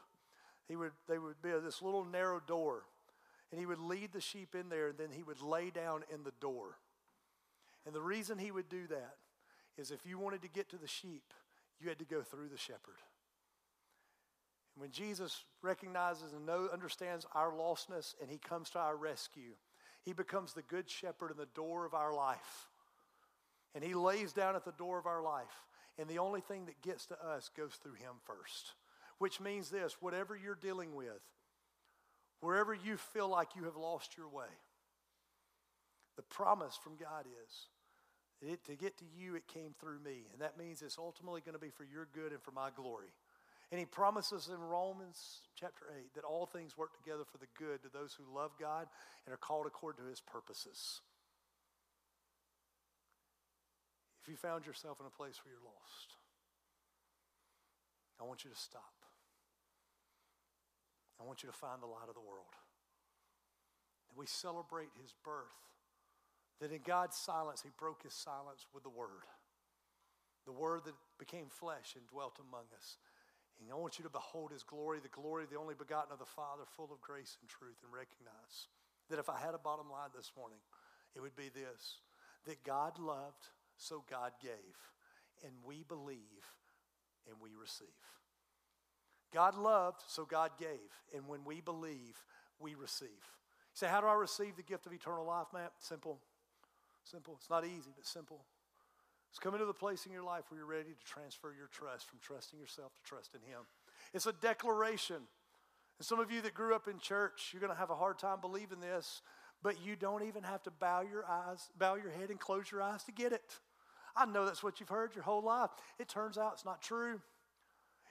he 0.68 0.76
would, 0.76 0.92
they 1.08 1.18
would 1.18 1.42
be 1.42 1.52
this 1.64 1.82
little 1.82 2.06
narrow 2.06 2.42
door 2.46 2.84
and 3.54 3.60
he 3.60 3.68
would 3.68 3.78
lead 3.80 4.12
the 4.12 4.20
sheep 4.20 4.56
in 4.56 4.70
there, 4.70 4.88
and 4.88 4.98
then 4.98 5.10
he 5.12 5.22
would 5.22 5.40
lay 5.40 5.70
down 5.70 6.04
in 6.12 6.24
the 6.24 6.34
door. 6.42 6.80
And 7.86 7.94
the 7.94 8.02
reason 8.02 8.40
he 8.40 8.50
would 8.50 8.68
do 8.68 8.88
that 8.88 9.14
is 9.78 9.92
if 9.92 10.08
you 10.08 10.18
wanted 10.18 10.42
to 10.42 10.48
get 10.48 10.70
to 10.70 10.78
the 10.78 10.88
sheep, 10.88 11.36
you 11.80 11.88
had 11.88 12.00
to 12.00 12.06
go 12.06 12.24
through 12.24 12.48
the 12.50 12.58
shepherd. 12.58 12.98
And 14.74 14.82
when 14.82 14.90
Jesus 14.90 15.44
recognizes 15.62 16.34
and 16.34 16.48
know, 16.48 16.68
understands 16.74 17.28
our 17.36 17.52
lostness 17.52 18.16
and 18.20 18.28
he 18.28 18.40
comes 18.40 18.72
to 18.72 18.80
our 18.80 18.96
rescue, 18.96 19.54
he 20.02 20.14
becomes 20.14 20.54
the 20.54 20.64
good 20.64 20.90
shepherd 20.90 21.30
in 21.30 21.38
the 21.38 21.46
door 21.54 21.86
of 21.86 21.94
our 21.94 22.12
life. 22.12 22.70
And 23.76 23.84
he 23.84 23.94
lays 23.94 24.34
down 24.34 24.56
at 24.56 24.66
the 24.66 24.72
door 24.72 24.98
of 24.98 25.06
our 25.06 25.22
life. 25.22 25.46
And 26.00 26.08
the 26.08 26.20
only 26.20 26.42
thing 26.42 26.66
that 26.66 26.82
gets 26.82 27.06
to 27.08 27.26
us 27.26 27.50
goes 27.56 27.76
through 27.82 27.94
him 27.94 28.16
first. 28.26 28.74
Which 29.20 29.40
means 29.40 29.70
this 29.70 29.98
whatever 30.02 30.36
you're 30.36 30.56
dealing 30.56 30.96
with, 30.96 31.22
Wherever 32.44 32.74
you 32.74 32.98
feel 32.98 33.30
like 33.30 33.56
you 33.56 33.64
have 33.64 33.78
lost 33.78 34.18
your 34.18 34.28
way, 34.28 34.52
the 36.18 36.24
promise 36.24 36.78
from 36.84 36.98
God 36.98 37.26
is 37.26 37.68
it, 38.42 38.66
to 38.66 38.76
get 38.76 38.98
to 38.98 39.06
you, 39.18 39.36
it 39.36 39.48
came 39.48 39.74
through 39.80 40.00
me. 40.04 40.28
And 40.34 40.42
that 40.42 40.58
means 40.58 40.82
it's 40.82 40.98
ultimately 40.98 41.40
going 41.40 41.54
to 41.54 41.60
be 41.60 41.70
for 41.70 41.86
your 41.86 42.10
good 42.14 42.34
and 42.34 42.42
for 42.42 42.52
my 42.52 42.68
glory. 42.76 43.14
And 43.72 43.80
he 43.80 43.86
promises 43.86 44.50
in 44.54 44.60
Romans 44.60 45.40
chapter 45.56 45.86
8 45.98 46.14
that 46.16 46.26
all 46.26 46.46
things 46.46 46.78
work 46.78 46.94
together 47.02 47.24
for 47.24 47.38
the 47.38 47.48
good 47.58 47.82
to 47.84 47.90
those 47.90 48.14
who 48.14 48.36
love 48.36 48.52
God 48.60 48.88
and 49.26 49.34
are 49.34 49.38
called 49.38 49.66
according 49.66 50.04
to 50.04 50.10
his 50.10 50.20
purposes. 50.20 51.00
If 54.24 54.30
you 54.30 54.36
found 54.36 54.66
yourself 54.66 55.00
in 55.00 55.06
a 55.06 55.12
place 55.12 55.44
where 55.44 55.52
you're 55.52 55.68
lost, 55.68 56.16
I 58.20 58.24
want 58.24 58.48
you 58.48 58.50
to 58.50 58.56
stop. 58.56 58.96
I 61.20 61.28
want 61.28 61.44
you 61.44 61.52
to 61.52 61.56
find 61.56 61.84
the 61.84 61.92
light 61.92 62.08
of 62.08 62.16
the 62.16 62.24
world. 62.24 62.56
We 64.16 64.26
celebrate 64.26 64.96
his 65.02 65.14
birth. 65.24 65.60
That 66.62 66.72
in 66.72 66.80
God's 66.86 67.18
silence, 67.18 67.60
he 67.62 67.76
broke 67.76 68.04
his 68.04 68.14
silence 68.14 68.68
with 68.74 68.84
the 68.84 68.90
word. 68.90 69.28
The 70.46 70.56
word 70.56 70.86
that 70.86 70.96
became 71.20 71.48
flesh 71.50 71.96
and 71.96 72.08
dwelt 72.08 72.40
among 72.40 72.72
us. 72.78 72.96
And 73.60 73.68
I 73.72 73.76
want 73.76 74.00
you 74.00 74.04
to 74.04 74.10
behold 74.10 74.52
his 74.52 74.64
glory, 74.64 75.00
the 75.04 75.12
glory 75.12 75.44
of 75.44 75.50
the 75.50 75.60
only 75.60 75.76
begotten 75.76 76.14
of 76.14 76.20
the 76.20 76.30
Father, 76.30 76.64
full 76.64 76.92
of 76.92 77.02
grace 77.02 77.36
and 77.42 77.50
truth, 77.50 77.84
and 77.84 77.92
recognize 77.92 78.72
that 79.10 79.20
if 79.20 79.28
I 79.28 79.40
had 79.40 79.54
a 79.54 79.60
bottom 79.60 79.92
line 79.92 80.16
this 80.16 80.32
morning, 80.38 80.60
it 81.16 81.20
would 81.20 81.36
be 81.36 81.50
this 81.50 82.00
that 82.46 82.64
God 82.64 83.00
loved, 83.00 83.48
so 83.78 84.04
God 84.10 84.32
gave. 84.42 84.52
And 85.44 85.54
we 85.66 85.84
believe 85.84 86.18
and 87.28 87.36
we 87.42 87.50
receive. 87.60 87.88
God 89.34 89.56
loved, 89.56 90.02
so 90.08 90.26
God 90.26 90.52
gave. 90.60 90.70
And 91.16 91.28
when 91.28 91.44
we 91.44 91.60
believe, 91.60 92.18
we 92.60 92.76
receive. 92.76 93.10
You 93.10 93.76
say, 93.76 93.88
How 93.88 94.02
do 94.02 94.08
I 94.08 94.14
receive 94.14 94.56
the 94.56 94.64
gift 94.64 94.86
of 94.86 94.94
eternal 94.94 95.26
life, 95.26 95.48
Matt? 95.54 95.72
Simple. 95.80 96.20
Simple. 97.04 97.36
It's 97.40 97.50
not 97.50 97.66
easy, 97.66 97.92
but 97.96 98.06
simple. 98.06 98.46
It's 99.30 99.40
coming 99.40 99.60
to 99.60 99.66
the 99.66 99.74
place 99.74 100.06
in 100.06 100.12
your 100.12 100.24
life 100.24 100.44
where 100.50 100.60
you're 100.60 100.70
ready 100.70 100.92
to 100.92 101.06
transfer 101.12 101.54
your 101.58 101.68
trust 101.68 102.08
from 102.08 102.20
trusting 102.22 102.60
yourself 102.60 102.94
to 102.94 103.02
trust 103.02 103.34
in 103.34 103.42
Him. 103.42 103.62
It's 104.14 104.28
a 104.28 104.34
declaration. 104.34 105.18
And 105.98 106.06
some 106.06 106.20
of 106.20 106.32
you 106.32 106.42
that 106.42 106.54
grew 106.54 106.76
up 106.76 106.88
in 106.88 107.00
church, 107.00 107.50
you're 107.52 107.60
going 107.60 107.74
to 107.74 107.80
have 107.80 107.90
a 107.90 107.96
hard 107.96 108.20
time 108.20 108.40
believing 108.42 108.80
this, 108.80 109.24
but 109.64 109.84
you 109.84 109.96
don't 109.96 110.24
even 110.24 110.44
have 110.44 110.62
to 110.64 110.72
bow 110.72 111.02
your 111.02 111.26
eyes, 111.26 111.70
bow 111.78 111.96
your 111.96 112.12
head 112.12 112.30
and 112.30 112.40
close 112.40 112.70
your 112.70 112.82
eyes 112.82 113.04
to 113.06 113.12
get 113.12 113.32
it. 113.32 113.60
I 114.16 114.26
know 114.26 114.46
that's 114.46 114.62
what 114.62 114.80
you've 114.80 114.90
heard 114.90 115.16
your 115.16 115.24
whole 115.24 115.42
life. 115.42 115.72
It 115.98 116.08
turns 116.08 116.38
out 116.38 116.54
it's 116.54 116.66
not 116.66 116.82
true. 116.82 117.22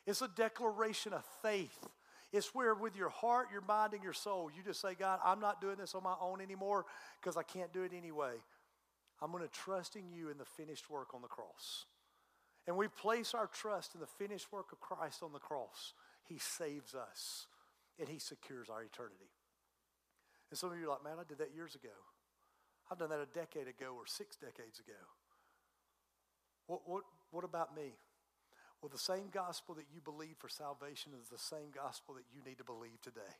It's 0.06 0.22
a 0.22 0.28
declaration 0.28 1.12
of 1.12 1.24
faith. 1.42 1.86
It's 2.32 2.54
where, 2.54 2.74
with 2.74 2.96
your 2.96 3.10
heart, 3.10 3.48
your 3.52 3.60
mind, 3.60 3.92
and 3.92 4.02
your 4.02 4.14
soul, 4.14 4.50
you 4.56 4.62
just 4.64 4.80
say, 4.80 4.94
God, 4.94 5.20
I'm 5.22 5.38
not 5.38 5.60
doing 5.60 5.76
this 5.76 5.94
on 5.94 6.02
my 6.02 6.14
own 6.20 6.40
anymore 6.40 6.86
because 7.20 7.36
I 7.36 7.42
can't 7.42 7.72
do 7.72 7.82
it 7.82 7.92
anyway. 7.96 8.32
I'm 9.20 9.30
going 9.30 9.44
to 9.44 9.50
trust 9.50 9.94
in 9.94 10.10
you 10.10 10.30
in 10.30 10.38
the 10.38 10.44
finished 10.44 10.90
work 10.90 11.14
on 11.14 11.20
the 11.20 11.28
cross. 11.28 11.84
And 12.66 12.76
we 12.76 12.88
place 12.88 13.34
our 13.34 13.46
trust 13.46 13.94
in 13.94 14.00
the 14.00 14.06
finished 14.06 14.50
work 14.50 14.72
of 14.72 14.80
Christ 14.80 15.22
on 15.22 15.32
the 15.32 15.38
cross. 15.38 15.92
He 16.24 16.38
saves 16.38 16.94
us 16.94 17.46
and 17.98 18.08
He 18.08 18.18
secures 18.18 18.70
our 18.70 18.82
eternity. 18.82 19.30
And 20.52 20.58
some 20.60 20.68
of 20.68 20.76
you 20.76 20.84
are 20.84 21.00
like, 21.00 21.02
man, 21.02 21.16
I 21.16 21.24
did 21.24 21.38
that 21.38 21.56
years 21.56 21.74
ago. 21.74 21.96
I've 22.90 23.00
done 23.00 23.08
that 23.08 23.24
a 23.24 23.32
decade 23.32 23.72
ago 23.72 23.96
or 23.96 24.04
six 24.04 24.36
decades 24.36 24.84
ago. 24.84 25.00
What, 26.66 26.84
what, 26.84 27.04
what 27.30 27.42
about 27.42 27.74
me? 27.74 27.96
Well, 28.82 28.92
the 28.92 29.00
same 29.00 29.32
gospel 29.32 29.74
that 29.76 29.88
you 29.88 30.04
believe 30.04 30.36
for 30.36 30.52
salvation 30.52 31.12
is 31.16 31.32
the 31.32 31.40
same 31.40 31.72
gospel 31.72 32.20
that 32.20 32.28
you 32.28 32.44
need 32.44 32.58
to 32.58 32.68
believe 32.68 33.00
today. 33.00 33.32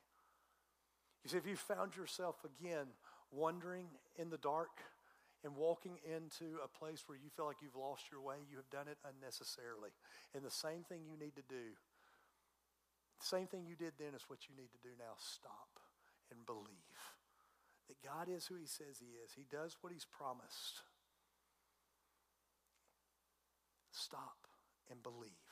You 1.20 1.28
see, 1.28 1.36
if 1.36 1.44
you 1.44 1.54
found 1.54 2.00
yourself 2.00 2.40
again 2.48 2.88
wandering 3.28 3.92
in 4.16 4.30
the 4.30 4.40
dark 4.40 4.80
and 5.44 5.52
walking 5.54 6.00
into 6.08 6.64
a 6.64 6.68
place 6.80 7.04
where 7.04 7.20
you 7.20 7.28
feel 7.28 7.44
like 7.44 7.60
you've 7.60 7.76
lost 7.76 8.08
your 8.08 8.24
way, 8.24 8.40
you 8.48 8.56
have 8.56 8.72
done 8.72 8.88
it 8.88 8.96
unnecessarily. 9.04 9.92
And 10.32 10.40
the 10.40 10.50
same 10.50 10.80
thing 10.88 11.04
you 11.04 11.20
need 11.20 11.36
to 11.36 11.44
do, 11.44 11.76
the 13.20 13.28
same 13.28 13.52
thing 13.52 13.68
you 13.68 13.76
did 13.76 14.00
then 14.00 14.16
is 14.16 14.32
what 14.32 14.48
you 14.48 14.56
need 14.56 14.72
to 14.72 14.80
do 14.80 14.96
now. 14.96 15.12
Stop 15.20 15.76
and 16.32 16.40
believe 16.48 16.91
that 17.88 18.02
God 18.02 18.28
is 18.28 18.46
who 18.46 18.56
He 18.56 18.66
says 18.66 18.98
He 18.98 19.18
is, 19.22 19.32
He 19.34 19.46
does 19.50 19.76
what 19.80 19.92
He's 19.92 20.06
promised. 20.06 20.82
Stop 23.90 24.46
and 24.90 25.02
believe. 25.02 25.50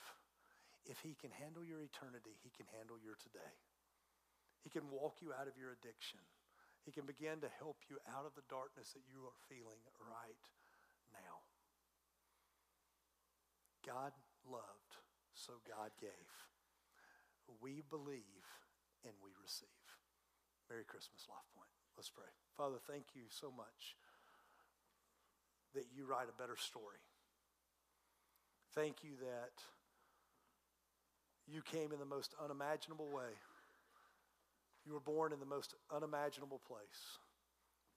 If 0.87 1.01
He 1.01 1.15
can 1.15 1.31
handle 1.31 1.65
your 1.65 1.83
eternity, 1.83 2.39
He 2.43 2.51
can 2.51 2.67
handle 2.77 2.97
your 2.99 3.15
today. 3.21 3.55
He 4.63 4.71
can 4.71 4.91
walk 4.91 5.21
you 5.21 5.33
out 5.33 5.49
of 5.49 5.57
your 5.57 5.73
addiction. 5.73 6.21
He 6.85 6.93
can 6.93 7.05
begin 7.05 7.41
to 7.45 7.51
help 7.61 7.77
you 7.89 8.01
out 8.09 8.25
of 8.25 8.33
the 8.37 8.47
darkness 8.49 8.93
that 8.93 9.05
you 9.09 9.25
are 9.29 9.37
feeling 9.49 9.81
right 10.01 10.45
now. 11.13 11.45
God 13.85 14.13
loved, 14.49 14.97
so 15.35 15.61
God 15.69 15.93
gave. 16.01 16.29
We 17.61 17.83
believe 17.89 18.47
and 19.05 19.15
we 19.25 19.33
receive. 19.41 19.90
Merry 20.71 20.87
Christmas, 20.87 21.27
Life 21.29 21.51
Point. 21.59 21.69
Let's 21.99 22.09
pray. 22.09 22.31
Father, 22.57 22.79
thank 22.87 23.11
you 23.15 23.23
so 23.29 23.51
much 23.51 23.99
that 25.75 25.85
you 25.91 26.07
write 26.07 26.31
a 26.31 26.41
better 26.41 26.57
story. 26.57 27.03
Thank 28.75 29.03
you 29.03 29.19
that 29.19 29.59
you 31.51 31.61
came 31.63 31.93
in 31.93 31.99
the 31.99 32.07
most 32.07 32.35
unimaginable 32.43 33.11
way. 33.11 33.35
You 34.87 34.93
were 34.95 35.01
born 35.01 35.33
in 35.33 35.41
the 35.41 35.47
most 35.47 35.75
unimaginable 35.95 36.61
place, 36.67 37.19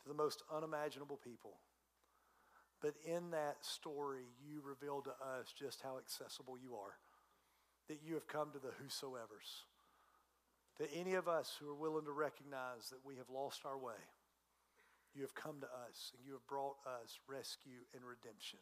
to 0.02 0.10
the 0.10 0.18
most 0.18 0.42
unimaginable 0.52 1.20
people. 1.24 1.62
But 2.82 2.96
in 3.06 3.32
that 3.32 3.58
story, 3.62 4.26
you 4.44 4.62
revealed 4.66 5.06
to 5.06 5.12
us 5.12 5.54
just 5.58 5.82
how 5.82 6.00
accessible 6.00 6.58
you 6.58 6.76
are. 6.76 6.98
That 7.88 8.00
you 8.04 8.16
have 8.16 8.28
come 8.28 8.52
to 8.52 8.60
the 8.60 8.74
whosoever's. 8.82 9.64
That 10.80 10.90
any 10.96 11.14
of 11.14 11.28
us 11.28 11.56
who 11.60 11.70
are 11.70 11.76
willing 11.76 12.06
to 12.06 12.12
recognize 12.12 12.90
that 12.90 13.06
we 13.06 13.16
have 13.18 13.30
lost 13.30 13.62
our 13.66 13.78
way, 13.78 14.00
you 15.14 15.22
have 15.22 15.36
come 15.36 15.60
to 15.62 15.68
us 15.68 16.12
and 16.18 16.26
you 16.26 16.34
have 16.34 16.46
brought 16.48 16.78
us 16.88 17.20
rescue 17.28 17.86
and 17.94 18.04
redemption. 18.04 18.60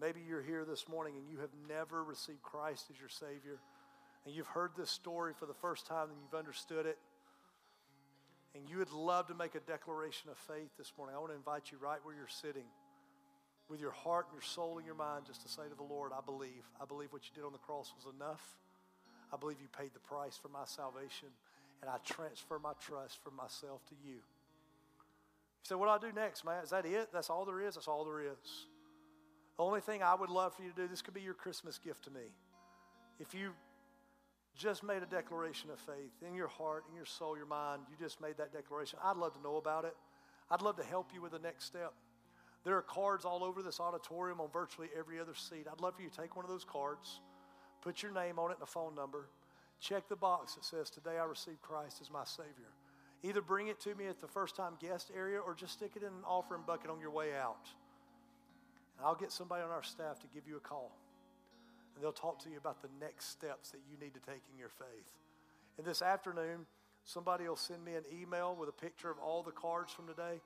Maybe 0.00 0.20
you're 0.26 0.42
here 0.42 0.64
this 0.64 0.88
morning 0.88 1.14
and 1.16 1.28
you 1.28 1.38
have 1.38 1.50
never 1.68 2.02
received 2.04 2.42
Christ 2.42 2.86
as 2.90 2.98
your 2.98 3.08
Savior, 3.08 3.58
and 4.24 4.34
you've 4.34 4.46
heard 4.46 4.70
this 4.76 4.90
story 4.90 5.32
for 5.38 5.46
the 5.46 5.54
first 5.54 5.86
time 5.86 6.10
and 6.10 6.18
you've 6.22 6.38
understood 6.38 6.86
it, 6.86 6.98
and 8.54 8.68
you 8.68 8.78
would 8.78 8.92
love 8.92 9.26
to 9.28 9.34
make 9.34 9.56
a 9.56 9.60
declaration 9.60 10.30
of 10.30 10.38
faith 10.38 10.70
this 10.78 10.92
morning. 10.96 11.16
I 11.16 11.18
want 11.18 11.32
to 11.32 11.36
invite 11.36 11.72
you 11.72 11.78
right 11.78 11.98
where 12.04 12.14
you're 12.14 12.28
sitting 12.28 12.66
with 13.68 13.80
your 13.80 13.90
heart 13.90 14.26
and 14.26 14.34
your 14.34 14.42
soul 14.42 14.78
and 14.78 14.86
your 14.86 14.94
mind 14.94 15.24
just 15.26 15.42
to 15.42 15.48
say 15.48 15.62
to 15.68 15.74
the 15.74 15.82
Lord, 15.82 16.12
I 16.16 16.20
believe. 16.24 16.62
I 16.80 16.84
believe 16.84 17.12
what 17.12 17.22
you 17.24 17.34
did 17.34 17.44
on 17.44 17.52
the 17.52 17.58
cross 17.58 17.92
was 17.96 18.12
enough. 18.14 18.42
I 19.34 19.36
believe 19.36 19.56
you 19.60 19.68
paid 19.76 19.90
the 19.92 20.00
price 20.00 20.38
for 20.40 20.48
my 20.48 20.64
salvation, 20.64 21.28
and 21.82 21.90
I 21.90 21.96
transfer 22.04 22.60
my 22.60 22.72
trust 22.80 23.18
from 23.24 23.34
myself 23.34 23.84
to 23.86 23.94
you. 24.06 24.14
You 24.14 24.20
say, 25.64 25.74
What 25.74 25.86
do 25.86 26.06
I 26.06 26.10
do 26.10 26.14
next, 26.14 26.44
man? 26.44 26.62
Is 26.62 26.70
that 26.70 26.86
it? 26.86 27.08
That's 27.12 27.30
all 27.30 27.44
there 27.44 27.60
is? 27.60 27.74
That's 27.74 27.88
all 27.88 28.04
there 28.04 28.20
is. 28.20 28.66
The 29.56 29.64
only 29.64 29.80
thing 29.80 30.02
I 30.02 30.14
would 30.14 30.30
love 30.30 30.54
for 30.54 30.62
you 30.62 30.70
to 30.70 30.76
do, 30.76 30.88
this 30.88 31.02
could 31.02 31.14
be 31.14 31.20
your 31.20 31.34
Christmas 31.34 31.78
gift 31.78 32.04
to 32.04 32.10
me. 32.10 32.32
If 33.18 33.34
you 33.34 33.50
just 34.56 34.84
made 34.84 35.02
a 35.02 35.06
declaration 35.06 35.70
of 35.70 35.78
faith 35.80 36.12
in 36.26 36.34
your 36.34 36.48
heart, 36.48 36.84
in 36.88 36.94
your 36.94 37.06
soul, 37.06 37.36
your 37.36 37.46
mind, 37.46 37.82
you 37.90 37.96
just 37.98 38.20
made 38.20 38.36
that 38.38 38.52
declaration. 38.52 38.98
I'd 39.02 39.16
love 39.16 39.34
to 39.34 39.42
know 39.42 39.56
about 39.56 39.84
it. 39.84 39.96
I'd 40.50 40.62
love 40.62 40.76
to 40.76 40.84
help 40.84 41.10
you 41.12 41.20
with 41.20 41.32
the 41.32 41.38
next 41.38 41.64
step. 41.64 41.92
There 42.64 42.76
are 42.76 42.82
cards 42.82 43.24
all 43.24 43.42
over 43.42 43.62
this 43.62 43.80
auditorium 43.80 44.40
on 44.40 44.48
virtually 44.52 44.88
every 44.96 45.20
other 45.20 45.34
seat. 45.34 45.66
I'd 45.70 45.80
love 45.80 45.96
for 45.96 46.02
you 46.02 46.08
to 46.08 46.16
take 46.16 46.36
one 46.36 46.44
of 46.44 46.50
those 46.50 46.64
cards, 46.64 47.20
put 47.84 48.02
your 48.02 48.12
name 48.12 48.38
on 48.38 48.50
it 48.50 48.54
and 48.54 48.62
a 48.62 48.66
phone 48.66 48.94
number, 48.94 49.28
check 49.78 50.08
the 50.08 50.16
box 50.16 50.54
that 50.54 50.64
says, 50.64 50.88
Today 50.88 51.18
I 51.20 51.24
received 51.24 51.60
Christ 51.60 51.98
as 52.00 52.10
my 52.10 52.24
Savior. 52.24 52.72
Either 53.22 53.42
bring 53.42 53.68
it 53.68 53.78
to 53.80 53.94
me 53.94 54.06
at 54.06 54.20
the 54.20 54.26
first 54.26 54.56
time 54.56 54.72
guest 54.80 55.10
area 55.14 55.38
or 55.38 55.54
just 55.54 55.74
stick 55.74 55.92
it 55.94 56.02
in 56.02 56.08
an 56.08 56.24
offering 56.26 56.62
bucket 56.66 56.90
on 56.90 57.00
your 57.00 57.10
way 57.10 57.34
out. 57.34 57.68
And 58.96 59.06
I'll 59.06 59.14
get 59.14 59.30
somebody 59.30 59.62
on 59.62 59.70
our 59.70 59.82
staff 59.82 60.18
to 60.20 60.26
give 60.34 60.46
you 60.48 60.56
a 60.56 60.60
call. 60.60 60.96
And 61.94 62.02
they'll 62.02 62.12
talk 62.12 62.42
to 62.44 62.50
you 62.50 62.58
about 62.58 62.82
the 62.82 62.88
next 63.00 63.30
steps 63.30 63.70
that 63.70 63.80
you 63.90 63.96
need 63.98 64.14
to 64.14 64.20
take 64.20 64.42
in 64.52 64.58
your 64.58 64.68
faith. 64.68 65.12
And 65.78 65.86
this 65.86 66.02
afternoon, 66.02 66.66
somebody 67.04 67.46
will 67.46 67.56
send 67.56 67.84
me 67.84 67.94
an 67.94 68.04
email 68.12 68.56
with 68.58 68.68
a 68.68 68.72
picture 68.72 69.10
of 69.10 69.18
all 69.18 69.42
the 69.42 69.52
cards 69.52 69.92
from 69.92 70.06
today. 70.06 70.40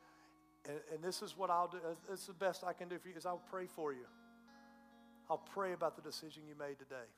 And, 0.68 0.78
and 0.92 1.02
this 1.02 1.22
is 1.22 1.36
what 1.36 1.50
I'll 1.50 1.68
do. 1.68 1.78
Uh, 1.78 2.12
it's 2.12 2.26
the 2.26 2.32
best 2.32 2.64
I 2.64 2.72
can 2.72 2.88
do 2.88 2.98
for 2.98 3.08
you 3.08 3.14
is 3.16 3.26
I'll 3.26 3.42
pray 3.50 3.66
for 3.66 3.92
you. 3.92 4.06
I'll 5.30 5.44
pray 5.52 5.72
about 5.72 5.96
the 5.96 6.02
decision 6.02 6.42
you 6.48 6.54
made 6.58 6.78
today. 6.78 7.08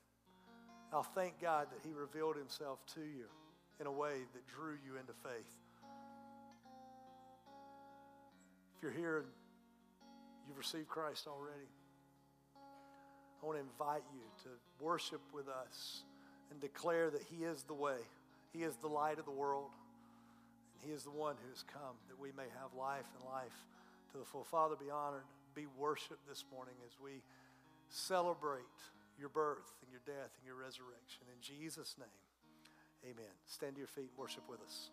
I'll 0.92 1.02
thank 1.02 1.40
God 1.40 1.68
that 1.70 1.86
He 1.86 1.94
revealed 1.94 2.36
Himself 2.36 2.80
to 2.94 3.00
you 3.00 3.26
in 3.80 3.86
a 3.86 3.92
way 3.92 4.14
that 4.34 4.46
drew 4.48 4.76
you 4.84 4.98
into 4.98 5.12
faith. 5.22 5.56
If 8.76 8.82
you're 8.82 8.92
here 8.92 9.18
and 9.18 9.26
you've 10.48 10.58
received 10.58 10.88
Christ 10.88 11.28
already, 11.28 11.68
I 13.42 13.46
want 13.46 13.58
to 13.58 13.62
invite 13.62 14.02
you 14.12 14.22
to 14.44 14.84
worship 14.84 15.20
with 15.32 15.48
us 15.48 16.02
and 16.50 16.60
declare 16.60 17.10
that 17.10 17.22
He 17.30 17.44
is 17.44 17.62
the 17.62 17.74
way, 17.74 17.98
He 18.52 18.64
is 18.64 18.74
the 18.76 18.88
light 18.88 19.18
of 19.18 19.26
the 19.26 19.30
world, 19.30 19.70
and 20.74 20.90
He 20.90 20.94
is 20.94 21.04
the 21.04 21.10
one 21.10 21.36
who 21.42 21.48
has 21.50 21.62
come 21.62 21.94
that 22.08 22.18
we 22.18 22.30
may 22.36 22.50
have 22.60 22.74
life 22.76 23.06
and 23.16 23.32
life 23.32 23.64
to 24.12 24.18
the 24.18 24.24
full. 24.24 24.44
Father, 24.44 24.74
be 24.74 24.90
honored, 24.90 25.22
be 25.54 25.66
worshiped 25.78 26.28
this 26.28 26.44
morning 26.52 26.74
as 26.84 26.92
we 27.02 27.22
celebrate 27.88 28.64
your 29.20 29.28
birth 29.28 29.76
and 29.84 29.92
your 29.92 30.00
death 30.08 30.32
and 30.40 30.44
your 30.48 30.56
resurrection. 30.56 31.28
In 31.28 31.40
Jesus' 31.44 31.94
name, 32.00 32.08
amen. 33.04 33.30
Stand 33.44 33.76
to 33.76 33.78
your 33.78 33.92
feet 33.92 34.08
and 34.08 34.18
worship 34.18 34.48
with 34.48 34.64
us. 34.64 34.90